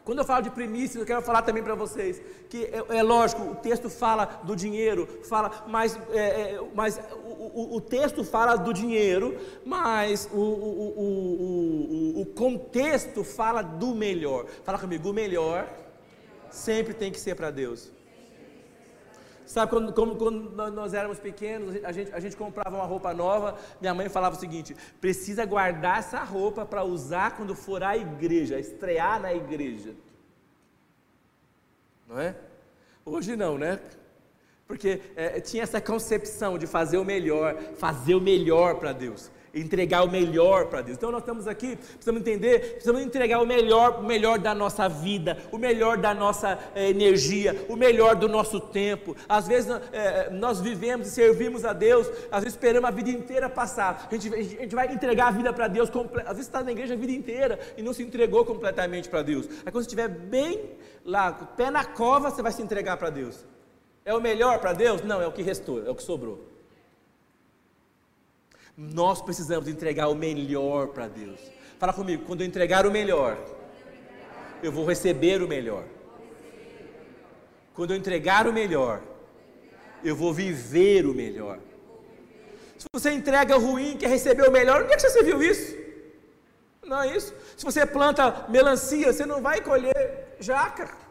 Quando 0.03 0.19
eu 0.19 0.25
falo 0.25 0.43
de 0.43 0.49
primícias, 0.49 0.95
eu 0.97 1.05
quero 1.05 1.21
falar 1.21 1.43
também 1.43 1.63
para 1.63 1.75
vocês 1.75 2.21
que 2.49 2.65
é, 2.65 2.97
é, 2.97 3.03
lógico, 3.03 3.41
o 3.41 3.55
texto 3.55 3.89
fala 3.89 4.25
do 4.43 4.55
dinheiro, 4.55 5.07
fala, 5.23 5.63
mas, 5.67 5.97
é, 6.11 6.17
é, 6.19 6.61
mas 6.75 6.99
o, 7.23 7.73
o, 7.73 7.75
o, 7.77 7.81
texto 7.81 8.23
fala 8.23 8.55
do 8.55 8.73
dinheiro, 8.73 9.37
mas 9.65 10.29
o, 10.31 10.37
o, 10.37 12.21
o 12.21 12.25
contexto 12.25 13.23
fala 13.23 13.61
do 13.61 13.95
melhor. 13.95 14.45
Fala 14.63 14.77
comigo, 14.77 15.09
o 15.09 15.13
melhor 15.13 15.67
sempre 16.51 16.93
tem 16.93 17.11
que 17.11 17.19
ser 17.19 17.35
para 17.35 17.49
Deus. 17.49 17.91
Sabe, 19.45 19.69
quando, 19.71 19.93
quando 19.93 20.71
nós 20.71 20.93
éramos 20.93 21.19
pequenos, 21.19 21.84
a 21.84 21.91
gente, 21.91 22.13
a 22.13 22.19
gente 22.19 22.36
comprava 22.38 22.75
uma 22.75 22.86
roupa 22.86 23.13
nova, 23.13 23.58
minha 23.82 23.93
mãe 23.93 24.10
falava 24.10 24.36
o 24.36 24.39
seguinte: 24.39 24.75
precisa 25.01 25.45
guardar 25.45 25.99
essa 25.99 26.23
roupa 26.23 26.65
para 26.65 26.84
usar 26.84 27.36
quando 27.36 27.56
for 27.56 27.84
à 27.84 27.97
igreja, 27.97 28.60
estrear 28.60 29.19
na 29.21 29.34
igreja. 29.34 29.94
Não 32.08 32.19
é? 32.19 32.35
Hoje 33.06 33.35
não, 33.35 33.58
né? 33.58 33.79
Porque 34.67 35.02
é, 35.15 35.41
tinha 35.41 35.63
essa 35.63 35.81
concepção 35.81 36.58
de 36.58 36.65
fazer 36.65 36.98
o 36.98 37.04
melhor, 37.04 37.56
fazer 37.75 38.15
o 38.15 38.21
melhor 38.21 38.75
para 38.75 38.94
Deus. 38.94 39.29
Entregar 39.54 40.04
o 40.04 40.10
melhor 40.10 40.65
para 40.65 40.81
Deus. 40.81 40.97
Então 40.97 41.12
nós 41.12 41.21
estamos 41.21 41.47
aqui, 41.47 41.75
precisamos 41.75 42.21
entender, 42.21 42.73
precisamos 42.73 43.01
entregar 43.01 43.39
o 43.39 43.45
melhor, 43.45 43.99
o 43.99 44.04
melhor 44.04 44.39
da 44.39 44.56
nossa 44.56 44.89
vida, 44.89 45.37
o 45.51 45.58
melhor 45.58 45.97
da 45.97 46.13
nossa 46.13 46.58
eh, 46.73 46.89
energia, 46.89 47.65
o 47.69 47.75
melhor 47.75 48.15
do 48.15 48.27
nosso 48.27 48.60
tempo. 48.60 49.15
Às 49.29 49.47
vezes 49.47 49.69
eh, 49.91 50.29
nós 50.31 50.60
vivemos 50.60 51.08
e 51.08 51.12
servimos 51.12 51.65
a 51.65 51.73
Deus, 51.73 52.08
às 52.31 52.43
vezes 52.43 52.56
esperamos 52.56 52.89
a 52.89 52.91
vida 52.91 53.12
inteira 53.12 53.47
passar. 53.47 54.08
A 54.12 54.15
gente, 54.15 54.33
a 54.33 54.41
gente 54.41 54.75
vai 54.75 54.91
entregar 54.91 55.27
a 55.27 55.31
vida 55.31 55.54
para 55.54 55.67
Deus, 55.67 55.89
às 56.25 56.37
vezes 56.37 56.47
está 56.47 56.63
na 56.63 56.71
igreja 56.71 56.95
a 56.95 56.97
vida 56.97 57.12
inteira 57.12 57.60
e 57.77 57.83
não 57.83 57.93
se 57.93 58.01
entregou 58.01 58.43
completamente 58.43 59.08
para 59.08 59.21
Deus. 59.21 59.47
Aí 59.65 59.71
quando 59.71 59.83
você 59.83 59.89
estiver 59.89 60.08
bem 60.08 60.71
lá, 61.06 61.31
pé 61.31 61.69
na 61.69 61.85
cova, 61.85 62.31
você 62.31 62.41
vai 62.41 62.51
se 62.51 62.62
entregar 62.62 62.97
para 62.97 63.12
Deus. 63.12 63.45
É 64.04 64.13
o 64.13 64.19
melhor 64.19 64.60
para 64.60 64.73
Deus? 64.73 65.01
Não, 65.04 65.21
é 65.21 65.27
o 65.27 65.31
que 65.31 65.41
restou, 65.41 65.85
é 65.85 65.89
o 65.89 65.95
que 65.95 66.04
sobrou. 66.04 66.52
Nós 68.76 69.21
precisamos 69.21 69.67
entregar 69.67 70.08
o 70.08 70.15
melhor 70.15 70.88
para 70.88 71.08
Deus. 71.08 71.40
Fala 71.78 71.94
comigo, 71.94 72.26
quando 72.26 72.42
eu 72.42 72.48
entregar 72.48 72.86
o 72.86 72.92
melhor, 72.92 73.38
eu 74.63 74.71
vou 74.71 74.86
receber 74.86 75.42
o 75.42 75.48
melhor. 75.48 75.84
Quando 77.74 77.92
eu 77.92 77.98
entregar 77.98 78.48
o 78.48 78.54
melhor, 78.54 79.02
eu 80.04 80.15
vou 80.15 80.34
viver 80.34 81.06
o 81.06 81.13
melhor. 81.13 81.60
Se 82.78 82.88
você 82.92 83.12
entrega 83.12 83.56
o 83.56 83.60
ruim, 83.60 83.96
quer 83.98 84.10
receber 84.10 84.48
o 84.48 84.52
melhor, 84.52 84.84
onde 84.84 84.94
é 84.94 84.96
que 84.96 85.10
você 85.10 85.24
viu 85.24 85.42
isso? 85.42 85.76
Não 86.86 87.02
é 87.02 87.15
isso? 87.15 87.34
Se 87.56 87.63
você 87.63 87.86
planta 87.86 88.46
melancia, 88.50 89.13
você 89.13 89.26
não 89.26 89.42
vai 89.42 89.62
colher 89.62 90.36
jaca. 90.40 91.02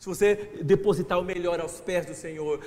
Se 0.00 0.08
você 0.08 0.34
depositar 0.62 1.20
o 1.20 1.22
melhor 1.22 1.60
aos 1.60 1.78
pés 1.78 2.06
do 2.06 2.14
Senhor, 2.14 2.58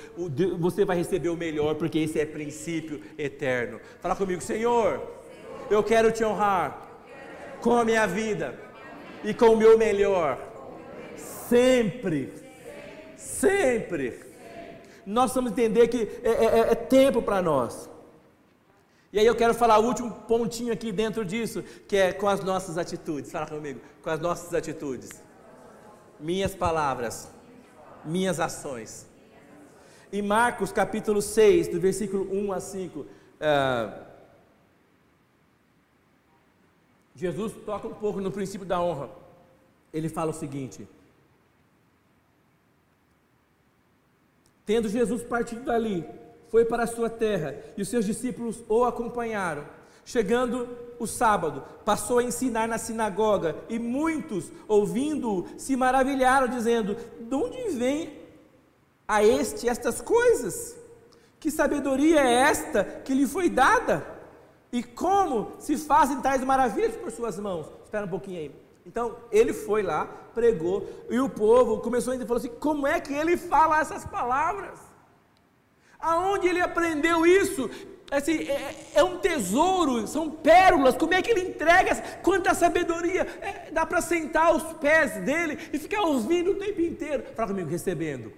você 0.56 0.84
vai 0.84 0.96
receber 0.96 1.30
o 1.30 1.36
melhor, 1.36 1.74
porque 1.74 1.98
esse 1.98 2.20
é 2.20 2.24
princípio 2.24 3.02
eterno. 3.18 3.80
Fala 3.98 4.14
comigo, 4.14 4.40
Senhor, 4.40 5.02
eu 5.68 5.82
quero 5.82 6.12
te 6.12 6.24
honrar 6.24 6.88
com 7.60 7.76
a 7.76 7.84
minha 7.84 8.06
vida 8.06 8.56
e 9.24 9.34
com 9.34 9.46
o 9.46 9.56
meu 9.56 9.76
melhor, 9.76 10.38
sempre, 11.16 12.32
sempre. 13.16 14.20
Nós 15.04 15.32
precisamos 15.32 15.50
entender 15.50 15.88
que 15.88 16.08
é, 16.22 16.30
é, 16.30 16.44
é, 16.44 16.58
é 16.70 16.74
tempo 16.76 17.20
para 17.20 17.42
nós. 17.42 17.90
E 19.12 19.18
aí 19.18 19.26
eu 19.26 19.34
quero 19.34 19.54
falar 19.54 19.80
o 19.80 19.86
último 19.86 20.12
pontinho 20.28 20.72
aqui 20.72 20.92
dentro 20.92 21.24
disso, 21.24 21.64
que 21.88 21.96
é 21.96 22.12
com 22.12 22.28
as 22.28 22.44
nossas 22.44 22.78
atitudes. 22.78 23.32
Fala 23.32 23.46
comigo, 23.46 23.80
com 24.04 24.10
as 24.10 24.20
nossas 24.20 24.54
atitudes 24.54 25.23
minhas 26.20 26.54
palavras, 26.54 27.28
minhas 28.04 28.40
ações. 28.40 29.06
Em 30.12 30.22
Marcos 30.22 30.70
capítulo 30.70 31.20
6, 31.20 31.68
do 31.68 31.80
versículo 31.80 32.32
1 32.32 32.52
a 32.52 32.60
5, 32.60 33.00
uh, 33.00 33.06
é, 33.40 34.02
Jesus 37.16 37.52
toca 37.64 37.88
um 37.88 37.94
pouco 37.94 38.20
no 38.20 38.30
princípio 38.30 38.66
da 38.66 38.80
honra. 38.80 39.10
Ele 39.92 40.08
fala 40.08 40.30
o 40.30 40.34
seguinte: 40.34 40.88
Tendo 44.66 44.88
Jesus 44.88 45.22
partido 45.22 45.62
dali, 45.62 46.06
foi 46.48 46.64
para 46.64 46.84
a 46.84 46.86
sua 46.86 47.10
terra, 47.10 47.56
e 47.76 47.82
os 47.82 47.88
seus 47.88 48.04
discípulos 48.04 48.62
o 48.68 48.84
acompanharam. 48.84 49.66
Chegando 50.04 50.68
o 50.98 51.06
sábado, 51.06 51.62
passou 51.84 52.18
a 52.18 52.24
ensinar 52.24 52.68
na 52.68 52.78
sinagoga, 52.78 53.56
e 53.68 53.78
muitos, 53.78 54.50
ouvindo-o, 54.68 55.46
se 55.58 55.76
maravilharam, 55.76 56.48
dizendo: 56.48 56.96
De 57.20 57.34
onde 57.34 57.70
vem 57.70 58.18
a 59.06 59.22
este 59.22 59.68
estas 59.68 60.00
coisas? 60.00 60.76
Que 61.38 61.50
sabedoria 61.50 62.20
é 62.20 62.32
esta 62.50 62.84
que 62.84 63.12
lhe 63.12 63.26
foi 63.26 63.50
dada? 63.50 64.06
E 64.72 64.82
como 64.82 65.52
se 65.58 65.76
fazem 65.76 66.20
tais 66.20 66.42
maravilhas 66.42 66.96
por 66.96 67.12
suas 67.12 67.38
mãos? 67.38 67.66
Espera 67.84 68.06
um 68.06 68.08
pouquinho 68.08 68.40
aí. 68.40 68.64
Então, 68.86 69.16
ele 69.30 69.52
foi 69.52 69.82
lá, 69.82 70.06
pregou, 70.34 70.88
e 71.08 71.18
o 71.20 71.28
povo 71.28 71.78
começou 71.80 72.12
a 72.12 72.26
falar 72.26 72.38
assim: 72.38 72.48
como 72.60 72.86
é 72.86 73.00
que 73.00 73.12
ele 73.12 73.36
fala 73.36 73.80
essas 73.80 74.04
palavras? 74.04 74.78
Aonde 75.98 76.48
ele 76.48 76.60
aprendeu 76.60 77.24
isso? 77.24 77.70
Assim, 78.10 78.48
é, 78.48 78.74
é, 78.94 79.04
um 79.04 79.18
tesouro, 79.18 80.06
são 80.06 80.30
pérolas. 80.30 80.96
Como 80.96 81.14
é 81.14 81.22
que 81.22 81.30
ele 81.30 81.48
entrega? 81.48 81.96
Quanta 82.22 82.54
sabedoria! 82.54 83.22
É, 83.40 83.70
dá 83.70 83.84
para 83.86 84.00
sentar 84.00 84.46
aos 84.46 84.62
pés 84.74 85.16
dele 85.24 85.58
e 85.72 85.78
ficar 85.78 86.02
ouvindo 86.02 86.52
o 86.52 86.54
tempo 86.54 86.80
inteiro. 86.80 87.24
Fala 87.34 87.48
comigo, 87.48 87.68
recebendo. 87.68 88.32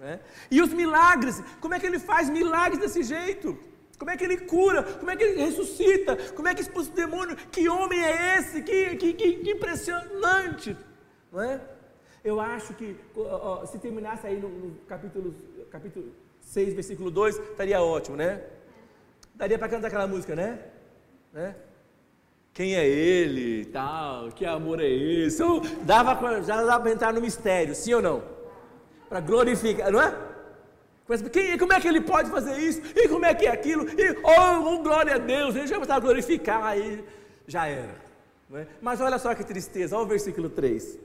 É? 0.00 0.18
E 0.50 0.60
os 0.60 0.72
milagres, 0.72 1.42
como 1.60 1.74
é 1.74 1.80
que 1.80 1.86
ele 1.86 1.98
faz 1.98 2.28
milagres 2.28 2.78
desse 2.78 3.02
jeito? 3.02 3.58
Como 3.98 4.10
é 4.10 4.16
que 4.16 4.24
ele 4.24 4.38
cura? 4.38 4.82
Como 4.82 5.10
é 5.10 5.16
que 5.16 5.24
ele 5.24 5.42
ressuscita? 5.42 6.16
Como 6.32 6.48
é 6.48 6.54
que 6.54 6.60
expulsa 6.60 6.90
o 6.90 6.94
demônio? 6.94 7.36
Que 7.50 7.68
homem 7.68 8.04
é 8.04 8.38
esse? 8.38 8.62
Que, 8.62 8.96
que, 8.96 9.12
que, 9.14 9.32
que 9.36 9.50
impressionante! 9.52 10.76
Não 11.32 11.40
é? 11.40 11.60
Eu 12.22 12.40
acho 12.40 12.74
que 12.74 12.96
se 13.66 13.78
terminasse 13.78 14.26
aí 14.26 14.40
no, 14.40 14.48
no 14.48 14.74
capítulo, 14.86 15.34
capítulo 15.70 16.12
6, 16.44 16.74
versículo 16.74 17.10
2, 17.10 17.36
estaria 17.38 17.82
ótimo, 17.82 18.16
né? 18.16 18.42
Daria 19.34 19.58
para 19.58 19.68
cantar 19.68 19.88
aquela 19.88 20.06
música, 20.06 20.36
né? 20.36 20.58
né? 21.32 21.54
Quem 22.52 22.76
é 22.76 22.86
ele, 22.86 23.64
tal, 23.66 24.30
que 24.30 24.46
amor 24.46 24.80
é 24.80 24.88
esse? 24.88 25.42
Dava, 25.82 26.42
já 26.42 26.62
dava 26.62 26.80
para 26.80 26.92
entrar 26.92 27.12
no 27.12 27.20
mistério, 27.20 27.74
sim 27.74 27.94
ou 27.94 28.00
não? 28.00 28.22
Para 29.08 29.20
glorificar, 29.20 29.90
não 29.90 30.00
é? 30.00 30.16
Quem, 31.32 31.58
como 31.58 31.72
é 31.72 31.80
que 31.80 31.88
ele 31.88 32.00
pode 32.00 32.30
fazer 32.30 32.56
isso? 32.58 32.80
E 32.96 33.08
como 33.08 33.26
é 33.26 33.34
que 33.34 33.46
é 33.46 33.50
aquilo? 33.50 33.88
E, 33.88 34.16
oh, 34.22 34.74
oh 34.74 34.82
glória 34.82 35.16
a 35.16 35.18
Deus, 35.18 35.56
ele 35.56 35.66
já 35.66 35.78
vai 35.78 36.00
glorificar, 36.00 36.62
aí 36.62 37.04
já 37.46 37.66
era. 37.66 38.04
É? 38.54 38.66
Mas 38.80 39.00
olha 39.00 39.18
só 39.18 39.34
que 39.34 39.42
tristeza, 39.42 39.96
olha 39.96 40.04
o 40.04 40.08
versículo 40.08 40.48
3. 40.48 40.98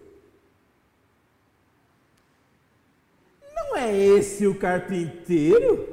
Não 3.56 3.69
é 3.80 3.96
esse 3.96 4.46
o 4.46 4.56
carpinteiro? 4.56 5.88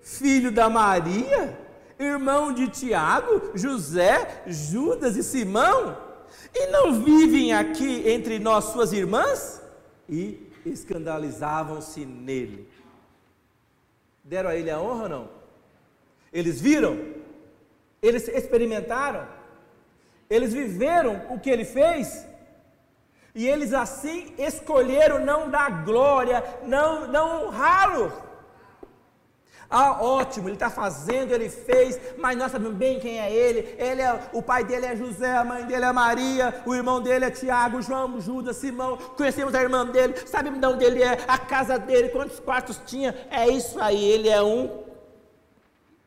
Filho 0.00 0.50
da 0.50 0.68
Maria? 0.68 1.58
Irmão 1.98 2.52
de 2.52 2.68
Tiago, 2.68 3.50
José, 3.54 4.42
Judas 4.46 5.16
e 5.16 5.22
Simão? 5.22 5.96
E 6.54 6.66
não 6.68 7.02
vivem 7.02 7.52
aqui 7.52 8.08
entre 8.08 8.38
nós 8.38 8.66
suas 8.66 8.92
irmãs? 8.92 9.60
E 10.08 10.48
escandalizavam-se 10.64 12.06
nele. 12.06 12.68
Deram 14.22 14.50
a 14.50 14.56
ele 14.56 14.70
a 14.70 14.80
honra 14.80 15.02
ou 15.04 15.08
não? 15.08 15.28
Eles 16.32 16.60
viram? 16.60 16.98
Eles 18.00 18.28
experimentaram? 18.28 19.26
Eles 20.30 20.52
viveram 20.52 21.26
o 21.30 21.40
que 21.40 21.50
ele 21.50 21.64
fez? 21.64 22.27
E 23.34 23.46
eles 23.46 23.72
assim 23.72 24.34
escolheram 24.38 25.24
não 25.24 25.50
dar 25.50 25.84
glória, 25.84 26.42
não, 26.64 27.06
não 27.06 27.46
honrá-lo. 27.46 28.28
Ah, 29.70 30.02
ótimo, 30.02 30.48
ele 30.48 30.56
está 30.56 30.70
fazendo, 30.70 31.32
ele 31.32 31.50
fez, 31.50 32.00
mas 32.16 32.38
nós 32.38 32.50
sabemos 32.50 32.74
bem 32.74 32.98
quem 32.98 33.20
é 33.20 33.30
ele. 33.30 33.76
ele 33.78 34.00
é, 34.00 34.30
o 34.32 34.42
pai 34.42 34.64
dele 34.64 34.86
é 34.86 34.96
José, 34.96 35.36
a 35.36 35.44
mãe 35.44 35.66
dele 35.66 35.84
é 35.84 35.92
Maria, 35.92 36.62
o 36.64 36.74
irmão 36.74 37.02
dele 37.02 37.26
é 37.26 37.30
Tiago, 37.30 37.82
João, 37.82 38.18
Judas, 38.18 38.56
Simão. 38.56 38.96
Conhecemos 38.96 39.54
a 39.54 39.60
irmã 39.60 39.84
dele, 39.84 40.14
sabemos 40.26 40.58
de 40.58 40.66
onde 40.66 40.84
ele 40.84 41.02
é, 41.02 41.18
a 41.28 41.36
casa 41.36 41.78
dele, 41.78 42.08
quantos 42.08 42.40
quartos 42.40 42.80
tinha. 42.86 43.14
É 43.30 43.46
isso 43.46 43.78
aí, 43.78 44.02
ele 44.02 44.30
é 44.30 44.42
um 44.42 44.84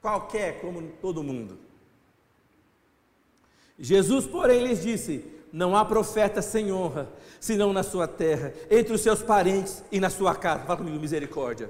qualquer, 0.02 0.60
como 0.60 0.82
todo 1.00 1.22
mundo. 1.22 1.60
Jesus, 3.78 4.26
porém, 4.26 4.66
lhes 4.66 4.82
disse: 4.82 5.24
Não 5.52 5.76
há 5.76 5.84
profeta 5.84 6.42
sem 6.42 6.72
honra, 6.72 7.10
senão 7.40 7.74
na 7.74 7.84
sua 7.84 8.08
terra, 8.08 8.54
entre 8.70 8.94
os 8.94 9.02
seus 9.02 9.22
parentes 9.22 9.84
e 9.92 10.00
na 10.00 10.10
sua 10.10 10.34
casa. 10.34 10.64
Fala 10.64 10.78
comigo, 10.78 11.00
misericórdia. 11.00 11.70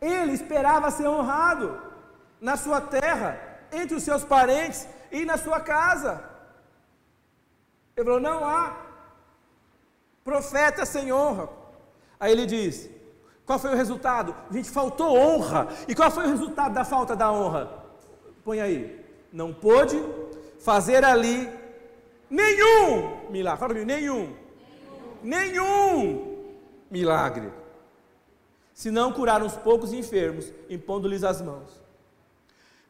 Ele 0.00 0.32
esperava 0.32 0.90
ser 0.90 1.06
honrado 1.06 1.78
na 2.40 2.56
sua 2.56 2.80
terra, 2.80 3.38
entre 3.70 3.94
os 3.94 4.02
seus 4.02 4.24
parentes 4.24 4.88
e 5.10 5.24
na 5.24 5.36
sua 5.36 5.60
casa. 5.60 6.24
Ele 7.96 8.04
falou: 8.04 8.20
não 8.20 8.44
há 8.44 8.76
profeta 10.24 10.86
sem 10.86 11.12
honra. 11.12 11.48
Aí 12.18 12.32
ele 12.32 12.46
diz: 12.46 12.88
qual 13.44 13.58
foi 13.58 13.72
o 13.72 13.76
resultado? 13.76 14.34
A 14.50 14.52
gente 14.52 14.70
faltou 14.70 15.16
honra. 15.16 15.68
E 15.86 15.94
qual 15.94 16.10
foi 16.10 16.24
o 16.24 16.30
resultado 16.30 16.72
da 16.72 16.84
falta 16.84 17.14
da 17.14 17.30
honra? 17.30 17.84
Põe 18.42 18.60
aí. 18.60 19.04
Não 19.32 19.52
pôde 19.52 20.02
fazer 20.58 21.04
ali 21.04 21.48
nenhum 22.40 23.30
milagre. 23.30 23.60
Fala 23.60 23.74
comigo, 23.74 23.86
nenhum. 23.86 24.34
Nenhum, 25.22 26.54
milagre. 26.90 27.52
Se 28.74 28.90
não 28.90 29.12
curar 29.12 29.42
uns 29.42 29.56
poucos 29.56 29.92
enfermos, 29.92 30.52
impondo-lhes 30.68 31.22
as 31.22 31.40
mãos. 31.42 31.70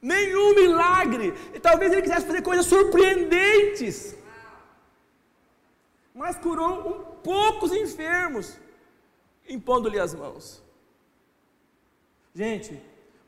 Nenhum 0.01 0.55
milagre. 0.55 1.35
E 1.55 1.61
talvez 1.61 1.93
ele 1.93 2.03
quisesse 2.03 2.27
fazer 2.27 2.43
coisas 2.43 2.67
surpreendentes. 2.67 4.17
Mas 6.15 6.37
curou 6.37 6.89
um 6.89 6.93
poucos 7.23 7.73
enfermos, 7.73 8.59
impondo-lhe 9.49 9.99
as 9.99 10.15
mãos. 10.15 10.63
Gente, 12.35 12.81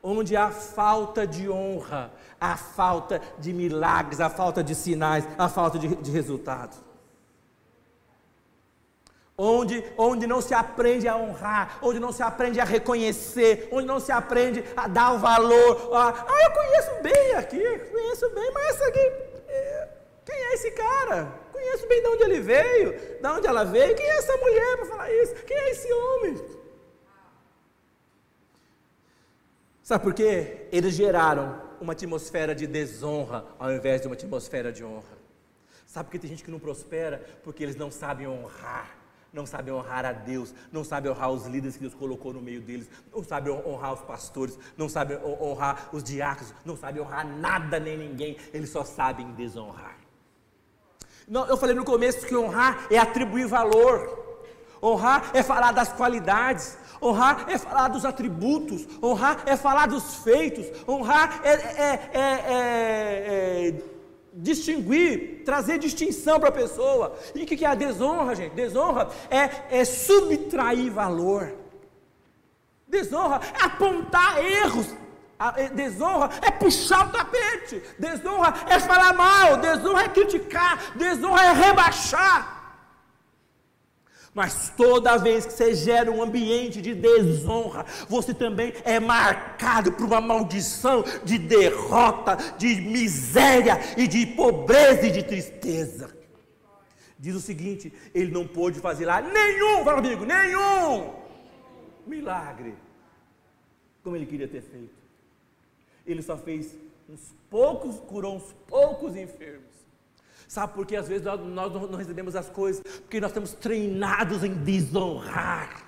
onde 0.05 0.37
há 0.37 0.51
falta 0.51 1.25
de 1.25 1.49
honra, 1.49 2.11
a 2.39 2.55
falta 2.55 3.19
de 3.39 3.51
milagres, 3.51 4.21
a 4.21 4.29
falta 4.29 4.63
de 4.63 4.75
sinais, 4.75 5.27
a 5.35 5.49
falta 5.49 5.79
de, 5.79 5.87
de 5.95 6.11
resultado. 6.11 6.77
Onde, 9.35 9.83
onde 9.97 10.27
não 10.27 10.39
se 10.41 10.53
aprende 10.53 11.07
a 11.07 11.17
honrar, 11.17 11.79
onde 11.81 11.99
não 11.99 12.11
se 12.11 12.21
aprende 12.21 12.59
a 12.59 12.63
reconhecer, 12.63 13.67
onde 13.71 13.87
não 13.87 13.99
se 13.99 14.11
aprende 14.11 14.63
a 14.77 14.87
dar 14.87 15.13
o 15.13 15.19
valor. 15.19 15.89
A, 15.93 16.09
ah, 16.09 16.43
eu 16.45 16.51
conheço 16.51 17.01
bem 17.01 17.33
aqui, 17.33 17.79
conheço 17.91 18.29
bem, 18.29 18.51
mas 18.53 18.65
essa 18.67 18.85
aqui, 18.85 19.11
é, 19.49 19.89
quem 20.23 20.35
é 20.35 20.53
esse 20.53 20.71
cara? 20.71 21.27
Conheço 21.51 21.87
bem 21.87 22.01
de 22.01 22.07
onde 22.09 22.23
ele 22.23 22.39
veio, 22.41 23.19
de 23.19 23.27
onde 23.27 23.47
ela 23.47 23.65
veio, 23.65 23.95
quem 23.95 24.05
é 24.05 24.17
essa 24.17 24.37
mulher 24.37 24.77
para 24.77 24.85
falar 24.85 25.11
isso? 25.11 25.33
Quem 25.45 25.57
é 25.57 25.71
esse 25.71 25.91
homem? 25.91 26.54
Sabe 29.85 30.03
por 30.03 30.15
quê? 30.15 30.65
Eles 30.71 30.95
geraram 30.95 31.61
uma 31.79 31.93
atmosfera 31.93 32.55
de 32.55 32.65
desonra 32.65 33.45
ao 33.59 33.71
invés 33.71 34.01
de 34.01 34.07
uma 34.07 34.15
atmosfera 34.15 34.73
de 34.73 34.83
honra. 34.83 35.15
Sabe 35.85 36.05
por 36.05 36.13
que 36.13 36.17
tem 36.17 36.31
gente 36.31 36.43
que 36.43 36.49
não 36.49 36.57
prospera? 36.57 37.23
Porque 37.43 37.61
eles 37.61 37.75
não 37.75 37.91
sabem 37.91 38.27
honrar. 38.27 38.97
Não 39.31 39.45
sabem 39.45 39.71
honrar 39.71 40.03
a 40.03 40.11
Deus, 40.11 40.55
não 40.71 40.83
sabem 40.83 41.11
honrar 41.11 41.29
os 41.29 41.45
líderes 41.45 41.75
que 41.75 41.81
Deus 41.81 41.93
colocou 41.93 42.33
no 42.33 42.41
meio 42.41 42.61
deles, 42.61 42.89
não 43.13 43.23
sabem 43.23 43.53
honrar 43.53 43.93
os 43.93 44.01
pastores, 44.01 44.57
não 44.75 44.89
sabem 44.89 45.19
honrar 45.23 45.89
os 45.93 46.03
diáconos, 46.03 46.51
não 46.65 46.75
sabem 46.75 47.03
honrar 47.03 47.27
nada 47.27 47.79
nem 47.79 47.95
ninguém, 47.95 48.37
eles 48.53 48.71
só 48.71 48.83
sabem 48.83 49.33
desonrar. 49.33 49.97
Eu 51.27 51.57
falei 51.57 51.75
no 51.75 51.85
começo 51.85 52.25
que 52.25 52.35
honrar 52.35 52.87
é 52.89 52.97
atribuir 52.97 53.45
valor. 53.45 54.24
Honrar 54.81 55.31
é 55.33 55.41
falar 55.41 55.71
das 55.71 55.91
qualidades, 55.91 56.77
honrar 57.01 57.45
é 57.49 57.57
falar 57.57 57.87
dos 57.87 58.05
atributos, 58.05 58.87
honrar 59.01 59.43
é 59.45 59.55
falar 59.55 59.87
dos 59.87 60.15
feitos, 60.15 60.65
honrar 60.87 61.41
é, 61.43 61.51
é, 61.51 62.09
é, 62.13 63.69
é 63.69 63.73
distinguir, 64.35 65.43
trazer 65.45 65.79
distinção 65.79 66.39
para 66.39 66.49
a 66.49 66.51
pessoa. 66.51 67.17
E 67.33 67.43
o 67.43 67.45
que, 67.45 67.63
é 67.63 67.67
a 67.67 67.75
desonra, 67.75 68.35
gente? 68.35 68.53
Desonra 68.53 69.09
é, 69.29 69.79
é 69.79 69.85
subtrair 69.85 70.91
valor. 70.91 71.53
Desonra 72.87 73.39
é 73.59 73.65
apontar 73.65 74.43
erros. 74.43 74.87
A 75.37 75.51
desonra 75.51 76.29
é 76.41 76.51
puxar 76.51 77.07
o 77.07 77.11
tapete. 77.11 77.81
Desonra 77.99 78.53
é 78.67 78.79
falar 78.79 79.13
mal. 79.13 79.57
Desonra 79.57 80.03
é 80.03 80.09
criticar. 80.09 80.95
Desonra 80.95 81.45
é 81.45 81.51
rebaixar. 81.53 82.54
Mas 84.35 84.69
toda 84.75 85.17
vez 85.17 85.45
que 85.45 85.53
você 85.53 85.73
gera 85.73 86.11
um 86.11 86.21
ambiente 86.21 86.81
de 86.81 86.93
desonra, 86.93 87.85
você 88.09 88.33
também 88.33 88.73
é 88.83 88.99
marcado 88.99 89.93
por 89.93 90.05
uma 90.05 90.19
maldição 90.19 91.05
de 91.23 91.37
derrota, 91.37 92.35
de 92.57 92.81
miséria 92.81 93.79
e 93.95 94.05
de 94.05 94.25
pobreza 94.25 95.07
e 95.07 95.11
de 95.11 95.23
tristeza. 95.23 96.13
Diz 97.17 97.33
o 97.33 97.39
seguinte: 97.39 97.93
ele 98.13 98.29
não 98.29 98.45
pôde 98.45 98.81
fazer 98.81 99.05
lá 99.05 99.21
nenhum, 99.21 99.85
fala 99.85 99.99
amigo, 99.99 100.25
nenhum 100.25 101.13
milagre, 102.05 102.75
como 104.03 104.17
ele 104.17 104.25
queria 104.25 104.49
ter 104.49 104.61
feito. 104.61 104.93
Ele 106.05 106.21
só 106.21 106.37
fez 106.37 106.75
uns 107.09 107.33
poucos, 107.49 108.01
curou 108.01 108.35
uns 108.35 108.53
poucos 108.67 109.15
enfermos. 109.15 109.74
Sabe 110.55 110.71
por 110.71 110.85
que 110.85 110.95
às 110.95 111.05
vezes 111.05 111.25
nós, 111.25 111.73
não 111.73 111.97
recebemos 111.97 112.33
as 112.33 112.49
coisas? 112.49 112.81
Porque 113.01 113.19
nós 113.19 113.31
estamos 113.31 113.51
treinados 113.51 114.41
em 114.41 114.53
desonrar. 114.53 115.83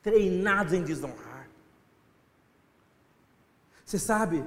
Treinados 0.00 0.72
em 0.72 0.82
desonrar. 0.82 1.50
Você 3.84 3.98
sabe, 3.98 4.42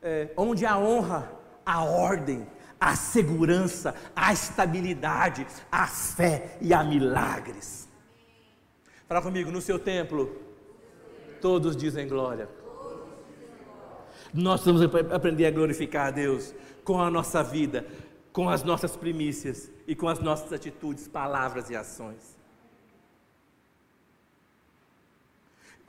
é, 0.00 0.30
onde 0.36 0.64
há 0.64 0.78
honra, 0.78 1.32
a 1.66 1.82
ordem, 1.82 2.46
a 2.78 2.94
segurança, 2.94 3.92
a 4.14 4.32
estabilidade, 4.32 5.48
a 5.72 5.88
fé 5.88 6.56
e 6.60 6.72
a 6.72 6.84
milagres. 6.84 7.88
Fala 9.08 9.20
comigo, 9.20 9.50
no 9.50 9.60
seu 9.60 9.80
templo, 9.80 10.40
todos 11.40 11.76
dizem 11.76 12.06
glória. 12.06 12.48
Nós 14.32 14.64
vamos 14.64 14.82
aprender 15.12 15.46
a 15.46 15.50
glorificar 15.50 16.06
a 16.06 16.10
Deus 16.12 16.54
com 16.84 17.00
a 17.00 17.10
nossa 17.10 17.42
vida, 17.42 17.86
com 18.32 18.48
as 18.48 18.62
nossas 18.62 18.96
primícias 18.96 19.70
e 19.86 19.94
com 19.94 20.08
as 20.08 20.18
nossas 20.20 20.52
atitudes, 20.52 21.08
palavras 21.08 21.70
e 21.70 21.76
ações. 21.76 22.36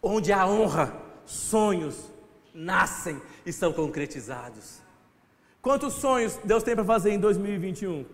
Onde 0.01 0.31
há 0.31 0.47
honra, 0.47 0.95
sonhos 1.25 2.11
nascem 2.53 3.21
e 3.45 3.51
são 3.51 3.73
concretizados. 3.73 4.79
Quantos 5.61 5.95
sonhos 5.95 6.37
Deus 6.43 6.63
tem 6.63 6.75
para 6.75 6.85
fazer 6.85 7.11
em 7.11 7.19
2021? 7.19 8.05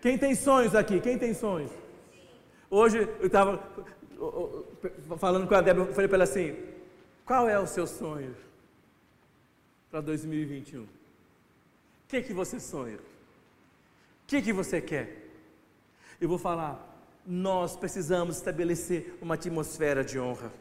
Quem 0.00 0.18
tem 0.18 0.34
sonhos 0.34 0.74
aqui? 0.74 1.00
Quem 1.00 1.18
tem 1.18 1.34
sonhos? 1.34 1.70
Hoje 2.70 3.06
eu 3.20 3.26
estava 3.26 3.62
falando 5.18 5.46
com 5.46 5.54
a 5.54 5.60
Débora, 5.60 5.92
falei 5.92 6.08
para 6.08 6.16
ela 6.16 6.24
assim: 6.24 6.56
qual 7.26 7.46
é 7.48 7.58
o 7.58 7.66
seu 7.66 7.86
sonho 7.86 8.34
para 9.90 10.00
2021? 10.00 11.01
Que, 12.12 12.20
que 12.20 12.34
você 12.34 12.60
sonha? 12.60 12.98
O 12.98 14.26
que, 14.26 14.42
que 14.42 14.52
você 14.52 14.82
quer? 14.82 15.30
Eu 16.20 16.28
vou 16.28 16.36
falar, 16.36 16.78
nós 17.24 17.74
precisamos 17.74 18.36
estabelecer 18.36 19.16
uma 19.22 19.34
atmosfera 19.34 20.04
de 20.04 20.20
honra. 20.20 20.52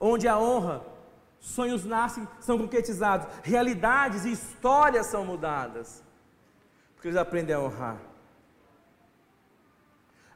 Onde 0.00 0.26
a 0.26 0.38
honra, 0.38 0.82
sonhos 1.38 1.84
nascem, 1.84 2.26
são 2.40 2.56
concretizados, 2.56 3.28
realidades 3.42 4.24
e 4.24 4.32
histórias 4.32 5.06
são 5.06 5.26
mudadas. 5.26 6.02
Porque 6.94 7.08
eles 7.08 7.18
aprendem 7.18 7.54
a 7.54 7.60
honrar. 7.60 8.00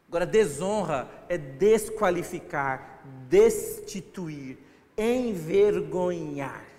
Agora, 0.08 0.26
desonra 0.26 1.08
é 1.26 1.38
desqualificar, 1.38 3.00
destituir, 3.28 4.58
envergonhar. 4.98 6.69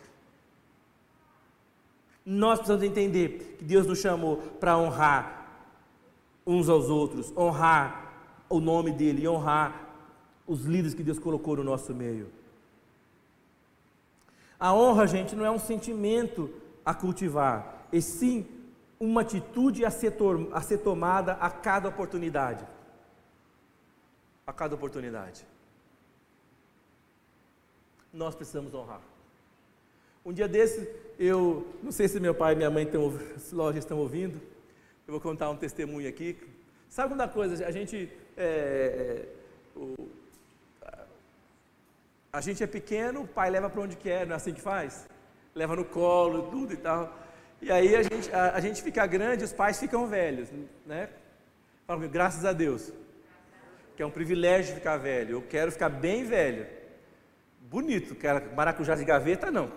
Nós 2.25 2.59
precisamos 2.59 2.83
entender 2.83 3.55
que 3.57 3.63
Deus 3.63 3.87
nos 3.87 3.99
chamou 3.99 4.37
para 4.37 4.77
honrar 4.77 5.41
uns 6.45 6.69
aos 6.69 6.89
outros, 6.89 7.35
honrar 7.35 8.13
o 8.49 8.59
nome 8.59 8.91
dEle, 8.91 9.27
honrar 9.27 9.89
os 10.45 10.65
líderes 10.65 10.93
que 10.93 11.03
Deus 11.03 11.17
colocou 11.17 11.55
no 11.55 11.63
nosso 11.63 11.93
meio. 11.93 12.29
A 14.59 14.73
honra, 14.73 15.07
gente, 15.07 15.35
não 15.35 15.45
é 15.45 15.49
um 15.49 15.59
sentimento 15.59 16.49
a 16.85 16.93
cultivar, 16.93 17.87
e 17.91 18.01
sim 18.01 18.45
uma 18.99 19.21
atitude 19.21 19.83
a 19.83 19.89
ser, 19.89 20.15
a 20.51 20.61
ser 20.61 20.79
tomada 20.79 21.33
a 21.33 21.49
cada 21.49 21.89
oportunidade. 21.89 22.63
A 24.45 24.53
cada 24.53 24.75
oportunidade. 24.75 25.45
Nós 28.13 28.35
precisamos 28.35 28.73
honrar. 28.73 29.01
Um 30.23 30.31
dia 30.31 30.47
desse, 30.47 30.87
eu 31.17 31.67
não 31.81 31.91
sei 31.91 32.07
se 32.07 32.19
meu 32.19 32.35
pai 32.35 32.53
e 32.53 32.55
minha 32.55 32.69
mãe 32.69 32.83
estão, 32.83 33.11
se 33.37 33.55
estão 33.77 33.97
ouvindo, 33.97 34.39
eu 35.07 35.11
vou 35.11 35.19
contar 35.19 35.49
um 35.49 35.55
testemunho 35.55 36.07
aqui. 36.07 36.37
Sabe 36.87 37.13
uma 37.13 37.27
coisa, 37.27 37.65
a 37.65 37.71
gente 37.71 38.11
é, 38.37 39.25
o, 39.75 40.09
a 42.31 42.39
gente 42.39 42.63
é 42.63 42.67
pequeno, 42.67 43.21
o 43.21 43.27
pai 43.27 43.49
leva 43.49 43.69
para 43.69 43.81
onde 43.81 43.95
quer, 43.95 44.25
não 44.25 44.33
é 44.33 44.35
assim 44.37 44.53
que 44.53 44.61
faz? 44.61 45.05
Leva 45.53 45.75
no 45.75 45.83
colo, 45.83 46.49
tudo 46.49 46.73
e 46.73 46.77
tal. 46.77 47.13
E 47.61 47.71
aí 47.71 47.95
a 47.95 48.03
gente, 48.03 48.33
a, 48.33 48.53
a 48.53 48.59
gente 48.59 48.81
fica 48.81 49.05
grande, 49.05 49.43
os 49.43 49.51
pais 49.51 49.79
ficam 49.79 50.07
velhos, 50.07 50.49
né? 50.85 51.09
Fala 51.85 52.07
graças 52.07 52.45
a 52.45 52.53
Deus, 52.53 52.93
que 53.95 54.01
é 54.01 54.05
um 54.05 54.11
privilégio 54.11 54.75
ficar 54.75 54.97
velho. 54.97 55.37
Eu 55.37 55.41
quero 55.41 55.71
ficar 55.71 55.89
bem 55.89 56.23
velho. 56.23 56.65
Bonito, 57.59 58.15
quero 58.15 58.55
maracujá 58.55 58.95
de 58.95 59.03
gaveta, 59.03 59.51
não. 59.51 59.71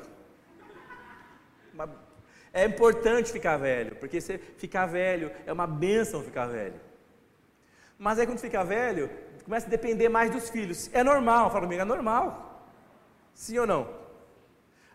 É 2.53 2.65
importante 2.65 3.33
ficar 3.33 3.57
velho, 3.57 3.97
porque 3.97 4.21
você 4.21 4.39
ficar 4.39 4.87
velho 4.87 5.31
é 5.45 5.53
uma 5.53 5.67
benção 5.67 6.23
ficar 6.23 6.47
velho. 6.47 6.81
Mas 7.99 8.19
aí 8.19 8.27
quando 8.27 8.39
fica 8.39 8.65
velho, 8.65 9.11
começa 9.45 9.67
a 9.67 9.71
depender 9.71 10.09
mais 10.09 10.31
dos 10.31 10.49
filhos. 10.49 10.91
É 10.93 11.03
normal, 11.03 11.51
fala 11.51 11.63
comigo, 11.63 11.83
é 11.83 11.85
normal. 11.85 12.71
Sim 13.35 13.59
ou 13.59 13.67
não? 13.67 14.05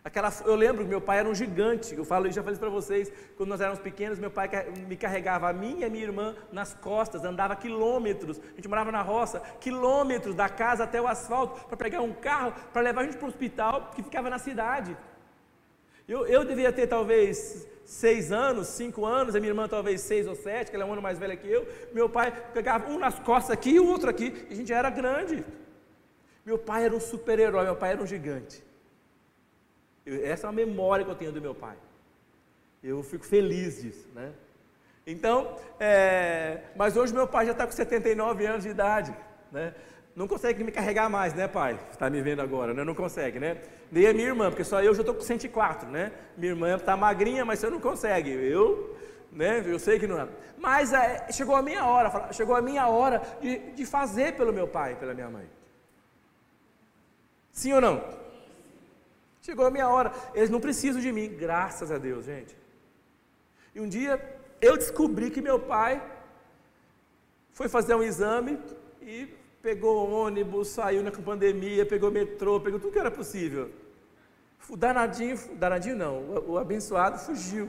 Aquela, 0.02 0.32
eu 0.46 0.54
lembro 0.54 0.82
que 0.82 0.88
meu 0.88 1.00
pai 1.00 1.18
era 1.18 1.28
um 1.28 1.34
gigante. 1.34 1.94
Eu 1.94 2.04
falo, 2.04 2.30
já 2.30 2.42
falei 2.42 2.52
isso 2.52 2.60
para 2.60 2.70
vocês. 2.70 3.12
Quando 3.36 3.50
nós 3.50 3.60
éramos 3.60 3.80
pequenos, 3.80 4.18
meu 4.18 4.30
pai 4.30 4.48
me 4.88 4.96
carregava 4.96 5.48
a 5.48 5.52
mim 5.52 5.80
e 5.80 5.84
a 5.84 5.90
minha 5.90 6.04
irmã 6.04 6.34
nas 6.50 6.72
costas, 6.72 7.22
andava 7.22 7.54
quilômetros. 7.54 8.38
A 8.38 8.56
gente 8.56 8.68
morava 8.68 8.90
na 8.90 9.02
roça, 9.02 9.40
quilômetros 9.60 10.34
da 10.34 10.48
casa 10.48 10.84
até 10.84 11.00
o 11.00 11.06
asfalto 11.06 11.66
para 11.66 11.76
pegar 11.76 12.00
um 12.00 12.14
carro 12.14 12.54
para 12.72 12.80
levar 12.80 13.02
a 13.02 13.04
gente 13.04 13.18
para 13.18 13.26
o 13.26 13.28
hospital 13.28 13.90
que 13.94 14.02
ficava 14.02 14.30
na 14.30 14.38
cidade. 14.38 14.96
Eu, 16.10 16.26
eu 16.26 16.44
devia 16.44 16.72
ter 16.72 16.88
talvez 16.88 17.68
seis 17.84 18.32
anos, 18.32 18.66
cinco 18.66 19.06
anos, 19.06 19.36
a 19.36 19.38
minha 19.38 19.52
irmã 19.52 19.68
talvez 19.68 20.00
seis 20.00 20.26
ou 20.26 20.34
sete, 20.34 20.68
que 20.68 20.74
ela 20.74 20.84
é 20.84 20.88
um 20.88 20.92
ano 20.92 21.00
mais 21.00 21.20
velha 21.20 21.36
que 21.36 21.48
eu. 21.48 21.64
Meu 21.92 22.08
pai 22.08 22.32
pegava 22.52 22.90
um 22.90 22.98
nas 22.98 23.20
costas 23.20 23.52
aqui 23.52 23.70
e 23.70 23.78
o 23.78 23.86
outro 23.86 24.10
aqui, 24.10 24.44
e 24.50 24.52
a 24.52 24.56
gente 24.56 24.72
era 24.72 24.90
grande. 24.90 25.44
Meu 26.44 26.58
pai 26.58 26.84
era 26.84 26.96
um 26.96 26.98
super-herói, 26.98 27.62
meu 27.64 27.76
pai 27.76 27.92
era 27.92 28.02
um 28.02 28.06
gigante. 28.08 28.60
Eu, 30.04 30.26
essa 30.26 30.46
é 30.46 30.50
uma 30.50 30.56
memória 30.64 31.04
que 31.04 31.12
eu 31.12 31.14
tenho 31.14 31.30
do 31.30 31.40
meu 31.40 31.54
pai. 31.54 31.76
Eu 32.82 33.04
fico 33.04 33.24
feliz 33.24 33.80
disso, 33.80 34.08
né? 34.12 34.32
Então, 35.06 35.56
é, 35.78 36.62
mas 36.74 36.96
hoje 36.96 37.14
meu 37.14 37.28
pai 37.28 37.46
já 37.46 37.52
está 37.52 37.64
com 37.66 37.72
79 37.72 38.46
anos 38.46 38.64
de 38.64 38.70
idade, 38.70 39.14
né? 39.52 39.74
Não 40.14 40.26
consegue 40.26 40.64
me 40.64 40.72
carregar 40.72 41.08
mais, 41.08 41.34
né, 41.34 41.46
pai? 41.46 41.78
Está 41.90 42.10
me 42.10 42.20
vendo 42.20 42.42
agora, 42.42 42.74
né? 42.74 42.84
Não 42.84 42.94
consegue, 42.94 43.38
né? 43.38 43.62
Nem 43.90 44.06
a 44.06 44.12
minha 44.12 44.26
irmã, 44.26 44.50
porque 44.50 44.64
só 44.64 44.82
eu 44.82 44.94
já 44.94 45.02
estou 45.02 45.14
com 45.14 45.20
104, 45.20 45.88
né? 45.88 46.12
Minha 46.36 46.52
irmã 46.52 46.76
está 46.76 46.96
magrinha, 46.96 47.44
mas 47.44 47.58
você 47.58 47.70
não 47.70 47.80
consegue. 47.80 48.30
Eu, 48.30 48.96
né? 49.30 49.62
Eu 49.64 49.78
sei 49.78 49.98
que 49.98 50.06
não 50.06 50.20
é. 50.20 50.28
Mas 50.58 50.92
é, 50.92 51.30
chegou 51.32 51.54
a 51.54 51.62
minha 51.62 51.84
hora, 51.86 52.32
chegou 52.32 52.54
a 52.54 52.60
minha 52.60 52.88
hora 52.88 53.22
de, 53.40 53.58
de 53.72 53.86
fazer 53.86 54.34
pelo 54.36 54.52
meu 54.52 54.66
pai, 54.66 54.96
pela 54.96 55.14
minha 55.14 55.30
mãe. 55.30 55.48
Sim 57.52 57.72
ou 57.74 57.80
não? 57.80 58.02
Chegou 59.42 59.64
a 59.66 59.70
minha 59.70 59.88
hora. 59.88 60.12
Eles 60.34 60.50
não 60.50 60.60
precisam 60.60 61.00
de 61.00 61.12
mim, 61.12 61.28
graças 61.36 61.90
a 61.90 61.98
Deus, 61.98 62.24
gente. 62.24 62.56
E 63.74 63.80
um 63.80 63.88
dia 63.88 64.20
eu 64.60 64.76
descobri 64.76 65.30
que 65.30 65.40
meu 65.40 65.58
pai 65.58 66.02
foi 67.52 67.68
fazer 67.68 67.94
um 67.94 68.02
exame 68.02 68.58
e 69.00 69.28
pegou 69.62 70.10
ônibus, 70.10 70.68
saiu 70.68 71.02
na 71.02 71.10
pandemia, 71.10 71.84
pegou 71.84 72.10
metrô, 72.10 72.60
pegou 72.60 72.80
tudo 72.80 72.92
que 72.92 72.98
era 72.98 73.10
possível. 73.10 73.70
O 74.68 74.76
danadinho, 74.76 75.36
danadinho 75.56 75.96
não, 75.96 76.18
o, 76.18 76.52
o 76.52 76.58
abençoado 76.58 77.18
fugiu. 77.18 77.68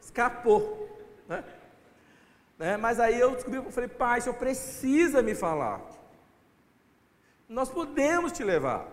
Escapou. 0.00 0.88
Né? 1.28 1.44
Né? 2.58 2.76
Mas 2.76 2.98
aí 2.98 3.20
eu 3.20 3.32
descobri, 3.32 3.58
eu 3.58 3.70
falei, 3.70 3.88
pai, 3.88 4.18
o 4.18 4.22
senhor 4.22 4.36
precisa 4.36 5.20
me 5.22 5.34
falar. 5.34 5.80
Nós 7.48 7.68
podemos 7.68 8.32
te 8.32 8.42
levar. 8.42 8.88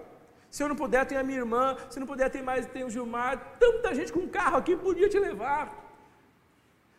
Se 0.50 0.62
eu 0.62 0.70
não 0.70 0.76
puder, 0.76 1.06
tem 1.06 1.18
a 1.18 1.24
minha 1.24 1.40
irmã. 1.40 1.76
Se 1.90 2.00
não 2.00 2.06
puder, 2.06 2.30
tem 2.30 2.44
mais, 2.44 2.68
tem 2.68 2.84
o 2.84 2.90
Gilmar. 2.90 3.56
Tanta 3.60 3.96
gente 3.96 4.14
com 4.14 4.28
carro 4.28 4.58
aqui 4.58 4.76
podia 4.76 5.10
te 5.10 5.18
levar. 5.18 5.84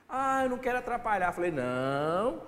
Ah, 0.08 0.44
eu 0.44 0.50
não 0.50 0.58
quero 0.58 0.78
atrapalhar. 0.78 1.32
Falei, 1.32 1.52
não. 1.52 2.42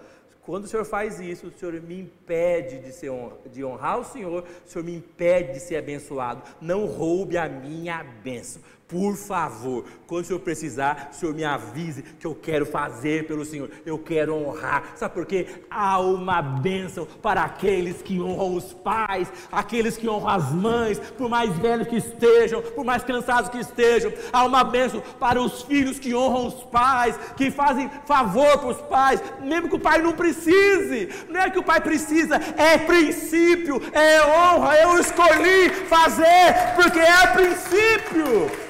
Quando 0.46 0.62
o 0.62 0.68
Senhor 0.68 0.84
faz 0.84 1.18
isso, 1.18 1.48
o 1.48 1.50
Senhor 1.50 1.74
me 1.82 1.98
impede 2.02 2.78
de, 2.78 2.92
ser 2.92 3.10
honra, 3.10 3.36
de 3.52 3.64
honrar 3.64 3.98
o 3.98 4.04
Senhor, 4.04 4.44
o 4.44 4.68
Senhor 4.68 4.84
me 4.84 4.94
impede 4.94 5.54
de 5.54 5.60
ser 5.60 5.76
abençoado. 5.76 6.40
Não 6.60 6.86
roube 6.86 7.36
a 7.36 7.48
minha 7.48 8.04
bênção. 8.04 8.62
Por 8.88 9.16
favor, 9.16 9.84
quando 10.06 10.22
o 10.22 10.26
Senhor 10.28 10.38
precisar, 10.38 11.10
o 11.10 11.14
Senhor 11.16 11.34
me 11.34 11.44
avise 11.44 12.02
que 12.02 12.24
eu 12.24 12.36
quero 12.36 12.64
fazer 12.64 13.26
pelo 13.26 13.44
Senhor, 13.44 13.68
eu 13.84 13.98
quero 13.98 14.32
honrar. 14.32 14.92
Sabe 14.94 15.12
por 15.12 15.26
quê? 15.26 15.44
Há 15.68 15.98
uma 15.98 16.40
bênção 16.40 17.04
para 17.20 17.42
aqueles 17.42 18.00
que 18.00 18.20
honram 18.20 18.54
os 18.54 18.72
pais, 18.72 19.26
aqueles 19.50 19.96
que 19.96 20.08
honram 20.08 20.28
as 20.28 20.52
mães, 20.52 21.00
por 21.00 21.28
mais 21.28 21.50
velhos 21.58 21.88
que 21.88 21.96
estejam, 21.96 22.62
por 22.62 22.84
mais 22.84 23.02
cansados 23.02 23.50
que 23.50 23.58
estejam. 23.58 24.12
Há 24.32 24.44
uma 24.44 24.62
bênção 24.62 25.02
para 25.18 25.42
os 25.42 25.62
filhos 25.62 25.98
que 25.98 26.14
honram 26.14 26.46
os 26.46 26.62
pais, 26.62 27.18
que 27.36 27.50
fazem 27.50 27.90
favor 28.04 28.56
para 28.58 28.68
os 28.68 28.80
pais, 28.82 29.20
mesmo 29.42 29.68
que 29.68 29.74
o 29.74 29.80
pai 29.80 30.00
não 30.00 30.12
precise. 30.12 31.08
Não 31.28 31.40
é 31.40 31.50
que 31.50 31.58
o 31.58 31.64
pai 31.64 31.80
precisa, 31.80 32.36
é 32.56 32.78
princípio, 32.78 33.82
é 33.92 34.24
honra. 34.24 34.76
Eu 34.76 34.96
escolhi 35.00 35.70
fazer 35.88 36.54
porque 36.76 37.00
é 37.00 37.26
princípio. 37.32 38.66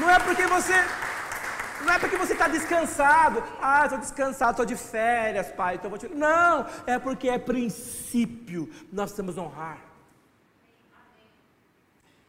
Não 0.00 0.10
é 0.10 0.18
porque 0.18 0.46
você. 0.46 0.74
Não 1.84 1.92
é 1.92 1.98
porque 1.98 2.16
você 2.16 2.32
está 2.32 2.48
descansado. 2.48 3.42
Ah, 3.60 3.84
estou 3.84 3.98
descansado, 3.98 4.50
estou 4.52 4.66
de 4.66 4.76
férias, 4.76 5.48
pai. 5.52 5.76
Então 5.76 5.90
vou 5.90 5.98
te... 5.98 6.08
Não, 6.08 6.66
é 6.86 6.98
porque 6.98 7.28
é 7.28 7.38
princípio. 7.38 8.70
Nós 8.92 9.10
precisamos 9.10 9.36
honrar. 9.36 9.78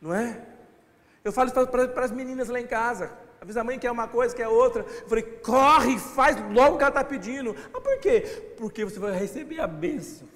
Não 0.01 0.13
é? 0.13 0.41
Eu 1.23 1.31
falo 1.31 1.51
para 1.51 2.05
as 2.05 2.11
meninas 2.11 2.49
lá 2.49 2.59
em 2.59 2.67
casa. 2.67 3.11
Avisa 3.41 3.61
a 3.61 3.63
mãe 3.63 3.77
que 3.77 3.87
é 3.87 3.91
uma 3.91 4.07
coisa, 4.07 4.35
que 4.35 4.41
é 4.41 4.47
outra. 4.47 4.83
Eu 4.83 5.07
falei, 5.07 5.23
corre, 5.23 5.97
faz 5.97 6.35
logo 6.51 6.75
o 6.75 6.77
que 6.77 6.83
ela 6.83 6.89
está 6.89 7.03
pedindo. 7.03 7.55
Ah, 7.73 7.81
por 7.81 7.99
quê? 7.99 8.53
Porque 8.57 8.83
você 8.83 8.99
vai 8.99 9.11
receber 9.11 9.59
a 9.59 9.67
bênção. 9.67 10.27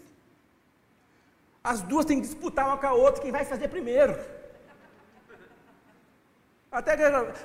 As 1.63 1.82
duas 1.82 2.05
têm 2.05 2.19
que 2.19 2.27
disputar 2.27 2.65
uma 2.65 2.77
com 2.77 2.88
a 2.88 2.93
outra, 2.93 3.21
quem 3.21 3.32
vai 3.32 3.45
fazer 3.45 3.67
primeiro. 3.67 4.17
Até, 6.72 6.93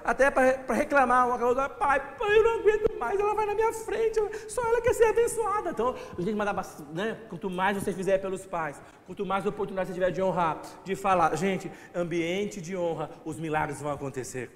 até 0.04 0.30
para 0.30 0.74
reclamar 0.76 1.26
uma 1.26 1.36
coisa, 1.36 1.68
pai, 1.68 1.98
pai, 2.16 2.38
eu 2.38 2.44
não 2.44 2.60
aguento 2.60 2.96
mais, 2.96 3.18
ela 3.18 3.34
vai 3.34 3.44
na 3.44 3.54
minha 3.56 3.72
frente, 3.72 4.20
só 4.48 4.64
ela 4.64 4.80
quer 4.80 4.94
ser 4.94 5.06
abençoada. 5.06 5.70
Então, 5.70 5.96
a 6.16 6.22
gente 6.22 6.36
mandar, 6.36 6.54
né? 6.92 7.18
Quanto 7.28 7.50
mais 7.50 7.76
você 7.76 7.92
fizer 7.92 8.18
pelos 8.18 8.46
pais, 8.46 8.80
quanto 9.04 9.26
mais 9.26 9.44
oportunidade 9.44 9.88
você 9.88 9.94
tiver 9.94 10.12
de 10.12 10.22
honrar, 10.22 10.60
de 10.84 10.94
falar, 10.94 11.34
gente, 11.34 11.68
ambiente 11.92 12.60
de 12.60 12.76
honra, 12.76 13.10
os 13.24 13.36
milagres 13.36 13.82
vão 13.82 13.90
acontecer. 13.90 14.48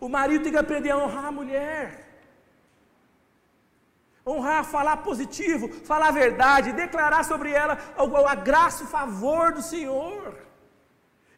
O 0.00 0.08
marido 0.08 0.42
tem 0.42 0.50
que 0.50 0.58
aprender 0.58 0.90
a 0.90 0.98
honrar 0.98 1.26
a 1.26 1.32
mulher. 1.32 2.08
Honrar, 4.26 4.64
falar 4.64 4.96
positivo, 4.96 5.68
falar 5.84 6.08
a 6.08 6.10
verdade, 6.10 6.72
declarar 6.72 7.24
sobre 7.24 7.52
ela 7.52 7.78
a 8.26 8.34
graça, 8.34 8.82
o 8.82 8.88
favor 8.88 9.52
do 9.52 9.62
Senhor. 9.62 10.34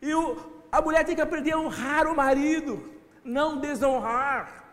E 0.01 0.15
o, 0.15 0.60
a 0.71 0.81
mulher 0.81 1.05
tem 1.05 1.17
que 1.17 1.21
aprender 1.21 1.53
a 1.53 1.59
honrar 1.59 2.07
o 2.07 2.15
marido, 2.15 2.91
não 3.25 3.59
desonrar, 3.59 4.65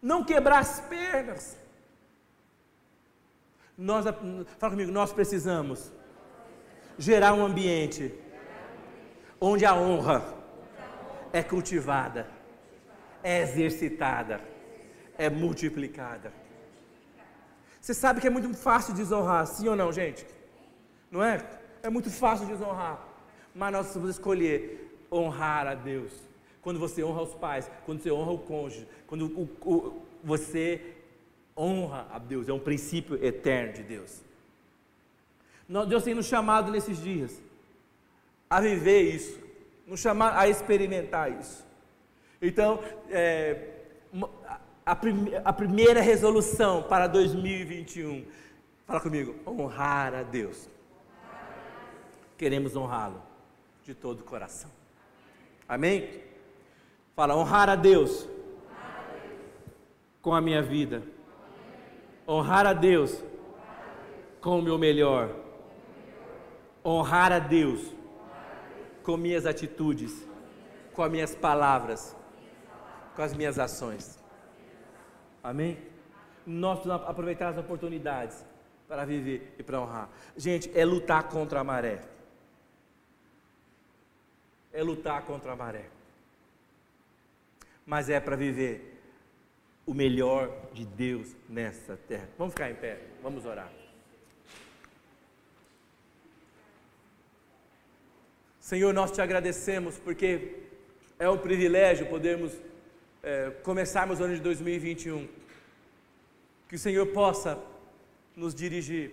não 0.00 0.24
quebrar 0.24 0.60
as 0.60 0.80
pernas. 0.80 1.58
Nós, 3.76 4.04
fala 4.58 4.72
comigo, 4.72 4.92
nós 4.92 5.12
precisamos 5.12 5.92
gerar 6.96 7.32
um 7.32 7.44
ambiente 7.44 8.12
onde 9.40 9.64
a 9.64 9.74
honra 9.74 10.24
é 11.32 11.42
cultivada, 11.42 12.26
é 13.22 13.42
exercitada, 13.42 14.40
é 15.16 15.28
multiplicada. 15.28 16.32
Você 17.80 17.94
sabe 17.94 18.20
que 18.20 18.26
é 18.26 18.30
muito 18.30 18.52
fácil 18.54 18.94
desonrar, 18.94 19.46
sim 19.46 19.68
ou 19.68 19.76
não, 19.76 19.92
gente? 19.92 20.26
Não 21.10 21.22
é? 21.22 21.44
É 21.82 21.88
muito 21.88 22.10
fácil 22.10 22.46
desonrar 22.46 23.07
mas 23.58 23.72
nós 23.72 23.82
precisamos 23.86 24.10
escolher 24.10 24.88
honrar 25.10 25.66
a 25.66 25.74
Deus. 25.74 26.12
Quando 26.62 26.78
você 26.78 27.02
honra 27.02 27.22
os 27.22 27.34
pais, 27.34 27.68
quando 27.84 28.00
você 28.00 28.10
honra 28.12 28.30
o 28.30 28.38
cônjuge, 28.38 28.86
quando 29.04 29.26
o, 29.26 29.48
o, 29.68 30.02
você 30.22 30.94
honra 31.56 32.06
a 32.12 32.20
Deus, 32.20 32.48
é 32.48 32.52
um 32.52 32.60
princípio 32.60 33.22
eterno 33.22 33.72
de 33.72 33.82
Deus. 33.82 34.22
Deus 35.88 36.04
tem 36.04 36.14
nos 36.14 36.26
chamado 36.26 36.70
nesses 36.70 37.02
dias 37.02 37.42
a 38.48 38.60
viver 38.60 39.02
isso, 39.02 39.38
nos 39.88 39.98
chamar 39.98 40.38
a 40.38 40.48
experimentar 40.48 41.32
isso. 41.32 41.66
Então, 42.40 42.80
é, 43.10 43.70
a, 44.86 44.94
prime, 44.94 45.32
a 45.44 45.52
primeira 45.52 46.00
resolução 46.00 46.84
para 46.84 47.08
2021, 47.08 48.24
fala 48.86 49.00
comigo, 49.00 49.34
honrar 49.44 50.14
a 50.14 50.22
Deus. 50.22 50.68
Queremos 52.38 52.76
honrá-lo 52.76 53.27
de 53.88 53.94
todo 53.94 54.20
o 54.20 54.24
coração. 54.24 54.70
Amém? 55.66 56.22
Fala, 57.16 57.34
honrar 57.34 57.70
a 57.70 57.74
Deus 57.74 58.28
com 60.20 60.34
a 60.34 60.42
minha 60.42 60.60
vida. 60.60 61.02
Honrar 62.28 62.66
a 62.66 62.74
Deus 62.74 63.24
com 64.42 64.58
o 64.58 64.62
meu 64.62 64.76
melhor. 64.76 65.34
Honrar 66.84 67.32
a 67.32 67.38
Deus 67.38 67.80
com 69.02 69.16
minhas 69.16 69.46
atitudes, 69.46 70.22
com 70.92 71.02
as 71.02 71.10
minhas 71.10 71.34
palavras, 71.34 72.14
com 73.16 73.22
as 73.22 73.32
minhas 73.32 73.58
ações. 73.58 74.22
Amém? 75.42 75.78
Nós 76.46 76.86
aproveitar 76.86 77.48
as 77.48 77.56
oportunidades 77.56 78.44
para 78.86 79.06
viver 79.06 79.54
e 79.58 79.62
para 79.62 79.80
honrar. 79.80 80.10
Gente, 80.36 80.70
é 80.78 80.84
lutar 80.84 81.22
contra 81.30 81.60
a 81.60 81.64
maré 81.64 82.17
é 84.72 84.82
lutar 84.82 85.22
contra 85.22 85.52
a 85.52 85.56
maré, 85.56 85.86
mas 87.86 88.08
é 88.08 88.20
para 88.20 88.36
viver 88.36 89.00
o 89.86 89.94
melhor 89.94 90.70
de 90.72 90.84
Deus 90.84 91.34
nessa 91.48 91.96
terra. 91.96 92.28
Vamos 92.36 92.52
ficar 92.52 92.70
em 92.70 92.74
pé, 92.74 93.00
vamos 93.22 93.46
orar. 93.46 93.72
Senhor, 98.60 98.92
nós 98.92 99.10
te 99.10 99.22
agradecemos 99.22 99.98
porque 99.98 100.56
é 101.18 101.26
um 101.26 101.38
privilégio 101.38 102.06
podermos 102.06 102.52
é, 103.22 103.50
começarmos 103.62 104.20
o 104.20 104.24
ano 104.24 104.34
de 104.34 104.42
2021. 104.42 105.26
Que 106.68 106.74
o 106.74 106.78
Senhor 106.78 107.06
possa 107.06 107.58
nos 108.36 108.54
dirigir 108.54 109.12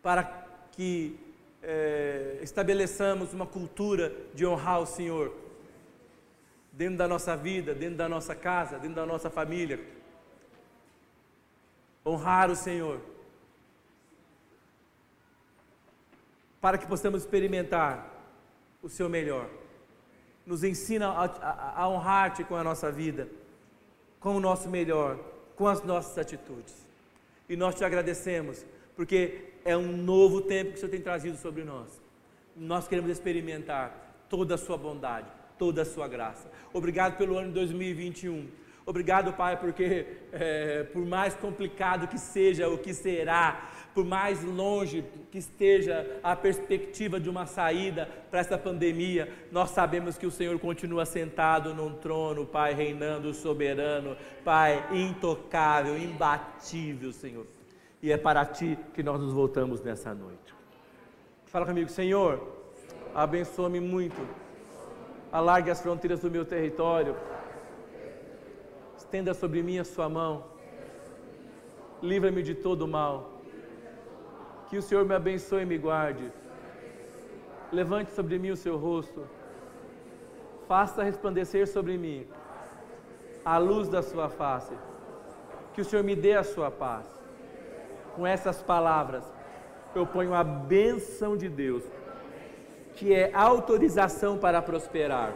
para 0.00 0.22
que 0.70 1.18
é, 1.66 2.38
estabeleçamos 2.42 3.32
uma 3.32 3.46
cultura 3.46 4.14
de 4.34 4.44
honrar 4.46 4.80
o 4.80 4.86
Senhor 4.86 5.34
dentro 6.70 6.98
da 6.98 7.08
nossa 7.08 7.36
vida, 7.36 7.74
dentro 7.74 7.96
da 7.96 8.08
nossa 8.08 8.34
casa, 8.34 8.78
dentro 8.78 8.96
da 8.96 9.06
nossa 9.06 9.30
família. 9.30 9.80
honrar 12.06 12.50
o 12.50 12.56
Senhor, 12.56 13.00
para 16.60 16.76
que 16.76 16.86
possamos 16.86 17.22
experimentar 17.22 18.10
o 18.82 18.88
seu 18.90 19.08
melhor. 19.08 19.48
Nos 20.44 20.62
ensina 20.62 21.08
a, 21.08 21.24
a, 21.24 21.82
a 21.82 21.88
honrar-te 21.88 22.44
com 22.44 22.54
a 22.54 22.62
nossa 22.62 22.92
vida, 22.92 23.26
com 24.20 24.36
o 24.36 24.40
nosso 24.40 24.68
melhor, 24.68 25.18
com 25.56 25.66
as 25.66 25.82
nossas 25.82 26.18
atitudes. 26.18 26.74
E 27.48 27.56
nós 27.56 27.74
te 27.74 27.84
agradecemos, 27.84 28.66
porque 28.94 29.53
é 29.64 29.76
um 29.76 29.96
novo 29.96 30.42
tempo 30.42 30.70
que 30.70 30.76
o 30.76 30.80
Senhor 30.80 30.90
tem 30.90 31.00
trazido 31.00 31.36
sobre 31.38 31.64
nós. 31.64 32.02
Nós 32.56 32.86
queremos 32.86 33.10
experimentar 33.10 34.26
toda 34.28 34.54
a 34.54 34.58
sua 34.58 34.76
bondade, 34.76 35.26
toda 35.58 35.82
a 35.82 35.84
sua 35.84 36.06
graça. 36.06 36.50
Obrigado 36.72 37.16
pelo 37.16 37.38
ano 37.38 37.48
de 37.48 37.54
2021. 37.54 38.46
Obrigado, 38.86 39.32
Pai, 39.32 39.58
porque 39.58 40.06
é, 40.30 40.82
por 40.92 41.06
mais 41.06 41.34
complicado 41.34 42.06
que 42.06 42.18
seja 42.18 42.68
o 42.68 42.76
que 42.76 42.92
será, 42.92 43.70
por 43.94 44.04
mais 44.04 44.44
longe 44.44 45.02
que 45.30 45.38
esteja 45.38 46.20
a 46.22 46.36
perspectiva 46.36 47.18
de 47.18 47.30
uma 47.30 47.46
saída 47.46 48.06
para 48.30 48.40
essa 48.40 48.58
pandemia, 48.58 49.32
nós 49.50 49.70
sabemos 49.70 50.18
que 50.18 50.26
o 50.26 50.30
Senhor 50.30 50.58
continua 50.58 51.06
sentado 51.06 51.72
num 51.72 51.94
trono, 51.94 52.44
Pai, 52.44 52.74
reinando 52.74 53.32
soberano, 53.32 54.16
Pai, 54.44 54.84
intocável, 54.92 55.96
imbatível, 55.96 57.10
Senhor. 57.10 57.46
E 58.04 58.12
é 58.12 58.18
para 58.18 58.44
Ti 58.44 58.78
que 58.92 59.02
nós 59.02 59.18
nos 59.18 59.32
voltamos 59.32 59.80
nessa 59.80 60.12
noite. 60.12 60.54
Fala 61.46 61.64
comigo, 61.64 61.88
Senhor, 61.88 62.32
abençoa-me 63.14 63.80
muito, 63.80 64.20
alargue 65.32 65.70
as 65.70 65.80
fronteiras 65.80 66.20
do 66.20 66.30
meu 66.30 66.44
território, 66.44 67.16
estenda 68.98 69.32
sobre 69.32 69.62
mim 69.62 69.78
a 69.78 69.84
Sua 69.84 70.06
mão, 70.06 70.44
livra-me 72.02 72.42
de 72.42 72.54
todo 72.54 72.86
mal 72.86 73.14
que 74.68 74.76
o 74.76 74.82
Senhor 74.82 75.06
me 75.06 75.14
abençoe 75.14 75.62
e 75.62 75.64
me 75.72 75.78
guarde. 75.78 76.30
Levante 77.72 78.10
sobre 78.10 78.38
mim 78.38 78.50
o 78.50 78.56
seu 78.66 78.76
rosto. 78.76 79.26
Faça 80.68 81.02
resplandecer 81.02 81.66
sobre 81.66 81.96
mim 81.96 82.26
a 83.42 83.56
luz 83.56 83.88
da 83.88 84.02
sua 84.02 84.28
face. 84.28 84.74
Que 85.72 85.80
o 85.80 85.84
Senhor 85.86 86.04
me 86.04 86.14
dê 86.14 86.34
a 86.34 86.44
sua 86.44 86.70
paz. 86.70 87.13
Com 88.14 88.26
essas 88.26 88.62
palavras, 88.62 89.24
eu 89.94 90.06
ponho 90.06 90.34
a 90.34 90.44
bênção 90.44 91.36
de 91.36 91.48
Deus, 91.48 91.82
que 92.94 93.12
é 93.12 93.32
autorização 93.34 94.38
para 94.38 94.62
prosperar, 94.62 95.32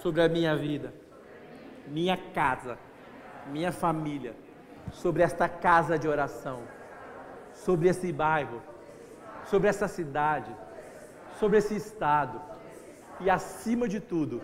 sobre 0.00 0.22
a 0.22 0.28
minha 0.28 0.54
vida, 0.56 0.92
minha 1.86 2.16
casa, 2.16 2.78
minha 3.50 3.72
família, 3.72 4.34
sobre 4.92 5.22
esta 5.22 5.48
casa 5.48 5.98
de 5.98 6.06
oração 6.06 6.62
sobre 7.54 7.88
esse 7.88 8.12
bairro, 8.12 8.60
sobre 9.46 9.68
essa 9.68 9.86
cidade, 9.88 10.54
sobre 11.38 11.58
esse 11.58 11.76
estado. 11.76 12.40
E 13.20 13.30
acima 13.30 13.88
de 13.88 14.00
tudo, 14.00 14.42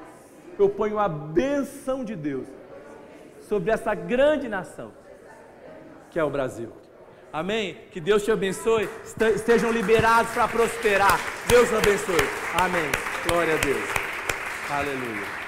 eu 0.59 0.69
ponho 0.69 0.99
a 0.99 1.09
benção 1.09 2.05
de 2.05 2.15
Deus 2.15 2.47
sobre 3.43 3.71
essa 3.71 3.95
grande 3.95 4.49
nação, 4.49 4.93
que 6.11 6.19
é 6.19 6.25
o 6.25 6.31
Brasil. 6.31 6.73
Amém? 7.33 7.77
Que 7.93 8.01
Deus 8.01 8.25
te 8.25 8.31
abençoe. 8.31 8.89
Estejam 9.35 9.71
liberados 9.71 10.33
para 10.33 10.49
prosperar. 10.49 11.19
Deus 11.49 11.69
te 11.69 11.75
abençoe. 11.77 12.29
Amém. 12.55 12.91
Glória 13.27 13.55
a 13.55 13.59
Deus. 13.59 13.85
Aleluia. 14.71 15.40